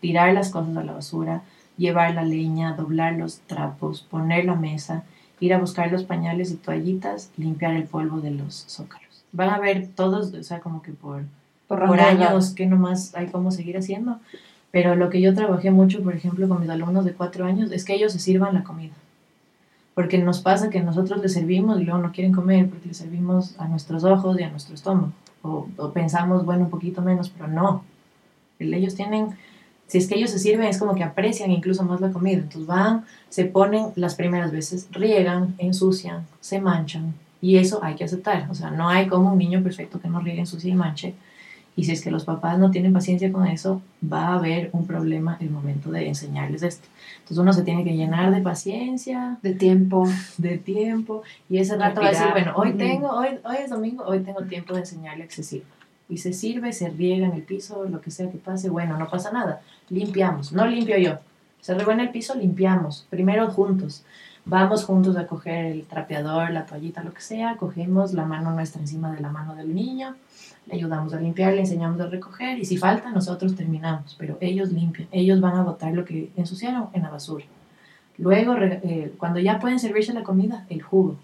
tirar 0.00 0.34
las 0.34 0.50
cosas 0.50 0.76
a 0.76 0.82
la 0.84 0.92
basura, 0.92 1.42
llevar 1.78 2.14
la 2.14 2.22
leña, 2.24 2.74
doblar 2.74 3.14
los 3.14 3.38
trapos, 3.40 4.02
poner 4.02 4.44
la 4.44 4.54
mesa, 4.54 5.04
ir 5.44 5.52
a 5.54 5.58
buscar 5.58 5.90
los 5.90 6.04
pañales 6.04 6.50
y 6.52 6.56
toallitas, 6.56 7.30
limpiar 7.36 7.74
el 7.74 7.84
polvo 7.84 8.20
de 8.20 8.30
los 8.30 8.64
zócalos. 8.68 9.24
Van 9.32 9.50
a 9.50 9.58
ver 9.58 9.88
todos, 9.94 10.32
o 10.34 10.42
sea, 10.42 10.60
como 10.60 10.82
que 10.82 10.92
por, 10.92 11.22
Por 11.68 11.78
por 11.86 11.98
años 12.00 12.50
que 12.54 12.66
nomás 12.66 13.14
hay 13.14 13.26
cómo 13.26 13.50
seguir 13.50 13.76
haciendo. 13.76 14.18
Pero 14.70 14.94
lo 14.94 15.10
que 15.10 15.20
yo 15.20 15.34
trabajé 15.34 15.70
mucho, 15.70 16.02
por 16.02 16.14
ejemplo, 16.14 16.48
con 16.48 16.60
mis 16.60 16.70
alumnos 16.70 17.04
de 17.04 17.12
cuatro 17.12 17.44
años, 17.44 17.72
es 17.72 17.84
que 17.84 17.94
ellos 17.94 18.12
se 18.12 18.18
sirvan 18.18 18.54
la 18.54 18.62
comida. 18.64 18.94
Porque 19.94 20.16
nos 20.18 20.40
pasa 20.40 20.70
que 20.70 20.80
nosotros 20.80 21.20
les 21.20 21.32
servimos 21.34 21.80
y 21.80 21.84
luego 21.84 22.00
no 22.00 22.12
quieren 22.12 22.32
comer 22.32 22.68
porque 22.70 22.88
les 22.88 22.96
servimos 22.96 23.54
a 23.58 23.68
nuestros 23.68 24.04
ojos 24.04 24.38
y 24.40 24.42
a 24.44 24.50
nuestro 24.50 24.74
estómago. 24.74 25.12
O, 25.42 25.66
o 25.76 25.92
pensamos, 25.92 26.44
bueno, 26.46 26.64
un 26.64 26.70
poquito 26.70 27.02
menos, 27.02 27.28
pero 27.30 27.48
no. 27.48 27.84
El- 28.58 28.72
Ellos 28.72 28.94
tienen, 28.94 29.36
si 29.92 29.98
es 29.98 30.06
que 30.06 30.14
ellos 30.14 30.30
se 30.30 30.38
sirven, 30.38 30.68
es 30.68 30.78
como 30.78 30.94
que 30.94 31.04
aprecian 31.04 31.50
incluso 31.50 31.82
más 31.84 32.00
la 32.00 32.12
comida. 32.12 32.38
Entonces 32.38 32.66
van, 32.66 33.04
se 33.28 33.44
ponen 33.44 33.88
las 33.94 34.14
primeras 34.14 34.50
veces, 34.50 34.88
riegan, 34.90 35.54
ensucian, 35.58 36.24
se 36.40 36.62
manchan. 36.62 37.12
Y 37.42 37.58
eso 37.58 37.84
hay 37.84 37.94
que 37.94 38.04
aceptar. 38.04 38.46
O 38.50 38.54
sea, 38.54 38.70
no 38.70 38.88
hay 38.88 39.06
como 39.06 39.30
un 39.30 39.36
niño 39.36 39.62
perfecto 39.62 40.00
que 40.00 40.08
no 40.08 40.20
riegue, 40.20 40.40
ensucie 40.40 40.70
y 40.70 40.74
manche. 40.74 41.12
Y 41.76 41.84
si 41.84 41.92
es 41.92 42.00
que 42.00 42.10
los 42.10 42.24
papás 42.24 42.58
no 42.58 42.70
tienen 42.70 42.94
paciencia 42.94 43.30
con 43.30 43.46
eso, 43.46 43.82
va 44.02 44.28
a 44.28 44.34
haber 44.36 44.70
un 44.72 44.86
problema 44.86 45.36
el 45.40 45.50
momento 45.50 45.90
de 45.90 46.08
enseñarles 46.08 46.62
esto. 46.62 46.88
Entonces 47.16 47.36
uno 47.36 47.52
se 47.52 47.62
tiene 47.62 47.84
que 47.84 47.94
llenar 47.94 48.34
de 48.34 48.40
paciencia, 48.40 49.36
De 49.42 49.52
tiempo. 49.52 50.08
de 50.38 50.56
tiempo, 50.56 51.22
y 51.50 51.58
ese 51.58 51.76
rato 51.76 52.00
va 52.00 52.06
a 52.06 52.10
decir, 52.12 52.24
Respirar. 52.28 52.54
bueno, 52.54 52.70
hoy 52.70 52.78
tengo, 52.78 53.10
hoy, 53.10 53.28
hoy 53.44 53.56
es 53.62 53.68
domingo, 53.68 54.04
hoy 54.06 54.20
tengo 54.20 54.40
tiempo 54.44 54.72
de 54.72 54.80
enseñarle 54.80 55.28
sirva. 55.30 55.66
Y 56.12 56.18
se 56.18 56.32
sirve, 56.32 56.72
se 56.72 56.90
riega 56.90 57.26
en 57.26 57.32
el 57.32 57.42
piso, 57.42 57.84
lo 57.88 58.00
que 58.02 58.10
sea 58.10 58.30
que 58.30 58.36
pase, 58.36 58.68
bueno, 58.68 58.98
no 58.98 59.08
pasa 59.08 59.32
nada. 59.32 59.62
Limpiamos, 59.88 60.52
no 60.52 60.66
limpio 60.66 60.98
yo. 60.98 61.14
Se 61.60 61.72
regó 61.74 61.92
en 61.92 62.00
el 62.00 62.10
piso, 62.10 62.34
limpiamos, 62.34 63.06
primero 63.08 63.50
juntos. 63.50 64.04
Vamos 64.44 64.84
juntos 64.84 65.16
a 65.16 65.26
coger 65.26 65.66
el 65.66 65.84
trapeador, 65.86 66.50
la 66.50 66.66
toallita, 66.66 67.02
lo 67.02 67.14
que 67.14 67.22
sea, 67.22 67.56
cogemos 67.56 68.12
la 68.12 68.26
mano 68.26 68.50
nuestra 68.52 68.80
encima 68.80 69.10
de 69.14 69.20
la 69.20 69.30
mano 69.30 69.54
del 69.54 69.74
niño, 69.74 70.16
le 70.66 70.74
ayudamos 70.74 71.14
a 71.14 71.20
limpiar, 71.20 71.54
le 71.54 71.60
enseñamos 71.60 72.00
a 72.00 72.06
recoger 72.08 72.58
y 72.58 72.64
si 72.64 72.76
falta 72.76 73.10
nosotros 73.10 73.54
terminamos, 73.54 74.14
pero 74.18 74.36
ellos 74.40 74.70
limpian, 74.72 75.08
ellos 75.12 75.40
van 75.40 75.54
a 75.54 75.62
botar 75.62 75.92
lo 75.94 76.04
que 76.04 76.30
ensuciaron 76.36 76.88
en 76.92 77.02
la 77.02 77.10
basura. 77.10 77.44
Luego, 78.18 78.56
eh, 78.60 79.14
cuando 79.16 79.38
ya 79.40 79.58
pueden 79.60 79.78
servirse 79.78 80.12
la 80.12 80.24
comida, 80.24 80.66
el 80.68 80.82
jugo, 80.82 81.16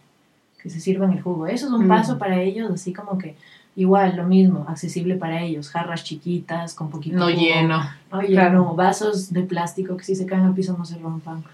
que 0.62 0.70
se 0.70 0.81
sirvan 0.81 1.12
el 1.12 1.20
jugo. 1.20 1.46
Eso 1.46 1.66
es 1.66 1.72
un 1.72 1.85
Mm. 1.87 1.88
paso 1.88 2.18
para 2.18 2.40
ellos, 2.40 2.70
así 2.70 2.92
como 2.92 3.18
que 3.18 3.37
igual, 3.79 4.17
lo 4.17 4.25
mismo, 4.25 4.64
accesible 4.69 5.14
para 5.17 5.43
ellos, 5.43 5.71
jarras 5.71 6.03
chiquitas 6.05 6.75
con 6.75 6.91
poquito 6.91 7.17
No 7.17 7.27
jugo. 7.29 7.37
lleno. 7.38 7.81
Oye, 8.12 8.29
Claro. 8.29 8.59
no, 8.64 8.75
vasos 8.75 9.33
de 9.33 9.43
plástico 9.43 9.97
que 9.97 10.05
si 10.05 10.14
se 10.17 10.27
caen 10.27 10.45
al 10.45 10.55
piso 10.55 10.77
no 10.77 10.85
se 10.85 10.99
rompan. 10.99 11.45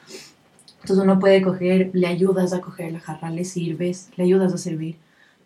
Entonces 0.80 1.04
uno 1.04 1.18
puede 1.18 1.42
coger, 1.42 1.90
le 1.92 2.06
ayudas 2.06 2.52
a 2.52 2.60
coger 2.60 2.92
la 2.92 3.00
jarra, 3.00 3.30
le 3.30 3.44
sirves, 3.44 4.08
le 4.16 4.24
ayudas 4.24 4.52
a 4.52 4.58
servir. 4.58 4.96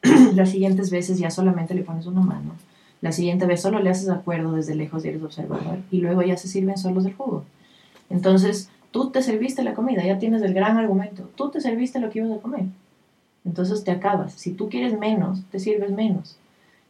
Las 0.34 0.50
siguientes 0.50 0.90
veces 0.90 1.18
ya 1.18 1.30
solamente 1.30 1.74
le 1.74 1.82
pones 1.82 2.06
una 2.06 2.20
mano. 2.20 2.52
La 3.00 3.12
siguiente 3.12 3.46
vez 3.46 3.60
solo 3.62 3.78
le 3.80 3.90
haces 3.90 4.08
acuerdo 4.08 4.52
desde 4.52 4.74
lejos 4.74 5.04
y 5.04 5.08
eres 5.08 5.22
observador. 5.22 5.78
Y 5.90 6.00
luego 6.00 6.22
ya 6.22 6.36
se 6.36 6.48
sirven 6.48 6.76
solos 6.78 7.04
el 7.06 7.14
jugo. 7.14 7.44
Entonces 8.10 8.70
tú 8.90 9.10
te 9.10 9.22
serviste 9.22 9.62
la 9.62 9.74
comida, 9.74 10.04
ya 10.04 10.18
tienes 10.18 10.42
el 10.42 10.54
gran 10.54 10.76
argumento. 10.78 11.28
Tú 11.36 11.50
te 11.50 11.60
serviste 11.60 12.00
lo 12.00 12.10
que 12.10 12.20
ibas 12.20 12.32
a 12.38 12.40
comer. 12.40 12.64
Entonces 13.44 13.84
te 13.84 13.90
acabas. 13.92 14.32
Si 14.34 14.52
tú 14.52 14.68
quieres 14.68 14.98
menos, 14.98 15.42
te 15.50 15.58
sirves 15.60 15.90
menos. 15.92 16.36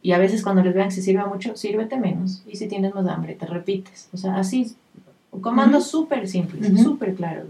Y 0.01 0.13
a 0.13 0.17
veces 0.17 0.43
cuando 0.43 0.63
les 0.63 0.73
vean 0.73 0.89
que 0.89 0.95
se 0.95 1.01
sirva 1.01 1.25
mucho, 1.25 1.55
sírvete 1.57 1.97
menos. 1.97 2.41
Y 2.47 2.55
si 2.55 2.67
tienes 2.67 2.93
más 2.95 3.05
hambre, 3.07 3.35
te 3.35 3.45
repites. 3.45 4.07
O 4.13 4.17
sea, 4.17 4.37
así, 4.37 4.73
comandos 5.41 5.87
súper 5.87 6.27
simples, 6.27 6.71
Ujú. 6.71 6.83
súper 6.83 7.15
claros. 7.15 7.47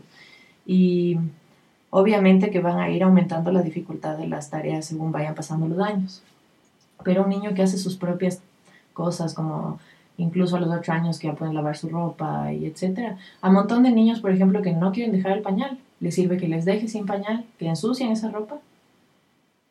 Y 0.65 1.17
obviamente 1.91 2.49
que 2.49 2.59
van 2.59 2.79
a 2.79 2.89
ir 2.89 3.03
aumentando 3.03 3.51
la 3.51 3.61
dificultad 3.61 4.17
de 4.17 4.27
las 4.27 4.49
tareas 4.49 4.85
según 4.85 5.11
vayan 5.11 5.35
pasando 5.35 5.67
los 5.67 5.79
años. 5.79 6.23
Pero 7.03 7.23
un 7.23 7.29
niño 7.29 7.53
que 7.53 7.61
hace 7.63 7.77
sus 7.77 7.95
propias 7.97 8.41
cosas, 8.93 9.33
como 9.33 9.79
incluso 10.17 10.57
a 10.57 10.59
los 10.59 10.69
ocho 10.69 10.91
años 10.91 11.17
que 11.17 11.27
ya 11.27 11.33
pueden 11.35 11.55
lavar 11.55 11.77
su 11.77 11.87
ropa 11.87 12.51
y 12.51 12.65
etcétera. 12.65 13.17
A 13.41 13.47
un 13.49 13.55
montón 13.55 13.83
de 13.83 13.91
niños, 13.91 14.19
por 14.19 14.31
ejemplo, 14.31 14.61
que 14.61 14.73
no 14.73 14.91
quieren 14.91 15.13
dejar 15.13 15.31
el 15.33 15.41
pañal, 15.41 15.77
les 16.01 16.15
sirve 16.15 16.37
que 16.37 16.47
les 16.49 16.65
dejes 16.65 16.91
sin 16.91 17.05
pañal, 17.05 17.45
que 17.57 17.67
ensucian 17.67 18.11
esa 18.11 18.29
ropa 18.29 18.57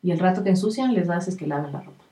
y 0.01 0.11
el 0.11 0.17
rato 0.19 0.43
que 0.43 0.49
ensucian 0.49 0.93
les 0.93 1.09
haces 1.09 1.35
que 1.35 1.45
laven 1.45 1.71
la 1.73 1.81
ropa. 1.81 2.03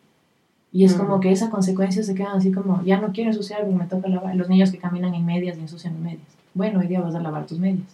Y 0.77 0.83
es 0.85 0.95
Mm. 0.95 0.99
como 0.99 1.19
que 1.19 1.31
esa 1.31 1.49
consecuencia 1.49 2.03
se 2.03 2.13
quedan 2.13 2.37
así 2.37 2.51
como, 2.51 2.83
ya 2.83 2.97
no 3.01 3.11
quiero 3.11 3.31
ensuciar 3.31 3.61
porque 3.61 3.75
me 3.75 3.85
toca 3.85 4.07
lavar. 4.09 4.35
Los 4.35 4.47
niños 4.47 4.69
que 4.71 4.77
caminan 4.77 5.15
en 5.15 5.25
medias 5.25 5.57
y 5.57 5.61
ensucian 5.61 5.95
en 5.95 6.03
medias. 6.03 6.27
Bueno, 6.53 6.79
hoy 6.81 6.87
día 6.87 6.99
vas 7.01 7.15
a 7.15 7.19
lavar 7.19 7.47
tus 7.47 7.57
medias. 7.57 7.87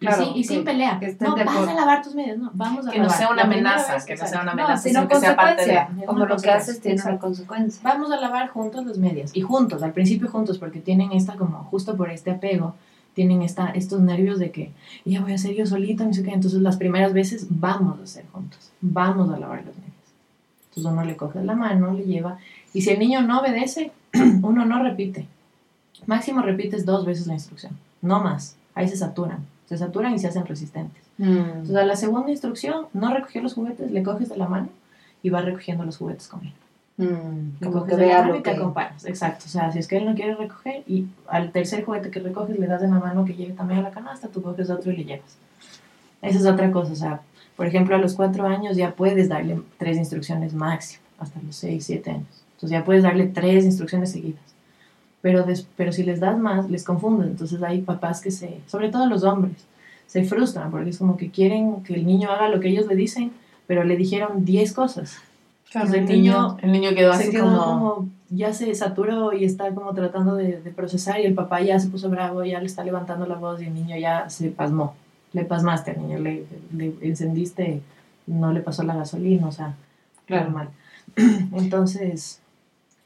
Y 0.00 0.06
Claro, 0.06 0.24
sí- 0.24 0.32
y, 0.34 0.44
sin 0.44 0.64
pelea. 0.64 0.98
que 0.98 1.14
no, 1.20 1.36
vas 1.36 1.68
a 1.68 1.74
lavar 1.74 2.02
tus 2.02 2.14
medias. 2.14 2.38
No, 2.38 2.50
vamos 2.54 2.86
a 2.86 2.90
Que 2.90 2.98
no 2.98 3.04
lavar. 3.04 3.18
sea 3.18 3.30
una 3.30 3.42
amenaza, 3.42 3.94
vez, 3.94 4.04
que 4.06 4.16
no 4.16 4.26
sea 4.26 4.40
una 4.42 4.54
No, 4.54 4.62
amenaza, 4.62 4.82
sino 4.82 5.00
sino 5.00 5.08
que 5.08 5.16
sea 5.20 5.36
parte 5.36 5.66
de... 5.66 6.06
Como 6.06 6.24
lo 6.24 6.36
que 6.38 6.50
haces 6.50 6.80
tiene 6.80 7.02
una 7.02 7.18
consecuencia. 7.18 7.80
Vamos 7.84 8.10
a 8.10 8.16
lavar 8.16 8.48
juntos 8.48 8.86
las 8.86 8.96
medias. 8.98 9.30
Y 9.34 9.42
juntos, 9.42 9.82
al 9.82 9.92
principio 9.92 10.28
juntos, 10.30 10.58
porque 10.58 10.80
tienen 10.80 11.12
esta 11.12 11.34
como, 11.36 11.58
justo 11.70 11.96
por 11.98 12.08
este 12.10 12.30
apego, 12.30 12.74
tienen 13.14 13.42
esta, 13.42 13.66
estos 13.70 14.00
nervios 14.00 14.38
de 14.38 14.50
que 14.50 14.72
ya 15.04 15.20
voy 15.20 15.32
a 15.32 15.34
hacer 15.34 15.54
yo 15.54 15.66
solita, 15.66 16.04
no 16.04 16.14
sé 16.14 16.22
qué. 16.22 16.32
Entonces 16.32 16.60
las 16.62 16.78
primeras 16.78 17.12
veces 17.12 17.46
vamos 17.50 18.00
a 18.00 18.04
hacer 18.04 18.24
juntos. 18.32 18.70
Vamos 18.80 19.28
a 19.30 19.38
lavar 19.38 19.58
las 19.66 19.76
medias. 19.76 19.91
Entonces 20.72 20.90
uno 20.90 21.04
le 21.04 21.16
coge 21.16 21.44
la 21.44 21.54
mano, 21.54 21.92
le 21.92 22.04
lleva. 22.04 22.38
Y 22.72 22.80
si 22.80 22.90
el 22.90 22.98
niño 22.98 23.20
no 23.20 23.40
obedece, 23.40 23.92
uno 24.42 24.64
no 24.64 24.82
repite. 24.82 25.26
Máximo 26.06 26.40
repites 26.40 26.86
dos 26.86 27.04
veces 27.04 27.26
la 27.26 27.34
instrucción. 27.34 27.76
No 28.00 28.22
más. 28.22 28.56
Ahí 28.74 28.88
se 28.88 28.96
saturan. 28.96 29.44
Se 29.66 29.76
saturan 29.76 30.14
y 30.14 30.18
se 30.18 30.28
hacen 30.28 30.46
resistentes. 30.46 31.02
Entonces, 31.18 31.76
a 31.76 31.84
la 31.84 31.94
segunda 31.94 32.30
instrucción, 32.30 32.86
no 32.94 33.12
recogió 33.12 33.42
los 33.42 33.54
juguetes, 33.54 33.90
le 33.90 34.02
coges 34.02 34.30
de 34.30 34.36
la 34.36 34.48
mano 34.48 34.70
y 35.22 35.30
vas 35.30 35.44
recogiendo 35.44 35.84
los 35.84 35.98
juguetes 35.98 36.26
con 36.26 36.40
él. 36.40 36.52
Mm, 36.96 37.62
como 37.62 37.84
que 37.84 37.94
vea 37.94 38.26
lo 38.26 38.36
y 38.36 38.42
te 38.42 38.50
que... 38.50 38.56
acompañas. 38.56 39.04
Exacto. 39.04 39.44
O 39.46 39.48
sea, 39.48 39.70
si 39.70 39.78
es 39.78 39.86
que 39.86 39.98
él 39.98 40.06
no 40.06 40.14
quiere 40.14 40.34
recoger 40.34 40.82
y 40.86 41.06
al 41.28 41.52
tercer 41.52 41.84
juguete 41.84 42.10
que 42.10 42.20
recoges 42.20 42.58
le 42.58 42.66
das 42.66 42.80
de 42.80 42.88
la 42.88 42.98
mano 42.98 43.24
que 43.24 43.34
llegue 43.34 43.52
también 43.52 43.80
a 43.80 43.82
la 43.82 43.90
canasta, 43.90 44.28
tú 44.28 44.42
coges 44.42 44.70
otro 44.70 44.90
y 44.90 44.96
le 44.96 45.04
llevas. 45.04 45.36
Esa 46.22 46.38
es 46.38 46.46
otra 46.46 46.72
cosa. 46.72 46.92
O 46.92 46.96
sea, 46.96 47.20
por 47.62 47.68
ejemplo, 47.68 47.94
a 47.94 47.98
los 48.00 48.14
cuatro 48.14 48.44
años 48.48 48.76
ya 48.76 48.90
puedes 48.90 49.28
darle 49.28 49.60
tres 49.78 49.96
instrucciones 49.96 50.52
máximo, 50.52 51.00
hasta 51.20 51.40
los 51.46 51.54
seis, 51.54 51.84
siete 51.86 52.10
años. 52.10 52.26
Entonces 52.56 52.70
ya 52.76 52.84
puedes 52.84 53.04
darle 53.04 53.26
tres 53.28 53.64
instrucciones 53.64 54.10
seguidas. 54.10 54.42
Pero, 55.20 55.44
des- 55.44 55.68
pero 55.76 55.92
si 55.92 56.02
les 56.02 56.18
das 56.18 56.36
más, 56.36 56.68
les 56.68 56.82
confunden. 56.82 57.28
Entonces 57.28 57.62
hay 57.62 57.82
papás 57.82 58.20
que 58.20 58.32
se, 58.32 58.58
sobre 58.66 58.88
todo 58.88 59.06
los 59.06 59.22
hombres, 59.22 59.54
se 60.08 60.24
frustran 60.24 60.72
porque 60.72 60.90
es 60.90 60.98
como 60.98 61.16
que 61.16 61.30
quieren 61.30 61.84
que 61.84 61.94
el 61.94 62.04
niño 62.04 62.32
haga 62.32 62.48
lo 62.48 62.58
que 62.58 62.68
ellos 62.68 62.86
le 62.88 62.96
dicen, 62.96 63.30
pero 63.68 63.84
le 63.84 63.96
dijeron 63.96 64.44
10 64.44 64.72
cosas. 64.72 65.18
Entonces 65.72 66.00
el 66.00 66.06
niño 66.06 66.56
El 66.62 66.72
niño 66.72 66.90
quedó 66.96 67.12
así 67.12 67.30
quedó 67.30 67.44
como... 67.44 67.94
como... 67.94 68.08
ya 68.30 68.52
se 68.52 68.74
saturó 68.74 69.32
y 69.34 69.44
está 69.44 69.72
como 69.72 69.94
tratando 69.94 70.34
de, 70.34 70.60
de 70.60 70.70
procesar 70.72 71.20
y 71.20 71.26
el 71.26 71.34
papá 71.34 71.60
ya 71.60 71.78
se 71.78 71.86
puso 71.90 72.10
bravo, 72.10 72.42
ya 72.42 72.58
le 72.58 72.66
está 72.66 72.82
levantando 72.82 73.24
la 73.24 73.36
voz 73.36 73.62
y 73.62 73.66
el 73.66 73.74
niño 73.74 73.96
ya 73.96 74.28
se 74.28 74.48
pasmó. 74.50 74.96
Le 75.32 75.44
pasmaste 75.44 75.92
al 75.92 75.98
niño, 75.98 76.18
le, 76.18 76.44
le 76.76 76.94
encendiste, 77.02 77.80
no 78.26 78.52
le 78.52 78.60
pasó 78.60 78.82
la 78.82 78.94
gasolina, 78.96 79.46
o 79.46 79.52
sea, 79.52 79.74
Claro. 80.26 80.44
normal. 80.44 80.68
Entonces, 81.52 82.40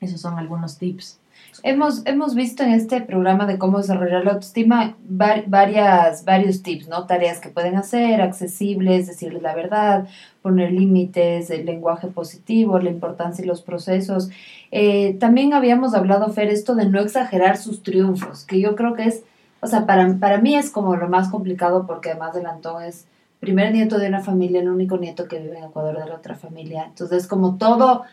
esos 0.01 0.21
son 0.21 0.39
algunos 0.39 0.79
tips. 0.79 1.19
Hemos, 1.63 2.03
hemos 2.07 2.35
visto 2.35 2.63
en 2.63 2.73
este 2.73 3.01
programa 3.01 3.47
de 3.47 3.59
cómo 3.59 3.79
desarrollar 3.79 4.25
la 4.25 4.33
autoestima 4.33 4.95
varias, 5.09 6.25
varios 6.25 6.63
tips, 6.63 6.89
¿no? 6.89 7.07
Tareas 7.07 7.41
que 7.41 7.49
pueden 7.49 7.77
hacer, 7.77 8.21
accesibles, 8.21 9.07
decirles 9.07 9.43
la 9.43 9.55
verdad, 9.55 10.07
poner 10.43 10.73
límites, 10.73 11.51
el 11.51 11.65
lenguaje 11.67 12.09
positivo, 12.09 12.79
la 12.79 12.91
importancia 12.91 13.43
y 13.43 13.49
los 13.49 13.63
procesos. 13.63 14.31
Eh, 14.71 15.17
también 15.19 15.55
habíamos 15.55 15.95
hablado, 15.95 16.31
Fer, 16.33 16.49
esto 16.49 16.75
de 16.75 16.89
no 16.89 17.01
exagerar 17.01 17.57
sus 17.57 17.83
triunfos, 17.83 18.45
que 18.45 18.61
yo 18.61 18.77
creo 18.77 18.95
que 18.95 19.05
es, 19.05 19.23
o 19.67 19.69
sea, 19.69 19.85
para, 19.85 20.17
para 20.21 20.39
mí 20.39 20.55
es 20.55 20.71
como 20.71 20.95
lo 20.95 21.09
más 21.09 21.29
complicado 21.29 21.89
porque 21.89 22.11
además 22.11 22.35
del 22.35 22.47
Antón 22.47 22.85
es 22.85 23.07
primer 23.41 23.73
nieto 23.73 23.99
de 23.99 24.07
una 24.07 24.23
familia, 24.23 24.61
el 24.61 24.69
único 24.69 24.97
nieto 24.97 25.27
que 25.27 25.41
vive 25.41 25.59
en 25.59 25.65
Ecuador 25.65 25.99
de 25.99 26.07
la 26.07 26.15
otra 26.15 26.37
familia. 26.37 26.85
Entonces, 26.87 27.27
como 27.27 27.57
todo, 27.57 28.05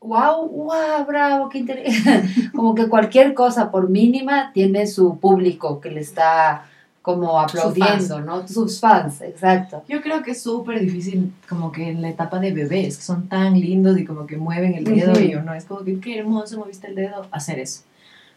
wow, 0.00 0.48
wow, 0.48 1.04
bravo, 1.04 1.48
qué 1.48 1.58
interesante. 1.58 2.28
como 2.54 2.76
que 2.76 2.88
cualquier 2.88 3.34
cosa, 3.34 3.72
por 3.72 3.90
mínima, 3.90 4.52
tiene 4.54 4.86
su 4.86 5.18
público 5.18 5.80
que 5.80 5.90
le 5.90 6.00
está 6.02 6.66
como 7.02 7.40
aplaudiendo, 7.40 8.20
¿no? 8.20 8.46
Sus 8.46 8.78
fans, 8.78 9.22
exacto. 9.22 9.82
Yo 9.88 10.00
creo 10.02 10.22
que 10.22 10.30
es 10.30 10.40
súper 10.40 10.78
difícil 10.78 11.32
como 11.48 11.72
que 11.72 11.90
en 11.90 12.00
la 12.00 12.10
etapa 12.10 12.38
de 12.38 12.52
bebés, 12.52 12.96
que 12.96 13.02
son 13.02 13.26
tan 13.26 13.54
lindos 13.54 13.98
y 13.98 14.04
como 14.04 14.24
que 14.24 14.36
mueven 14.36 14.74
el 14.74 14.84
dedo 14.84 15.20
y 15.20 15.34
uno 15.34 15.52
es 15.52 15.64
como 15.64 15.82
que 15.82 15.98
qué 15.98 16.20
hermoso 16.20 16.58
moviste 16.58 16.86
el 16.86 16.94
dedo, 16.94 17.26
hacer 17.32 17.58
eso. 17.58 17.82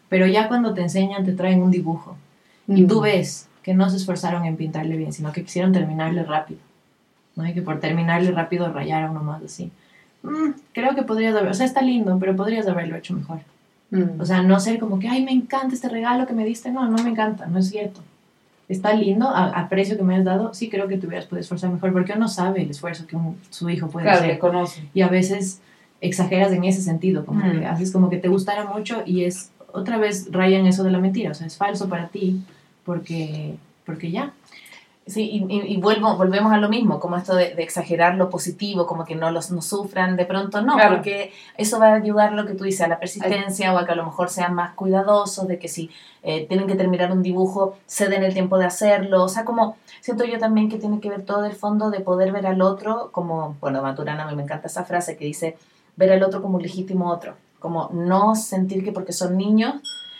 Pero 0.08 0.26
ya 0.26 0.48
cuando 0.48 0.74
te 0.74 0.82
enseñan, 0.82 1.24
te 1.24 1.32
traen 1.32 1.62
un 1.62 1.70
dibujo 1.70 2.16
y 2.68 2.86
tú 2.86 3.00
ves 3.00 3.48
que 3.62 3.74
no 3.74 3.90
se 3.90 3.96
esforzaron 3.96 4.44
en 4.44 4.56
pintarle 4.56 4.96
bien, 4.96 5.12
sino 5.12 5.32
que 5.32 5.42
quisieron 5.42 5.72
terminarle 5.72 6.22
rápido. 6.22 6.60
¿no? 7.36 7.46
Y 7.46 7.52
que 7.52 7.62
por 7.62 7.80
terminarle 7.80 8.30
rápido 8.32 8.72
rayaron 8.72 9.14
nomás 9.14 9.42
así. 9.42 9.70
Mm, 10.22 10.50
creo 10.72 10.94
que 10.94 11.02
podrías 11.02 11.34
haber, 11.36 11.50
o 11.50 11.54
sea, 11.54 11.66
está 11.66 11.82
lindo, 11.82 12.18
pero 12.18 12.34
podrías 12.34 12.66
haberlo 12.66 12.96
hecho 12.96 13.14
mejor. 13.14 13.40
Mm. 13.90 14.20
O 14.20 14.24
sea, 14.24 14.42
no 14.42 14.58
ser 14.58 14.78
como 14.78 14.98
que, 14.98 15.08
ay, 15.08 15.24
me 15.24 15.32
encanta 15.32 15.74
este 15.74 15.88
regalo 15.88 16.26
que 16.26 16.32
me 16.32 16.44
diste. 16.44 16.70
No, 16.70 16.88
no 16.88 17.02
me 17.02 17.10
encanta, 17.10 17.46
no 17.46 17.58
es 17.58 17.68
cierto. 17.68 18.00
Está 18.68 18.94
lindo, 18.94 19.28
a, 19.28 19.68
precio 19.68 19.96
que 19.96 20.02
me 20.02 20.16
has 20.16 20.24
dado, 20.24 20.52
sí 20.52 20.68
creo 20.68 20.88
que 20.88 20.98
te 20.98 21.06
hubieras 21.06 21.26
podido 21.26 21.42
esforzar 21.42 21.70
mejor, 21.70 21.92
porque 21.92 22.14
uno 22.14 22.26
sabe 22.26 22.62
el 22.62 22.70
esfuerzo 22.70 23.06
que 23.06 23.16
su 23.50 23.70
hijo 23.70 23.88
puede 23.88 24.06
claro, 24.06 24.24
hacer. 24.24 24.38
conoce. 24.40 24.88
Y 24.92 25.02
a 25.02 25.08
veces 25.08 25.60
exageras 26.00 26.50
en 26.50 26.64
ese 26.64 26.82
sentido, 26.82 27.24
como 27.24 27.42
que 27.42 27.60
mm. 27.60 27.66
haces 27.66 27.92
como 27.92 28.10
que 28.10 28.16
te 28.16 28.26
gustara 28.26 28.64
mucho 28.64 29.02
y 29.06 29.22
es, 29.22 29.52
otra 29.72 29.98
vez 29.98 30.32
rayan 30.32 30.66
eso 30.66 30.82
de 30.82 30.90
la 30.90 30.98
mentira, 30.98 31.30
o 31.30 31.34
sea, 31.34 31.46
es 31.46 31.56
falso 31.56 31.88
para 31.88 32.08
ti, 32.08 32.42
porque, 32.86 33.56
porque 33.84 34.10
ya. 34.10 34.32
Sí, 35.06 35.46
y, 35.48 35.72
y, 35.72 35.76
vuelvo, 35.80 36.16
volvemos 36.16 36.52
a 36.52 36.56
lo 36.56 36.68
mismo, 36.68 36.98
como 36.98 37.16
esto 37.16 37.36
de, 37.36 37.54
exagerar 37.58 38.16
lo 38.16 38.28
positivo, 38.28 38.88
como 38.88 39.04
que 39.04 39.14
no 39.14 39.30
los 39.30 39.52
no 39.52 39.62
sufran, 39.62 40.16
de 40.16 40.24
pronto 40.24 40.62
no, 40.62 40.76
porque 40.88 41.32
eso 41.56 41.78
va 41.78 41.90
a 41.90 41.94
ayudar 41.94 42.32
lo 42.32 42.44
que 42.44 42.54
tú 42.54 42.64
dices, 42.64 42.80
a 42.80 42.88
la 42.88 42.98
persistencia 42.98 43.72
o 43.72 43.78
a 43.78 43.86
que 43.86 43.92
a 43.92 43.94
lo 43.94 44.04
mejor 44.04 44.30
sean 44.30 44.54
más 44.54 44.74
cuidadosos, 44.74 45.46
de 45.46 45.60
que 45.60 45.68
si 45.68 45.90
eh, 46.24 46.46
tienen 46.48 46.66
que 46.66 46.74
terminar 46.74 47.12
un 47.12 47.22
dibujo, 47.22 47.76
se 47.86 48.08
den 48.08 48.24
el 48.24 48.32
tiempo 48.32 48.58
de 48.58 48.64
hacerlo, 48.64 49.22
o 49.22 49.28
sea, 49.28 49.44
como 49.44 49.76
siento 50.00 50.24
yo 50.24 50.40
también 50.40 50.68
que 50.68 50.76
tiene 50.76 50.98
que 50.98 51.08
ver 51.08 51.24
todo 51.24 51.44
el 51.44 51.54
fondo 51.54 51.90
de 51.90 52.00
poder 52.00 52.32
ver 52.32 52.48
al 52.48 52.60
otro 52.60 53.10
como, 53.12 53.54
bueno, 53.60 53.82
Maturana, 53.82 54.24
a 54.24 54.28
mí 54.28 54.34
me 54.34 54.42
encanta 54.42 54.66
esa 54.66 54.84
frase 54.84 55.16
que 55.16 55.24
dice, 55.24 55.56
ver 55.94 56.10
al 56.10 56.24
otro 56.24 56.42
como 56.42 56.56
un 56.56 56.62
legítimo 56.62 57.12
otro, 57.12 57.34
como 57.60 57.90
no 57.92 58.34
sentir 58.34 58.82
que 58.82 58.90
porque 58.90 59.12
son 59.12 59.36
niños 59.36 59.74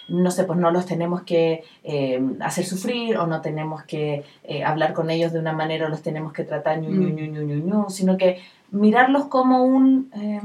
no 0.08 0.30
sé, 0.30 0.44
pues 0.44 0.58
no 0.58 0.70
los 0.70 0.86
tenemos 0.86 1.22
que 1.22 1.64
eh, 1.82 2.22
hacer 2.40 2.64
sufrir 2.64 3.16
o 3.16 3.26
no 3.26 3.40
tenemos 3.40 3.82
que 3.84 4.24
eh, 4.44 4.64
hablar 4.64 4.92
con 4.92 5.10
ellos 5.10 5.32
de 5.32 5.40
una 5.40 5.52
manera 5.52 5.86
o 5.86 5.88
los 5.88 6.02
tenemos 6.02 6.32
que 6.32 6.44
tratar 6.44 6.80
ñu, 6.80 6.90
ñu, 6.90 7.08
ñu, 7.08 7.42
ñu, 7.42 7.56
ñu, 7.56 7.90
sino 7.90 8.16
que 8.16 8.38
mirarlos 8.70 9.26
como 9.26 9.64
un, 9.64 10.10
eh, 10.14 10.40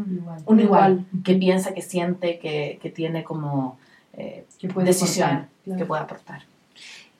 un 0.45 0.59
igual, 0.59 1.05
que 1.23 1.35
piensa, 1.35 1.73
que 1.73 1.81
siente, 1.81 2.39
que, 2.39 2.79
que 2.81 2.89
tiene 2.89 3.23
como 3.23 3.77
que 4.13 4.67
puede 4.67 4.87
decisión 4.87 5.47
que 5.65 5.85
puede 5.85 6.01
aportar. 6.01 6.43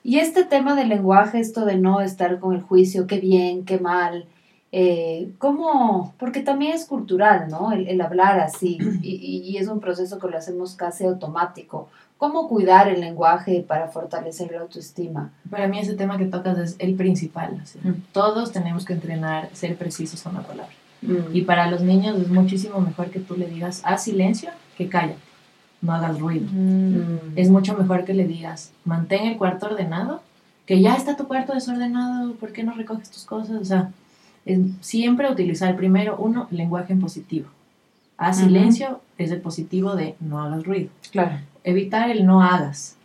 Y 0.04 0.18
este 0.18 0.44
tema 0.44 0.74
del 0.74 0.88
lenguaje, 0.88 1.38
esto 1.38 1.64
de 1.64 1.76
no 1.76 2.00
estar 2.00 2.38
con 2.40 2.54
el 2.54 2.62
juicio, 2.62 3.06
qué 3.06 3.18
bien, 3.18 3.64
qué 3.64 3.78
mal, 3.78 4.26
eh, 4.74 5.30
¿Cómo? 5.36 6.14
Porque 6.18 6.40
también 6.40 6.72
es 6.72 6.86
cultural, 6.86 7.48
¿no? 7.50 7.72
El, 7.72 8.00
hablar 8.00 8.40
así 8.40 8.78
y, 9.02 9.42
y, 9.44 9.58
es 9.58 9.68
un 9.68 9.80
proceso 9.80 10.18
que 10.18 10.28
lo 10.28 10.38
hacemos 10.38 10.74
casi 10.74 11.04
automático. 11.04 11.88
¿Cómo 12.22 12.46
cuidar 12.46 12.86
el 12.86 13.00
lenguaje 13.00 13.64
para 13.66 13.88
fortalecer 13.88 14.52
la 14.52 14.60
autoestima? 14.60 15.32
Para 15.50 15.66
mí 15.66 15.80
ese 15.80 15.94
tema 15.94 16.18
que 16.18 16.26
tocas 16.26 16.56
es 16.56 16.76
el 16.78 16.94
principal. 16.94 17.60
Mm. 17.82 17.90
Todos 18.12 18.52
tenemos 18.52 18.84
que 18.84 18.92
entrenar 18.92 19.48
ser 19.54 19.76
precisos 19.76 20.22
con 20.22 20.34
la 20.34 20.42
palabra. 20.42 20.72
Mm. 21.00 21.34
Y 21.34 21.42
para 21.42 21.68
los 21.68 21.80
niños 21.80 22.16
es 22.16 22.28
muchísimo 22.28 22.80
mejor 22.80 23.10
que 23.10 23.18
tú 23.18 23.34
le 23.36 23.48
digas, 23.48 23.82
haz 23.84 24.04
silencio, 24.04 24.50
que 24.78 24.88
calla, 24.88 25.16
no 25.80 25.92
hagas 25.92 26.20
ruido. 26.20 26.46
Mm. 26.52 27.32
Es 27.34 27.50
mucho 27.50 27.76
mejor 27.76 28.04
que 28.04 28.14
le 28.14 28.24
digas, 28.24 28.70
mantén 28.84 29.26
el 29.26 29.36
cuarto 29.36 29.66
ordenado, 29.66 30.22
que 30.64 30.80
ya 30.80 30.94
está 30.94 31.16
tu 31.16 31.26
cuarto 31.26 31.54
desordenado, 31.54 32.34
¿por 32.34 32.52
qué 32.52 32.62
no 32.62 32.72
recoges 32.74 33.10
tus 33.10 33.24
cosas? 33.24 33.60
O 33.60 33.64
sea, 33.64 33.90
siempre 34.80 35.28
utilizar 35.28 35.74
primero, 35.74 36.16
uno, 36.18 36.46
lenguaje 36.52 36.92
en 36.92 37.00
positivo. 37.00 37.48
Haz 38.16 38.38
silencio 38.38 39.00
es 39.18 39.32
el 39.32 39.40
positivo 39.40 39.96
de 39.96 40.14
no 40.20 40.40
hagas 40.40 40.62
ruido. 40.62 40.90
Claro 41.10 41.40
evitar 41.64 42.10
el 42.10 42.26
no 42.26 42.42
hagas, 42.42 42.96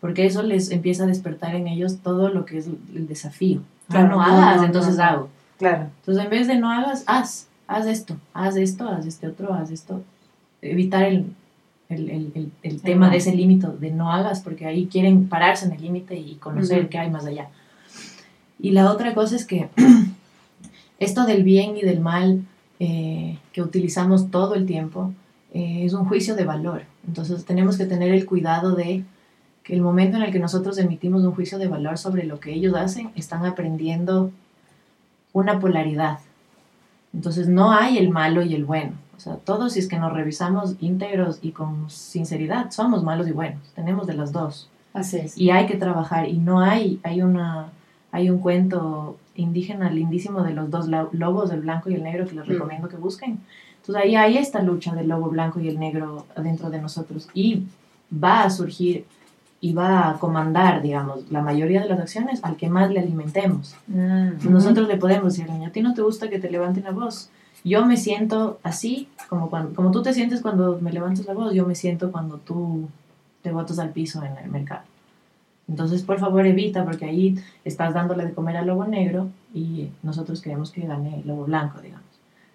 porque 0.00 0.26
eso 0.26 0.42
les 0.42 0.70
empieza 0.70 1.04
a 1.04 1.06
despertar 1.06 1.54
en 1.54 1.68
ellos 1.68 1.98
todo 2.02 2.28
lo 2.28 2.44
que 2.44 2.58
es 2.58 2.66
el 2.66 3.06
desafío. 3.06 3.60
Claro, 3.88 4.08
no, 4.08 4.22
hagas, 4.22 4.62
entonces 4.62 4.98
hago. 4.98 5.28
Claro. 5.58 5.88
Entonces, 6.00 6.24
en 6.24 6.30
vez 6.30 6.46
de 6.48 6.56
no 6.56 6.70
hagas, 6.70 7.04
haz, 7.06 7.48
haz 7.66 7.86
esto, 7.86 8.16
haz 8.32 8.56
esto, 8.56 8.88
haz 8.88 9.06
este 9.06 9.26
otro, 9.26 9.52
haz 9.52 9.70
esto. 9.70 10.02
Evitar 10.62 11.04
el, 11.04 11.34
tema 12.82 13.10
de 13.10 13.16
ese 13.16 13.34
límite 13.34 13.66
de 13.66 13.90
no 13.90 14.12
hagas, 14.12 14.40
porque 14.40 14.66
ahí 14.66 14.86
quieren 14.86 15.28
pararse 15.28 15.66
en 15.66 15.72
el 15.72 15.82
límite 15.82 16.16
y 16.16 16.36
conocer 16.36 16.88
qué 16.88 16.98
hay 16.98 17.10
más 17.10 17.26
allá. 17.26 17.48
Y 18.58 18.70
la 18.70 18.90
otra 18.90 19.14
cosa 19.14 19.36
es 19.36 19.44
que 19.44 19.68
esto 20.98 21.24
del 21.26 21.42
bien 21.42 21.76
y 21.76 21.82
del 21.82 22.00
mal 22.00 22.42
eh, 22.78 23.38
que 23.52 23.60
utilizamos 23.60 24.30
todo 24.30 24.54
el 24.54 24.66
tiempo 24.66 25.12
eh, 25.52 25.84
es 25.84 25.92
un 25.94 26.04
juicio 26.06 26.36
de 26.36 26.44
valor. 26.44 26.84
Entonces 27.06 27.44
tenemos 27.44 27.76
que 27.76 27.86
tener 27.86 28.12
el 28.12 28.26
cuidado 28.26 28.74
de 28.74 29.04
que 29.62 29.74
el 29.74 29.82
momento 29.82 30.16
en 30.16 30.22
el 30.22 30.32
que 30.32 30.38
nosotros 30.38 30.78
emitimos 30.78 31.22
un 31.24 31.32
juicio 31.32 31.58
de 31.58 31.68
valor 31.68 31.98
sobre 31.98 32.24
lo 32.24 32.40
que 32.40 32.52
ellos 32.52 32.74
hacen, 32.74 33.10
están 33.14 33.44
aprendiendo 33.44 34.30
una 35.32 35.60
polaridad. 35.60 36.18
Entonces 37.12 37.48
no 37.48 37.72
hay 37.72 37.98
el 37.98 38.10
malo 38.10 38.42
y 38.42 38.54
el 38.54 38.64
bueno. 38.64 38.92
O 39.16 39.20
sea, 39.20 39.36
todos 39.36 39.74
si 39.74 39.80
es 39.80 39.88
que 39.88 39.98
nos 39.98 40.12
revisamos 40.12 40.76
íntegros 40.80 41.40
y 41.42 41.52
con 41.52 41.90
sinceridad, 41.90 42.70
somos 42.70 43.02
malos 43.02 43.28
y 43.28 43.32
buenos. 43.32 43.60
Tenemos 43.74 44.06
de 44.06 44.14
las 44.14 44.32
dos. 44.32 44.70
Así 44.94 45.18
es. 45.18 45.36
Y 45.36 45.50
hay 45.50 45.66
que 45.66 45.76
trabajar. 45.76 46.28
Y 46.28 46.38
no 46.38 46.60
hay, 46.60 47.00
hay 47.02 47.20
una, 47.22 47.70
hay 48.12 48.30
un 48.30 48.38
cuento 48.38 49.18
indígena 49.34 49.90
lindísimo 49.90 50.42
de 50.42 50.52
los 50.54 50.70
dos 50.70 50.88
lobos, 51.12 51.50
el 51.50 51.60
blanco 51.60 51.90
y 51.90 51.94
el 51.94 52.02
negro, 52.02 52.26
que 52.26 52.34
les 52.34 52.46
mm. 52.46 52.50
recomiendo 52.50 52.88
que 52.88 52.96
busquen 52.96 53.40
entonces 53.80 54.04
ahí 54.04 54.14
hay 54.14 54.36
esta 54.36 54.62
lucha 54.62 54.94
del 54.94 55.08
lobo 55.08 55.30
blanco 55.30 55.58
y 55.58 55.68
el 55.68 55.80
negro 55.80 56.26
dentro 56.36 56.68
de 56.70 56.80
nosotros 56.80 57.28
y 57.32 57.64
va 58.12 58.44
a 58.44 58.50
surgir 58.50 59.06
y 59.62 59.72
va 59.74 60.10
a 60.10 60.18
comandar, 60.18 60.80
digamos, 60.80 61.30
la 61.30 61.42
mayoría 61.42 61.82
de 61.82 61.88
las 61.88 62.00
acciones 62.00 62.40
al 62.42 62.56
que 62.56 62.70
más 62.70 62.90
le 62.90 63.00
alimentemos. 63.00 63.74
Mm, 63.88 64.50
nosotros 64.50 64.88
le 64.88 64.96
podemos 64.96 65.34
decir, 65.34 65.50
niño, 65.50 65.68
a 65.68 65.72
ti 65.72 65.82
no 65.82 65.92
te 65.92 66.02
gusta 66.02 66.30
que 66.30 66.38
te 66.38 66.50
levanten 66.50 66.84
la 66.84 66.92
voz. 66.92 67.30
Yo 67.62 67.84
me 67.84 67.98
siento 67.98 68.58
así, 68.62 69.08
como, 69.28 69.50
cuando, 69.50 69.74
como 69.74 69.90
tú 69.90 70.02
te 70.02 70.14
sientes 70.14 70.40
cuando 70.40 70.78
me 70.80 70.92
levantas 70.92 71.26
la 71.26 71.34
voz, 71.34 71.52
yo 71.52 71.66
me 71.66 71.74
siento 71.74 72.10
cuando 72.10 72.38
tú 72.38 72.88
te 73.42 73.52
botas 73.52 73.78
al 73.78 73.90
piso 73.90 74.24
en 74.24 74.36
el 74.38 74.50
mercado. 74.50 74.82
Entonces, 75.68 76.02
por 76.02 76.18
favor, 76.18 76.46
evita, 76.46 76.84
porque 76.84 77.04
ahí 77.04 77.36
estás 77.64 77.92
dándole 77.92 78.24
de 78.24 78.32
comer 78.32 78.56
al 78.56 78.66
lobo 78.66 78.86
negro 78.86 79.28
y 79.54 79.90
nosotros 80.02 80.40
queremos 80.40 80.70
que 80.70 80.86
gane 80.86 81.20
el 81.20 81.28
lobo 81.28 81.44
blanco, 81.44 81.80
digamos. 81.80 82.09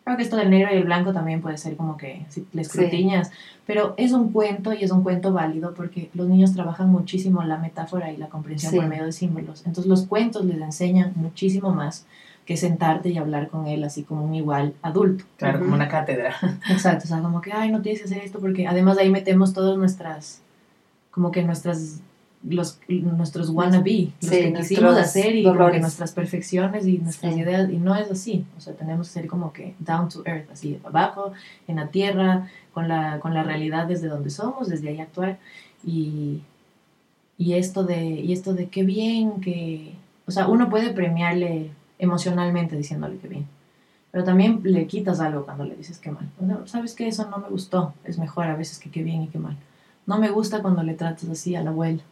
Creo 0.06 0.18
que 0.18 0.24
esto 0.24 0.38
del 0.38 0.52
negro 0.52 0.72
y 0.72 0.78
el 0.78 0.84
blanco 0.84 1.14
también 1.14 1.42
puede 1.42 1.58
ser 1.58 1.76
como 1.76 1.98
que 1.98 2.28
si 2.30 2.46
les 2.54 2.70
crutiñas, 2.70 3.32
pero 3.66 3.96
es 3.98 4.12
un 4.12 4.32
cuento 4.32 4.72
y 4.72 4.84
es 4.84 4.92
un 4.92 5.02
cuento 5.02 5.34
válido 5.34 5.74
porque 5.74 6.12
los 6.14 6.28
niños 6.28 6.54
trabajan 6.54 6.90
muchísimo 6.90 7.44
la 7.44 7.58
metáfora 7.58 8.12
y 8.12 8.18
la 8.18 8.30
comprensión 8.30 8.76
por 8.76 8.86
medio 8.86 9.06
de 9.06 9.12
símbolos. 9.12 9.66
Entonces 9.66 9.88
los 9.88 10.06
cuentos 10.06 10.46
les 10.46 10.62
enseñan 10.62 11.14
muchísimo 11.16 11.72
más 11.72 12.06
que 12.46 12.56
sentarte 12.56 13.10
y 13.10 13.18
hablar 13.18 13.48
con 13.48 13.66
él 13.66 13.84
así 13.84 14.04
como 14.04 14.24
un 14.24 14.36
igual 14.36 14.76
adulto. 14.84 15.26
Claro, 15.38 15.60
como 15.60 15.74
una 15.74 15.88
cátedra. 15.88 16.36
Exacto, 16.70 17.06
o 17.06 17.08
sea, 17.08 17.22
como 17.22 17.42
que, 17.42 17.52
ay, 17.52 17.72
no 17.72 17.82
tienes 17.82 18.02
que 18.02 18.06
hacer 18.06 18.24
esto 18.24 18.40
porque 18.40 18.68
además 18.68 19.00
ahí 19.00 19.10
metemos 19.10 19.54
todas 19.54 19.76
nuestras, 19.76 20.44
como 21.10 21.32
que 21.32 21.42
nuestras 21.42 22.02
los, 22.48 22.80
nuestros 22.88 23.50
wannabe, 23.50 24.10
los 24.22 24.32
que 24.32 24.54
quisimos 24.54 24.98
hacer 24.98 25.36
y 25.36 25.44
como 25.44 25.72
que 25.72 25.80
nuestras 25.80 26.12
perfecciones 26.12 26.86
y 26.86 27.00
nuestras 27.00 27.36
ideas, 27.36 27.70
y 27.70 27.78
no 27.78 27.96
es 27.96 28.10
así, 28.12 28.46
o 28.58 28.62
sea, 28.62 28.74
tenemos 28.74 29.08
que 29.08 29.14
ser 29.14 29.28
como 29.28 29.52
que 29.52 29.76
down 29.80 30.10
to 30.10 30.22
earth, 30.26 30.50
así 30.52 30.80
abajo, 30.84 31.34
en 31.68 31.78
la 31.78 31.88
tierra, 31.88 32.50
con 32.74 32.88
la, 32.88 33.20
con 33.20 33.34
la 33.34 33.44
realidad 33.44 33.88
desde 33.88 34.08
donde 34.08 34.30
somos, 34.30 34.68
desde 34.68 34.90
ahí 34.90 35.00
actuar, 35.00 35.38
y, 35.84 36.42
y, 37.38 37.54
esto 37.54 37.84
de, 37.84 38.04
y 38.04 38.34
esto 38.34 38.54
de 38.54 38.68
qué 38.68 38.84
bien, 38.84 39.42
que, 39.42 39.94
o 40.28 40.32
sea, 40.32 40.48
uno 40.48 40.70
puede 40.70 40.92
premiarle 40.92 41.72
emocionalmente 41.98 42.76
diciéndole 42.76 43.18
que 43.18 43.28
bien, 43.28 43.48
pero 44.12 44.24
también 44.24 44.62
le 44.64 44.88
quitas 44.88 45.20
algo 45.20 45.46
cuando 45.46 45.66
le 45.66 45.76
dices 45.76 45.98
que 45.98 46.12
mal, 46.12 46.30
sabes 46.66 46.94
que 46.94 47.08
eso 47.08 47.28
no 47.30 47.38
me 47.40 47.50
gustó, 47.50 47.94
es 48.04 48.18
mejor 48.18 48.46
a 48.46 48.56
veces 48.56 48.80
que 48.80 48.90
qué 48.90 49.04
bien 49.04 49.24
y 49.24 49.28
qué 49.28 49.40
mal. 49.40 49.58
No 50.06 50.20
me 50.20 50.30
gusta 50.30 50.62
cuando 50.62 50.84
le 50.84 50.94
tratas 50.94 51.28
así 51.30 51.56
a 51.56 51.64
la 51.64 51.72
abuela, 51.72 52.04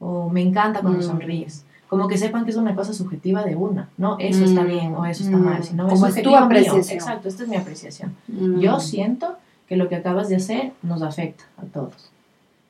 o 0.00 0.28
me 0.30 0.42
encanta 0.42 0.80
cuando 0.80 1.00
Mm. 1.00 1.02
sonríes. 1.02 1.64
Como 1.88 2.06
que 2.06 2.18
sepan 2.18 2.44
que 2.44 2.50
es 2.50 2.56
una 2.56 2.74
cosa 2.74 2.92
subjetiva 2.92 3.42
de 3.44 3.56
una, 3.56 3.88
no 3.96 4.18
eso 4.18 4.44
está 4.44 4.62
Mm. 4.62 4.66
bien 4.66 4.94
o 4.94 5.06
eso 5.06 5.24
está 5.24 5.36
Mm. 5.38 5.44
mal, 5.44 5.64
sino 5.64 5.84
Como 5.84 5.94
es 5.94 6.00
tu 6.00 6.06
subjetivo 6.08 6.36
mío. 6.36 6.44
apreciación. 6.44 6.98
Exacto, 6.98 7.28
esta 7.28 7.42
es 7.44 7.48
mi 7.48 7.56
apreciación. 7.56 8.14
Mm. 8.28 8.58
Yo 8.60 8.78
siento 8.80 9.36
que 9.66 9.76
lo 9.76 9.88
que 9.88 9.96
acabas 9.96 10.28
de 10.28 10.36
hacer 10.36 10.72
nos 10.82 11.02
afecta 11.02 11.44
a 11.56 11.64
todos. 11.64 12.10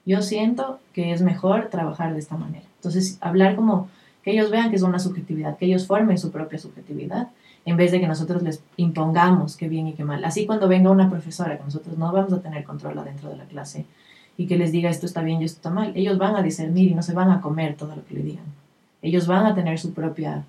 Yo 0.07 0.23
siento 0.23 0.79
que 0.93 1.13
es 1.13 1.21
mejor 1.23 1.67
trabajar 1.71 2.13
de 2.13 2.19
esta 2.21 2.37
manera. 2.37 2.65
Entonces, 2.77 3.19
hablar 3.21 3.57
como 3.57 3.89
que 4.23 4.31
ellos 4.33 4.51
vean 4.51 4.71
que 4.71 4.77
es 4.77 4.83
una 4.83 4.99
subjetividad, 4.99 5.57
que 5.59 5.67
ellos 5.67 5.87
formen 5.87 6.17
su 6.19 6.31
propia 6.31 6.59
subjetividad, 6.59 7.29
en 7.65 7.77
vez 7.77 7.91
de 7.93 8.01
que 8.01 8.07
nosotros 8.09 8.43
les 8.43 8.63
impongamos 8.77 9.57
qué 9.57 9.69
bien 9.69 9.89
y 9.89 9.93
qué 9.93 10.05
mal. 10.05 10.25
Así 10.25 10.47
cuando 10.47 10.69
venga 10.69 10.91
una 10.91 11.11
profesora, 11.11 11.59
que 11.59 11.65
nosotros 11.65 11.99
no 11.99 12.11
vamos 12.13 12.33
a 12.33 12.41
tener 12.41 12.65
control 12.65 12.99
adentro 12.99 13.29
de 13.29 13.37
la 13.37 13.45
clase, 13.45 13.85
y 14.39 14.47
que 14.47 14.57
les 14.57 14.73
diga 14.73 14.89
esto 14.89 15.05
está 15.05 15.21
bien 15.21 15.43
y 15.43 15.45
esto 15.45 15.59
está 15.59 15.71
mal, 15.71 15.93
ellos 15.97 16.17
van 16.17 16.37
a 16.37 16.43
discernir 16.43 16.91
y 16.91 16.95
no 16.95 17.03
se 17.03 17.13
van 17.13 17.31
a 17.31 17.43
comer 17.43 17.75
todo 17.77 17.95
lo 17.95 18.07
que 18.07 18.15
le 18.15 18.23
digan. 18.23 18.45
Ellos 19.03 19.27
van 19.27 19.45
a 19.45 19.55
tener 19.55 19.79
su 19.79 19.93
propia 19.93 20.45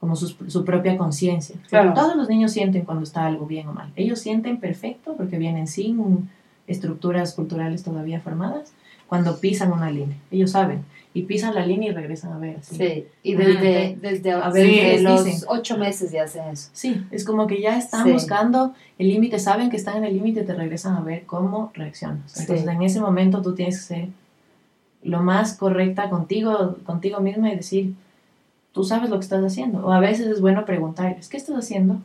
como 0.00 0.16
su, 0.16 0.28
su 0.28 0.64
propia 0.64 0.96
conciencia. 0.96 1.56
Claro. 1.68 1.92
Todos 1.94 2.16
los 2.16 2.28
niños 2.28 2.52
sienten 2.52 2.84
cuando 2.84 3.04
está 3.04 3.26
algo 3.26 3.46
bien 3.46 3.68
o 3.68 3.72
mal. 3.72 3.92
Ellos 3.96 4.18
sienten 4.18 4.58
perfecto 4.58 5.14
porque 5.16 5.38
vienen 5.38 5.68
sin 5.68 6.28
estructuras 6.66 7.34
culturales 7.34 7.84
todavía 7.84 8.20
formadas 8.20 8.72
cuando 9.06 9.38
pisan 9.38 9.72
una 9.72 9.90
línea. 9.90 10.16
Ellos 10.30 10.52
saben. 10.52 10.84
Y 11.12 11.22
pisan 11.22 11.56
la 11.56 11.66
línea 11.66 11.90
y 11.90 11.92
regresan 11.94 12.32
a 12.32 12.38
ver. 12.38 12.58
así. 12.60 12.76
Sí, 12.76 13.06
y 13.24 13.34
desde, 13.34 13.96
desde, 14.00 14.30
A 14.30 14.48
ver, 14.50 14.64
desde 14.64 14.80
¿qué 14.80 14.92
les 14.92 15.02
los 15.02 15.24
dicen? 15.24 15.48
ocho 15.48 15.76
meses 15.76 16.12
ya 16.12 16.22
hacen 16.22 16.44
eso. 16.52 16.70
Sí, 16.72 17.02
es 17.10 17.24
como 17.24 17.48
que 17.48 17.60
ya 17.60 17.76
están 17.76 18.04
Sí. 18.06 18.12
buscando 18.12 18.74
el 18.96 19.08
límite, 19.08 19.40
saben 19.40 19.70
que 19.70 19.76
están 19.76 19.96
en 19.96 20.04
el 20.04 20.14
límite 20.14 20.42
y 20.42 20.44
te 20.44 20.54
regresan 20.54 20.94
a 20.94 21.00
ver 21.00 21.24
cómo 21.26 21.72
reaccionas. 21.74 22.38
Entonces, 22.38 22.64
Sí. 22.64 22.70
en 22.72 22.82
ese 22.82 23.00
momento 23.00 23.42
tú 23.42 23.54
tienes 23.56 23.78
que 23.78 23.94
ser 23.94 24.08
lo 25.02 25.20
más 25.22 25.54
correcta 25.54 26.10
contigo, 26.10 26.76
contigo 26.84 27.20
misma 27.20 27.50
y 27.52 27.56
decir, 27.56 27.94
tú 28.72 28.84
sabes 28.84 29.10
lo 29.10 29.16
que 29.18 29.24
estás 29.24 29.42
haciendo. 29.42 29.84
O 29.84 29.90
a 29.92 29.98
veces 29.98 30.28
es 30.28 30.40
bueno 30.40 30.64
preguntarles, 30.64 31.28
¿qué 31.28 31.38
estás 31.38 31.56
haciendo? 31.56 31.96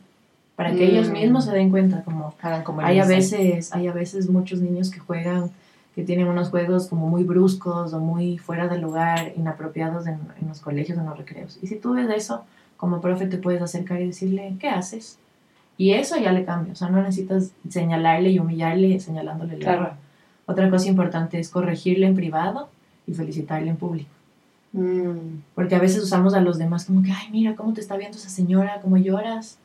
Para 0.56 0.72
que 0.74 0.84
ellos 0.84 1.10
Mm. 1.10 1.12
mismos 1.12 1.44
se 1.44 1.52
den 1.52 1.70
cuenta, 1.70 2.02
como 2.02 2.34
Hagan 2.42 2.64
como 2.64 2.80
hay 2.80 2.98
a 2.98 3.04
veces, 3.04 3.72
hay 3.72 3.86
a 3.86 3.92
veces 3.92 4.28
muchos 4.30 4.60
niños 4.60 4.90
que 4.90 4.98
juegan, 4.98 5.50
que 5.96 6.04
tienen 6.04 6.28
unos 6.28 6.50
juegos 6.50 6.86
como 6.86 7.08
muy 7.08 7.24
bruscos 7.24 7.92
o 7.92 7.98
muy 7.98 8.38
fuera 8.38 8.68
del 8.68 8.82
lugar, 8.82 9.32
inapropiados 9.36 10.06
en, 10.06 10.18
en 10.40 10.46
los 10.48 10.60
colegios, 10.60 10.96
en 10.98 11.06
los 11.06 11.18
recreos. 11.18 11.58
Y 11.62 11.66
si 11.66 11.76
tú 11.76 11.94
ves 11.94 12.08
eso, 12.10 12.44
como 12.76 13.00
profe 13.00 13.26
te 13.26 13.38
puedes 13.38 13.62
acercar 13.62 14.00
y 14.00 14.06
decirle, 14.06 14.54
¿qué 14.60 14.68
haces? 14.68 15.18
Y 15.78 15.92
eso 15.92 16.16
ya 16.18 16.32
le 16.32 16.44
cambia, 16.44 16.72
o 16.74 16.76
sea, 16.76 16.88
no 16.90 17.02
necesitas 17.02 17.50
señalarle 17.68 18.30
y 18.30 18.38
humillarle 18.38 19.00
señalándole 19.00 19.54
el 19.54 19.60
Claro. 19.60 19.80
error. 19.82 19.92
Otra 20.46 20.70
cosa 20.70 20.86
importante 20.88 21.40
es 21.40 21.48
corregirle 21.48 22.06
en 22.06 22.14
privado 22.14 22.68
y 23.06 23.14
felicitarle 23.14 23.70
en 23.70 23.76
público. 23.76 24.10
Mm, 24.72 25.40
Porque 25.54 25.74
a 25.74 25.78
veces 25.78 26.02
usamos 26.02 26.34
a 26.34 26.40
los 26.40 26.58
demás 26.58 26.84
como 26.84 27.02
que, 27.02 27.10
ay, 27.10 27.28
mira 27.32 27.56
cómo 27.56 27.72
te 27.72 27.80
está 27.80 27.96
viendo 27.96 28.16
esa 28.18 28.28
señora, 28.28 28.80
cómo 28.82 28.96
lloras. 28.98 29.58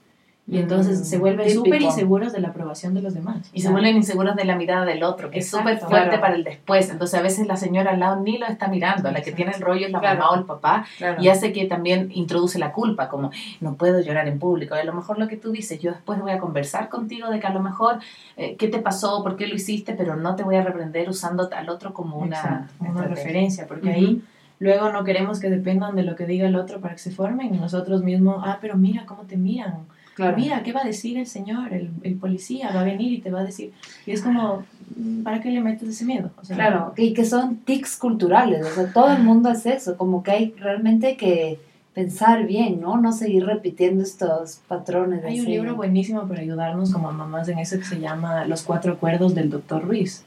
Y 0.52 0.58
entonces 0.60 1.00
Mm, 1.00 1.04
se 1.06 1.18
vuelven 1.18 1.48
típico. 1.48 1.64
súper 1.66 1.82
inseguros 1.82 2.34
de 2.34 2.42
la 2.42 2.50
aprobación 2.50 2.94
de 2.94 3.02
los 3.02 3.14
demás. 3.14 3.50
Y 3.54 3.62
se 3.62 3.70
vuelven 3.72 3.96
inseguros 3.96 4.36
de 4.36 4.44
la 4.44 4.58
mirada 4.58 4.84
del 4.86 5.02
otro, 5.04 5.32
que 5.32 5.40
Exacto, 5.40 5.70
es 5.70 5.76
súper 5.80 5.90
fuerte 5.90 6.08
claro. 6.10 6.22
para 6.22 6.36
el 6.36 6.44
después. 6.44 6.90
Entonces 6.90 7.18
a 7.18 7.24
veces 7.24 7.48
la 7.48 7.56
señora 7.56 7.92
al 7.92 8.00
lado 8.02 8.20
ni 8.22 8.38
lo 8.38 8.46
está 8.48 8.68
mirando, 8.68 9.04
la 9.10 9.22
que 9.22 9.30
Exacto. 9.30 9.36
tiene 9.38 9.52
el 9.54 9.62
rollo 9.62 9.86
es 9.86 9.92
la 9.94 10.00
Claro. 10.02 10.20
mamá 10.20 10.32
o 10.32 10.36
el 10.36 10.44
papá, 10.46 10.86
claro. 10.98 11.22
y 11.24 11.30
hace 11.30 11.54
que 11.54 11.66
también 11.68 12.12
introduce 12.14 12.60
la 12.60 12.74
culpa, 12.74 13.08
como 13.08 13.32
no 13.62 13.76
puedo 13.76 14.02
llorar 14.02 14.28
en 14.28 14.40
público. 14.40 14.76
Y 14.76 14.80
a 14.80 14.84
lo 14.84 14.94
mejor 14.94 15.18
lo 15.20 15.30
que 15.30 15.38
tú 15.38 15.52
dices, 15.54 15.80
yo 15.80 15.92
después 15.92 16.20
voy 16.20 16.32
a 16.34 16.40
conversar 16.40 16.90
contigo 16.90 17.30
de 17.30 17.40
que 17.40 17.48
a 17.48 17.54
lo 17.54 17.62
mejor 17.62 18.00
eh, 18.36 18.58
qué 18.58 18.68
te 18.68 18.80
pasó, 18.80 19.24
por 19.24 19.38
qué 19.38 19.48
lo 19.48 19.56
hiciste, 19.56 19.94
pero 19.94 20.18
no 20.18 20.36
te 20.36 20.44
voy 20.44 20.58
a 20.58 20.64
reprender 20.64 21.08
usando 21.10 21.50
al 21.56 21.70
otro 21.70 21.94
como 21.94 22.18
una, 22.18 22.68
una 22.82 23.04
referencia, 23.04 23.68
porque 23.68 23.88
Ujú. 23.88 23.96
ahí 23.98 24.22
luego 24.60 24.92
no 24.92 25.04
queremos 25.06 25.40
que 25.40 25.50
dependan 25.50 25.96
de 25.96 26.04
lo 26.04 26.16
que 26.18 26.26
diga 26.26 26.46
el 26.46 26.56
otro 26.58 26.82
para 26.82 26.94
que 26.96 27.00
se 27.00 27.12
formen 27.12 27.56
y 27.56 27.58
nosotros 27.58 28.04
mismos, 28.04 28.44
ah, 28.46 28.58
pero 28.60 28.76
mira 28.76 29.06
cómo 29.06 29.24
te 29.24 29.38
miran, 29.38 29.86
Claro. 30.26 30.38
mira, 30.38 30.64
¿qué 30.64 30.74
va 30.74 30.82
a 30.82 30.86
decir 30.86 31.18
el 31.18 31.28
señor? 31.28 31.74
El, 31.74 31.90
el 32.04 32.16
policía 32.16 32.72
va 32.74 32.82
a 32.82 32.84
venir 32.84 33.12
y 33.14 33.20
te 33.22 33.32
va 33.32 33.42
a 33.42 33.44
decir, 33.44 33.72
y 34.06 34.12
es 34.12 34.22
como, 34.22 34.64
mm, 34.96 35.24
¿para 35.24 35.42
qué 35.42 35.50
le 35.52 35.62
metes 35.62 35.90
ese 35.90 36.06
miedo? 36.06 36.32
O 36.42 36.46
sea, 36.46 36.56
Claro, 36.56 36.94
y 36.98 37.14
que 37.14 37.26
son 37.26 37.58
tics 37.58 37.98
culturales, 37.98 38.66
o 38.66 38.70
sea, 38.76 38.92
todo 38.94 39.12
el 39.12 39.24
mundo 39.24 39.50
hace 39.50 39.74
eso, 39.74 39.98
como 39.98 40.24
que 40.24 40.32
hay 40.32 40.54
realmente 40.58 41.18
que 41.18 41.60
pensar 41.94 42.46
bien, 42.48 42.80
¿no? 42.80 42.96
No 42.98 43.12
seguir 43.12 43.46
repitiendo 43.46 44.02
estos 44.04 44.62
patrones. 44.68 45.26
Hay 45.26 45.40
un 45.42 45.46
así. 45.46 45.52
libro 45.52 45.76
buenísimo 45.76 46.26
para 46.26 46.40
ayudarnos 46.40 46.92
como 46.94 47.12
mamás 47.12 47.50
en 47.50 47.60
eso 47.60 47.78
que 47.78 47.84
se 47.84 48.00
llama 48.00 48.46
Los 48.46 48.64
Cuatro 48.64 48.94
Acuerdos 48.94 49.36
del 49.36 49.50
Dr. 49.50 49.84
Ruiz. 49.84 50.24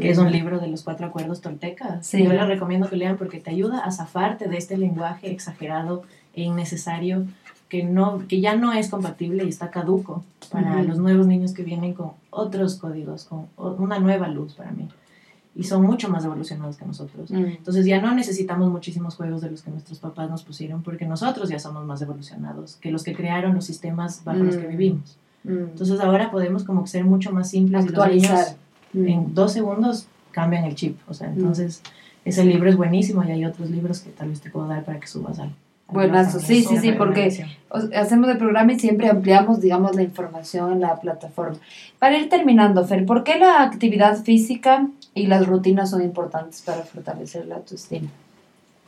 que 0.00 0.10
es 0.10 0.18
un 0.18 0.30
libro 0.30 0.60
de 0.60 0.68
los 0.68 0.82
cuatro 0.82 1.06
acuerdos 1.06 1.40
toltecas. 1.40 2.06
Sí. 2.06 2.22
Yo 2.22 2.32
les 2.32 2.46
recomiendo 2.46 2.88
que 2.88 2.96
lean 2.96 3.16
porque 3.16 3.40
te 3.40 3.50
ayuda 3.50 3.80
a 3.80 3.90
zafarte 3.90 4.46
de 4.46 4.56
este 4.58 4.76
lenguaje 4.76 5.30
exagerado 5.32 6.02
e 6.34 6.42
innecesario 6.42 7.24
que, 7.70 7.84
no, 7.84 8.26
que 8.28 8.40
ya 8.40 8.56
no 8.56 8.72
es 8.74 8.90
compatible 8.90 9.44
y 9.44 9.48
está 9.48 9.70
caduco 9.70 10.24
para 10.50 10.82
los 10.82 10.98
nuevos 10.98 11.26
niños 11.26 11.52
que 11.52 11.62
vienen 11.62 11.94
con 11.94 12.10
otros 12.28 12.74
códigos, 12.74 13.24
con 13.24 13.46
una 13.56 13.98
nueva 14.00 14.28
luz 14.28 14.54
para 14.54 14.72
mí. 14.72 14.88
Y 15.54 15.64
son 15.64 15.82
mucho 15.82 16.08
más 16.08 16.24
evolucionados 16.24 16.76
que 16.76 16.84
nosotros. 16.84 17.30
Entonces 17.30 17.86
ya 17.86 18.00
no 18.02 18.12
necesitamos 18.14 18.70
muchísimos 18.70 19.14
juegos 19.14 19.40
de 19.40 19.50
los 19.50 19.62
que 19.62 19.70
nuestros 19.70 19.98
papás 20.00 20.28
nos 20.28 20.42
pusieron 20.42 20.82
porque 20.82 21.06
nosotros 21.06 21.48
ya 21.48 21.58
somos 21.58 21.86
más 21.86 22.02
evolucionados 22.02 22.76
que 22.76 22.90
los 22.90 23.04
que 23.04 23.14
crearon 23.14 23.54
los 23.54 23.64
sistemas 23.64 24.22
bajo 24.24 24.40
los 24.40 24.56
que 24.56 24.66
vivimos. 24.66 25.16
Entonces 25.44 26.00
ahora 26.00 26.30
podemos 26.30 26.64
como 26.64 26.86
ser 26.86 27.04
mucho 27.04 27.32
más 27.32 27.50
simples 27.50 27.86
y 27.86 27.88
los 27.88 28.08
niños 28.08 28.56
en 28.92 29.32
dos 29.34 29.52
segundos 29.52 30.06
cambian 30.32 30.64
el 30.64 30.74
chip. 30.74 30.98
O 31.08 31.14
sea, 31.14 31.28
entonces 31.32 31.82
ese 32.24 32.44
libro 32.44 32.68
es 32.68 32.76
buenísimo 32.76 33.22
y 33.24 33.30
hay 33.30 33.44
otros 33.44 33.70
libros 33.70 34.00
que 34.00 34.10
tal 34.10 34.28
vez 34.30 34.40
te 34.40 34.50
puedo 34.50 34.66
dar 34.66 34.84
para 34.84 34.98
que 34.98 35.06
subas 35.06 35.38
al. 35.38 35.54
Buenazo, 35.92 36.38
sí, 36.40 36.62
sí, 36.62 36.78
sí, 36.78 36.92
porque- 36.92 37.46
hacemos 37.94 38.28
el 38.30 38.38
programa 38.38 38.72
y 38.72 38.78
siempre 38.78 39.08
ampliamos, 39.08 39.60
digamos, 39.60 39.94
la 39.94 40.02
información 40.02 40.72
en 40.72 40.80
la 40.80 41.00
plataforma. 41.00 41.58
Para 41.98 42.18
ir 42.18 42.28
terminando, 42.28 42.84
Fer, 42.86 43.06
¿por 43.06 43.24
qué 43.24 43.38
la 43.38 43.62
actividad 43.62 44.22
física 44.22 44.88
y 45.14 45.26
las 45.26 45.46
rutinas 45.46 45.90
son 45.90 46.02
importantes 46.02 46.62
para 46.62 46.82
fortalecer 46.82 47.46
la 47.46 47.56
autoestima? 47.56 48.08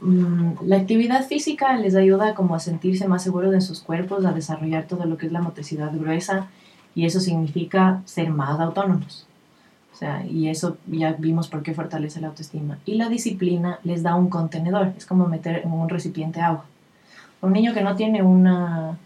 Mm, 0.01 0.55
la 0.67 0.77
actividad 0.77 1.25
física 1.27 1.77
les 1.77 1.95
ayuda 1.95 2.35
como 2.35 2.55
a 2.57 2.61
sentirse 2.61 3.07
más 3.07 3.23
seguros 3.23 3.55
en 3.55 3.63
sus 3.63 3.81
cuerpos, 3.81 4.25
a 4.25 4.33
desarrollar 4.33 4.85
todo 4.87 5.05
lo 5.05 5.17
que 5.17 5.27
es 5.27 5.33
la 5.33 5.41
motricidad 5.41 5.93
gruesa 5.93 6.49
y 6.95 7.07
eso 7.07 7.21
significa 7.21 8.03
ser 8.05 8.31
más 8.31 8.59
autónomos. 8.59 9.27
O 9.93 9.97
sea, 9.97 10.27
y 10.27 10.49
eso 10.49 10.79
ya 10.89 11.13
vimos 11.13 11.47
por 11.47 11.63
qué 11.63 11.75
fortalece 11.75 12.21
la 12.21 12.29
autoestima. 12.29 12.79
Y 12.85 12.95
la 12.95 13.09
disciplina 13.09 13.79
les 13.85 14.03
da 14.03 14.17
un 14.17 14.29
contenedor, 14.29 14.93
es 14.97 15.07
como 15.07 15.29
meter 15.29 15.63
en 15.65 15.71
un 15.73 15.89
recipiente 15.89 16.41
agua. 16.41 16.65
Un 17.43 17.53
niño 17.53 17.75
que 17.75 17.83
no 17.83 17.97
tiene 17.97 18.23
una, 18.23 18.97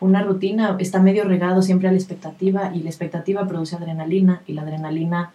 una 0.00 0.22
rutina 0.22 0.76
está 0.78 1.00
medio 1.00 1.24
regado 1.24 1.62
siempre 1.62 1.88
a 1.88 1.90
la 1.90 1.98
expectativa 1.98 2.70
y 2.74 2.82
la 2.82 2.90
expectativa 2.90 3.46
produce 3.46 3.74
adrenalina 3.74 4.42
y 4.46 4.52
la 4.52 4.62
adrenalina 4.62 5.32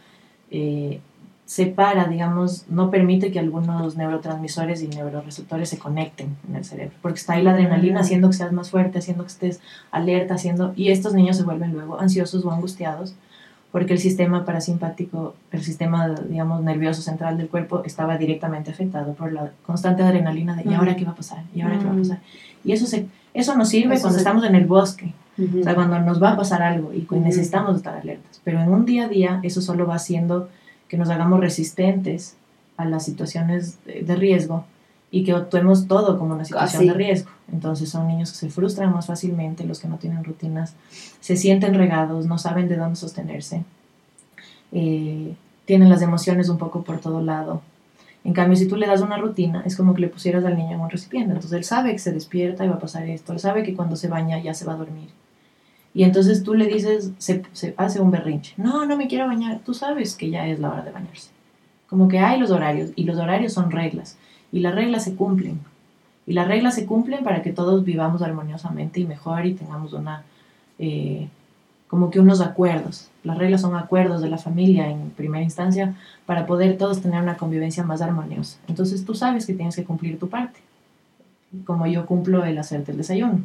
eh, 0.52 1.02
separa, 1.46 2.06
digamos, 2.06 2.66
no 2.70 2.90
permite 2.90 3.32
que 3.32 3.40
algunos 3.40 3.98
neurotransmisores 3.98 4.84
y 4.84 4.88
neuroreceptores 4.88 5.68
se 5.68 5.80
conecten 5.80 6.38
en 6.48 6.56
el 6.56 6.64
cerebro, 6.64 6.96
porque 7.02 7.20
está 7.20 7.34
ahí 7.34 7.44
la 7.44 7.52
adrenalina 7.52 8.00
haciendo 8.00 8.30
que 8.30 8.38
seas 8.38 8.54
más 8.54 8.70
fuerte, 8.70 9.00
haciendo 9.00 9.24
que 9.24 9.32
estés 9.32 9.60
alerta, 9.92 10.36
haciendo, 10.36 10.72
y 10.78 10.92
estos 10.92 11.14
niños 11.14 11.36
se 11.36 11.44
vuelven 11.44 11.74
luego 11.74 12.00
ansiosos 12.00 12.46
o 12.46 12.52
angustiados 12.52 13.16
porque 13.72 13.94
el 13.94 14.00
sistema 14.00 14.44
parasimpático, 14.44 15.36
el 15.52 15.64
sistema, 15.64 16.10
digamos, 16.10 16.62
nervioso 16.62 17.02
central 17.02 17.38
del 17.38 17.48
cuerpo 17.48 17.84
estaba 17.86 18.18
directamente 18.18 18.72
afectado 18.72 19.14
por 19.14 19.32
la 19.32 19.52
constante 19.66 20.04
adrenalina 20.04 20.56
de, 20.56 20.70
¿y 20.70 20.74
ahora 20.74 20.96
qué 20.96 21.06
va 21.06 21.12
a 21.12 21.16
pasar? 21.16 21.44
¿Y 21.56 21.62
ahora 21.62 21.80
qué 21.80 21.86
va 21.86 21.94
a 21.94 21.98
pasar? 21.98 22.20
Y 22.66 22.74
eso, 22.74 22.86
se, 22.86 23.08
eso 23.34 23.56
nos 23.58 23.70
sirve 23.70 23.96
Eso 23.96 24.04
cuando 24.04 24.16
se- 24.20 24.22
estamos 24.24 24.44
en 24.44 24.56
el 24.56 24.66
bosque, 24.66 25.14
Ujú. 25.38 25.62
o 25.62 25.64
sea, 25.64 25.74
cuando 25.76 26.00
nos 26.00 26.22
va 26.22 26.32
a 26.32 26.38
pasar 26.38 26.62
algo 26.62 26.92
y 26.94 27.08
necesitamos 27.20 27.78
estar 27.78 27.96
alertas. 27.98 28.42
Pero 28.44 28.60
en 28.62 28.70
un 28.70 28.86
día 28.86 29.06
a 29.06 29.08
día 29.08 29.40
eso 29.44 29.62
solo 29.62 29.88
va 29.88 29.96
haciendo 29.96 30.50
que 30.90 30.98
nos 30.98 31.10
hagamos 31.10 31.40
resistentes 31.40 32.36
a 32.76 32.84
las 32.86 33.06
situaciones 33.06 33.84
de, 33.86 34.02
de 34.04 34.16
riesgo 34.16 34.66
y 35.12 35.26
que 35.26 35.34
actuemos 35.34 35.88
todo 35.88 36.18
como 36.18 36.34
una 36.34 36.46
situación 36.46 36.84
Así. 36.84 36.88
de 36.88 36.94
riesgo. 36.96 37.30
Entonces 37.52 37.90
son 37.90 38.08
niños 38.08 38.32
que 38.32 38.38
se 38.38 38.50
frustran 38.50 38.94
más 38.94 39.08
fácilmente, 39.08 39.66
los 39.66 39.80
que 39.80 39.90
no 39.90 39.98
tienen 39.98 40.24
rutinas, 40.24 40.74
se 41.20 41.36
sienten 41.36 41.74
regados, 41.74 42.26
no 42.26 42.38
saben 42.38 42.70
de 42.70 42.78
dónde 42.78 42.96
sostenerse, 42.96 43.64
eh, 44.72 45.36
tienen 45.66 45.90
las 45.90 46.02
emociones 46.02 46.48
un 46.48 46.58
poco 46.58 46.84
por 46.84 47.00
todo 47.00 47.22
lado. 47.22 47.62
En 48.24 48.34
cambio, 48.34 48.56
si 48.56 48.68
tú 48.68 48.76
le 48.78 48.88
das 48.88 49.02
una 49.02 49.18
rutina, 49.18 49.64
es 49.66 49.76
como 49.76 49.94
que 49.94 50.02
le 50.02 50.08
pusieras 50.08 50.46
al 50.46 50.56
niño 50.56 50.76
en 50.76 50.80
un 50.80 50.90
recipiente. 50.90 51.30
Entonces 51.30 51.54
él 51.54 51.64
sabe 51.64 51.92
que 51.92 52.00
se 52.00 52.14
despierta 52.14 52.64
y 52.64 52.70
va 52.70 52.76
a 52.76 52.80
pasar 52.80 53.10
esto. 53.10 53.34
Él 53.34 53.40
sabe 53.40 53.64
que 53.64 53.74
cuando 53.74 53.96
se 53.96 54.08
baña 54.08 54.40
ya 54.40 54.54
se 54.54 54.64
va 54.64 54.74
a 54.74 54.78
dormir. 54.78 55.10
Y 55.94 56.04
entonces 56.04 56.44
tú 56.44 56.54
le 56.54 56.68
dices, 56.68 57.12
se, 57.18 57.42
se 57.52 57.74
hace 57.78 58.00
un 58.00 58.12
berrinche. 58.12 58.54
No, 58.58 58.86
no 58.86 58.96
me 58.96 59.08
quiero 59.08 59.26
bañar. 59.26 59.62
Tú 59.66 59.74
sabes 59.74 60.16
que 60.16 60.30
ya 60.30 60.48
es 60.48 60.60
la 60.60 60.70
hora 60.70 60.84
de 60.84 60.92
bañarse. 60.92 61.32
Como 61.88 62.08
que 62.08 62.20
hay 62.20 62.40
los 62.40 62.52
horarios 62.52 62.92
y 62.96 63.04
los 63.04 63.18
horarios 63.18 63.54
son 63.54 63.72
reglas. 63.72 64.18
Y 64.52 64.60
las 64.60 64.76
reglas 64.76 65.04
se 65.04 65.16
cumplen. 65.16 65.60
Y 66.28 66.34
las 66.34 66.48
reglas 66.48 66.76
se 66.76 66.86
cumplen 66.86 67.24
para 67.24 67.42
que 67.42 67.52
todos 67.52 67.84
vivamos 67.84 68.22
armoniosamente 68.22 69.00
y 69.00 69.06
mejor 69.06 69.46
y 69.46 69.54
tengamos 69.54 69.94
una, 69.94 70.24
eh, 70.80 71.28
como 71.88 72.10
que 72.10 72.20
unos 72.20 72.42
acuerdos. 72.42 73.10
Las 73.24 73.38
reglas 73.38 73.62
son 73.62 73.76
acuerdos 73.76 74.22
de 74.22 74.30
la 74.30 74.38
familia 74.38 74.90
en 74.90 75.10
primera 75.12 75.44
instancia 75.44 75.96
para 76.26 76.46
poder 76.46 76.78
todos 76.78 77.02
tener 77.02 77.22
una 77.22 77.38
convivencia 77.38 77.84
más 77.84 78.02
armoniosa. 78.02 78.58
Entonces 78.68 79.06
tú 79.06 79.16
sabes 79.16 79.46
que 79.46 79.54
tienes 79.54 79.76
que 79.76 79.84
cumplir 79.84 80.20
tu 80.20 80.30
parte, 80.30 80.60
como 81.66 81.88
yo 81.88 82.06
cumplo 82.06 82.46
el 82.46 82.58
hacerte 82.58 82.92
el 82.92 82.98
desayuno. 82.98 83.42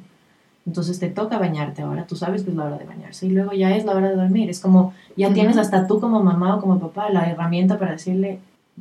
Entonces 0.67 0.99
te 0.99 1.09
toca 1.09 1.39
bañarte 1.39 1.83
ahora, 1.83 2.07
tú 2.07 2.17
sabes 2.17 2.43
que 2.43 2.51
es 2.51 2.57
la 2.57 2.65
hora 2.65 2.79
de 2.79 2.85
bañarse 2.85 3.27
y 3.27 3.31
luego 3.31 3.53
ya 3.53 3.75
es 3.77 3.85
la 3.85 3.95
hora 3.95 4.09
de 4.09 4.17
dormir. 4.17 4.51
Es 4.51 4.59
como, 4.59 4.95
ya 5.17 5.33
tienes 5.33 5.57
hasta 5.59 5.87
tú 5.87 6.01
como 6.01 6.23
mamá 6.23 6.57
o 6.57 6.61
como 6.61 6.81
papá 6.81 7.09
la 7.09 7.31
herramienta 7.31 7.79
para 7.79 7.93
decirle, 7.93 8.41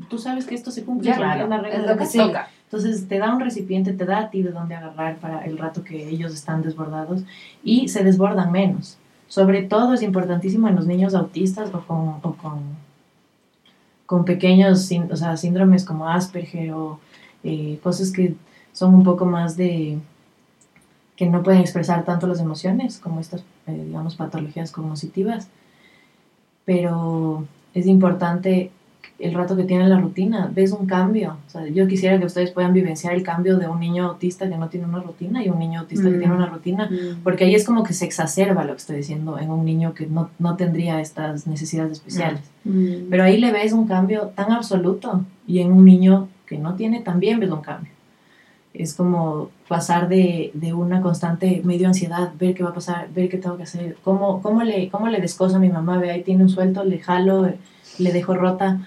tú 0.09 0.17
sabes 0.17 0.45
que 0.45 0.55
esto 0.55 0.71
se 0.71 0.83
cumple, 0.83 1.09
Ya, 1.09 1.15
claro, 1.17 1.43
es 1.43 1.49
la 1.49 1.57
regla 1.57 1.79
es 1.79 1.87
lo 1.89 1.97
que 1.97 2.05
sí. 2.05 2.17
toca. 2.17 2.49
Entonces 2.65 3.07
te 3.07 3.19
da 3.19 3.33
un 3.33 3.39
recipiente, 3.39 3.93
te 3.93 4.05
da 4.05 4.19
a 4.19 4.29
ti 4.29 4.41
de 4.41 4.51
dónde 4.51 4.75
agarrar 4.75 5.17
para 5.17 5.45
el 5.45 5.57
rato 5.57 5.83
que 5.83 6.09
ellos 6.09 6.33
están 6.33 6.61
desbordados 6.61 7.23
y 7.63 7.87
se 7.87 8.03
desbordan 8.03 8.51
menos. 8.51 8.97
Sobre 9.27 9.63
todo 9.63 9.93
es 9.93 10.01
importantísimo 10.01 10.67
en 10.67 10.75
los 10.75 10.85
niños 10.85 11.15
autistas 11.15 11.73
o 11.73 11.81
con, 11.85 12.19
o 12.21 12.35
con, 12.35 12.59
con 14.05 14.25
pequeños 14.25 14.91
o 15.09 15.15
sea, 15.15 15.37
síndromes 15.37 15.85
como 15.85 16.09
Asperger 16.09 16.73
o 16.73 16.99
eh, 17.43 17.79
cosas 17.81 18.11
que 18.11 18.35
son 18.73 18.93
un 18.93 19.03
poco 19.03 19.25
más 19.25 19.55
de 19.55 19.97
que 21.15 21.27
no 21.27 21.43
pueden 21.43 21.61
expresar 21.61 22.03
tanto 22.03 22.27
las 22.27 22.41
emociones 22.41 22.99
como 22.99 23.21
estas, 23.21 23.41
eh, 23.67 23.83
digamos, 23.85 24.15
patologías 24.15 24.71
cognitivas. 24.71 25.47
Pero 26.65 27.45
es 27.73 27.85
importante 27.87 28.71
el 29.17 29.33
rato 29.33 29.55
que 29.55 29.63
tienen 29.63 29.89
la 29.89 29.99
rutina, 29.99 30.51
ves 30.53 30.71
un 30.73 30.85
cambio. 30.85 31.37
O 31.47 31.49
sea, 31.49 31.65
yo 31.67 31.87
quisiera 31.87 32.19
que 32.19 32.25
ustedes 32.25 32.51
puedan 32.51 32.73
vivenciar 32.73 33.13
el 33.13 33.23
cambio 33.23 33.57
de 33.57 33.67
un 33.69 33.79
niño 33.79 34.03
autista 34.09 34.49
que 34.49 34.57
no 34.57 34.67
tiene 34.67 34.87
una 34.87 34.99
rutina 35.01 35.41
y 35.43 35.47
un 35.49 35.57
niño 35.57 35.79
autista 35.81 36.09
que 36.09 36.17
Mm. 36.17 36.19
tiene 36.19 36.35
una 36.35 36.47
rutina, 36.47 36.89
Mm. 36.91 37.23
porque 37.23 37.45
ahí 37.45 37.55
es 37.55 37.65
como 37.65 37.83
que 37.83 37.93
se 37.93 38.03
exacerba 38.05 38.65
lo 38.65 38.73
que 38.73 38.79
estoy 38.79 38.97
diciendo 38.97 39.39
en 39.39 39.49
un 39.51 39.63
niño 39.63 39.93
que 39.93 40.05
no, 40.07 40.29
no 40.37 40.57
tendría 40.57 40.99
estas 40.99 41.47
necesidades 41.47 41.93
especiales. 41.93 42.41
Mm. 42.65 43.09
Pero 43.09 43.23
ahí 43.23 43.39
le 43.39 43.51
ves 43.53 43.71
un 43.71 43.87
cambio 43.87 44.31
tan 44.35 44.51
absoluto 44.51 45.23
y 45.47 45.59
en 45.59 45.71
un 45.71 45.85
niño 45.85 46.27
que 46.45 46.57
no 46.57 46.75
tiene 46.75 46.99
también 46.99 47.39
ves 47.39 47.51
un 47.51 47.61
cambio. 47.61 47.91
Es 48.73 48.93
como 48.93 49.49
pasar 49.69 50.09
de, 50.09 50.51
de 50.53 50.73
una 50.73 51.01
constante 51.01 51.61
medio 51.63 51.87
ansiedad, 51.87 52.33
ver 52.37 52.53
qué 52.53 52.63
va 52.63 52.71
a 52.71 52.73
pasar, 52.73 53.07
ver 53.15 53.29
qué 53.29 53.37
tengo 53.37 53.55
que 53.55 53.63
hacer, 53.63 53.95
cómo, 54.03 54.41
cómo, 54.41 54.63
le, 54.63 54.89
cómo 54.89 55.07
le 55.07 55.21
descoso 55.21 55.55
a 55.55 55.59
mi 55.59 55.69
mamá, 55.69 55.97
ve 55.99 56.11
ahí 56.11 56.23
tiene 56.23 56.43
un 56.43 56.49
suelto, 56.49 56.83
le 56.83 56.99
jalo, 56.99 57.49
le 57.99 58.11
dejo 58.11 58.35
rota, 58.35 58.81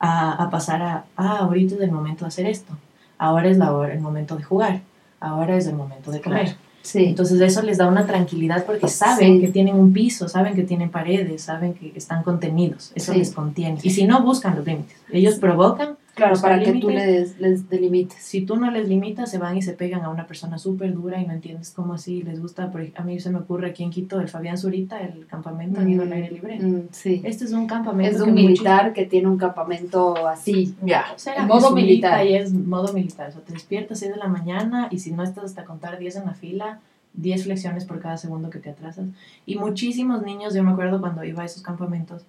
a, 0.00 0.32
a 0.42 0.50
pasar 0.50 0.82
a, 0.82 1.04
ah, 1.16 1.38
ahorita 1.40 1.74
es 1.76 1.80
el 1.82 1.92
momento 1.92 2.24
de 2.24 2.28
hacer 2.28 2.46
esto, 2.46 2.72
ahora 3.18 3.48
es 3.48 3.58
la 3.58 3.72
hora, 3.72 3.92
el 3.92 4.00
momento 4.00 4.36
de 4.36 4.42
jugar, 4.42 4.80
ahora 5.20 5.56
es 5.56 5.66
el 5.66 5.74
momento 5.74 6.10
de 6.10 6.20
comer. 6.20 6.44
Claro. 6.46 6.58
Sí. 6.82 7.04
Entonces 7.04 7.38
eso 7.42 7.60
les 7.60 7.76
da 7.76 7.86
una 7.86 8.06
tranquilidad 8.06 8.64
porque 8.64 8.88
saben 8.88 9.34
Sí. 9.34 9.40
que 9.42 9.48
tienen 9.48 9.74
un 9.76 9.92
piso, 9.92 10.30
saben 10.30 10.54
que 10.54 10.62
tienen 10.62 10.88
paredes, 10.90 11.42
saben 11.42 11.74
que 11.74 11.92
están 11.94 12.22
contenidos. 12.22 12.92
Eso 12.94 13.12
Sí. 13.12 13.18
les 13.18 13.32
contiene. 13.32 13.78
Y 13.82 13.90
si 13.90 14.04
no, 14.06 14.22
buscan 14.22 14.56
los 14.56 14.64
límites. 14.64 14.96
Ellos 15.12 15.34
provocan. 15.34 15.96
Claro, 16.20 16.40
para 16.40 16.58
que 16.60 16.72
tú 16.80 16.88
límites. 16.90 17.38
les, 17.38 17.40
les 17.40 17.68
delimites. 17.68 18.22
Si 18.22 18.42
tú 18.42 18.56
no 18.56 18.70
les 18.70 18.88
limitas, 18.88 19.30
se 19.30 19.38
van 19.38 19.56
y 19.56 19.62
se 19.62 19.72
pegan 19.72 20.02
a 20.04 20.08
una 20.08 20.26
persona 20.26 20.58
súper 20.58 20.92
dura 20.94 21.20
y 21.20 21.26
no 21.26 21.32
entiendes 21.32 21.70
cómo 21.70 21.94
así 21.94 22.22
les 22.22 22.40
gusta. 22.40 22.70
Por 22.70 22.86
a 22.94 23.02
mí 23.02 23.18
se 23.20 23.30
me 23.30 23.38
ocurre 23.38 23.68
aquí 23.70 23.82
en 23.82 23.90
Quito 23.90 24.20
el 24.20 24.28
Fabián 24.28 24.56
Zurita, 24.58 25.00
el 25.00 25.26
campamento 25.26 25.80
han 25.80 25.90
ido 25.90 26.02
al 26.02 26.12
aire 26.12 26.30
libre. 26.30 26.58
Mm, 26.60 26.88
sí. 26.92 27.20
Este 27.24 27.44
es 27.44 27.52
un 27.52 27.66
campamento. 27.66 28.16
Es 28.16 28.22
que 28.22 28.28
un 28.28 28.34
muchos- 28.34 28.46
militar 28.50 28.92
que 28.92 29.06
tiene 29.06 29.28
un 29.28 29.38
campamento 29.38 30.26
así. 30.26 30.74
Ya. 30.82 31.04
En 31.26 31.34
que 31.34 31.42
modo 31.46 31.70
militar. 31.72 32.26
Y 32.26 32.34
es 32.36 32.52
modo 32.52 32.92
militar. 32.92 33.28
O 33.28 33.32
sea, 33.32 33.40
te 33.42 33.52
despiertas 33.52 33.98
6 33.98 34.12
de 34.12 34.18
la 34.18 34.28
mañana 34.28 34.88
y 34.90 34.98
si 34.98 35.12
no 35.12 35.22
estás 35.22 35.44
hasta 35.44 35.64
contar 35.64 35.98
10 35.98 36.16
en 36.16 36.26
la 36.26 36.34
fila, 36.34 36.80
10 37.14 37.44
flexiones 37.44 37.84
por 37.84 38.00
cada 38.00 38.16
segundo 38.16 38.50
que 38.50 38.58
te 38.60 38.70
atrasas. 38.70 39.06
Y 39.46 39.56
muchísimos 39.56 40.22
niños, 40.22 40.54
yo 40.54 40.62
me 40.62 40.70
acuerdo 40.70 41.00
cuando 41.00 41.24
iba 41.24 41.42
a 41.42 41.46
esos 41.46 41.62
campamentos, 41.62 42.22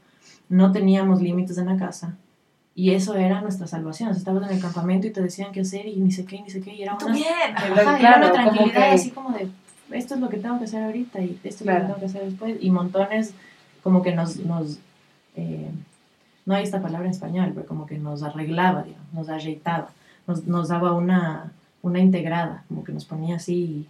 no 0.49 0.71
teníamos 0.71 1.21
límites 1.21 1.57
en 1.57 1.67
la 1.67 1.77
casa. 1.77 2.17
Y 2.73 2.91
eso 2.91 3.15
era 3.15 3.41
nuestra 3.41 3.67
salvación. 3.67 4.09
O 4.09 4.13
sea, 4.13 4.19
estabas 4.19 4.49
en 4.49 4.55
el 4.55 4.61
campamento 4.61 5.05
y 5.07 5.11
te 5.11 5.21
decían 5.21 5.51
qué 5.51 5.61
hacer 5.61 5.85
y 5.87 5.97
ni 5.97 6.11
sé 6.11 6.25
qué, 6.25 6.41
ni 6.41 6.49
sé 6.49 6.61
qué. 6.61 6.73
Y 6.73 6.83
era 6.83 6.95
una, 6.95 7.13
bien. 7.13 7.25
Ajá, 7.55 7.65
Pero 7.67 7.81
era 7.81 7.97
claro, 7.97 8.25
una 8.25 8.33
tranquilidad 8.33 8.73
que- 8.89 8.95
así 8.95 9.11
como 9.11 9.31
de, 9.31 9.49
esto 9.91 10.15
es 10.15 10.21
lo 10.21 10.29
que 10.29 10.37
tengo 10.37 10.57
que 10.57 10.65
hacer 10.65 10.83
ahorita 10.83 11.19
y 11.21 11.37
esto 11.43 11.47
es 11.49 11.61
lo 11.61 11.65
Claro. 11.65 11.79
que 11.81 11.85
tengo 11.87 11.99
que 11.99 12.05
hacer 12.05 12.23
después. 12.25 12.57
Y 12.61 12.71
montones 12.71 13.33
como 13.83 14.01
que 14.01 14.15
nos, 14.15 14.37
nos 14.37 14.77
eh, 15.35 15.69
no 16.45 16.55
hay 16.55 16.63
esta 16.63 16.81
palabra 16.81 17.07
en 17.07 17.11
español, 17.11 17.51
pero 17.53 17.67
como 17.67 17.85
que 17.85 17.97
nos 17.97 18.23
arreglaba, 18.23 18.83
digamos, 18.83 19.13
nos 19.13 19.29
arreitaba, 19.29 19.89
nos, 20.27 20.45
nos 20.47 20.69
daba 20.69 20.93
una, 20.93 21.51
una 21.81 21.99
integrada, 21.99 22.63
como 22.69 22.83
que 22.83 22.93
nos 22.93 23.05
ponía 23.05 23.35
así 23.35 23.85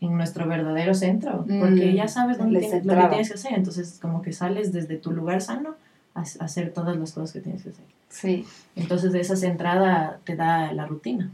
en 0.00 0.16
nuestro 0.16 0.46
verdadero 0.46 0.92
centro, 0.94 1.38
porque 1.58 1.92
Mm, 1.92 1.94
ya 1.96 2.08
sabes 2.08 2.36
dónde 2.38 2.60
tienes- 2.60 2.84
lo 2.84 2.94
que 2.94 3.08
tienes 3.08 3.28
que 3.28 3.34
hacer, 3.34 3.54
entonces 3.54 3.98
como 4.02 4.20
que 4.20 4.32
sales 4.32 4.72
desde 4.72 4.96
tu 4.98 5.10
lugar 5.12 5.40
sano 5.40 5.74
a, 6.14 6.22
hacer 6.22 6.72
todas 6.72 6.96
las 6.96 7.12
cosas 7.12 7.32
que 7.32 7.40
tienes 7.40 7.62
que 7.62 7.70
hacer. 7.70 7.84
Sí. 8.08 8.46
Entonces 8.76 9.12
de 9.12 9.20
esa 9.20 9.36
centrada 9.36 10.18
te 10.24 10.36
da 10.36 10.72
la 10.72 10.86
rutina. 10.86 11.30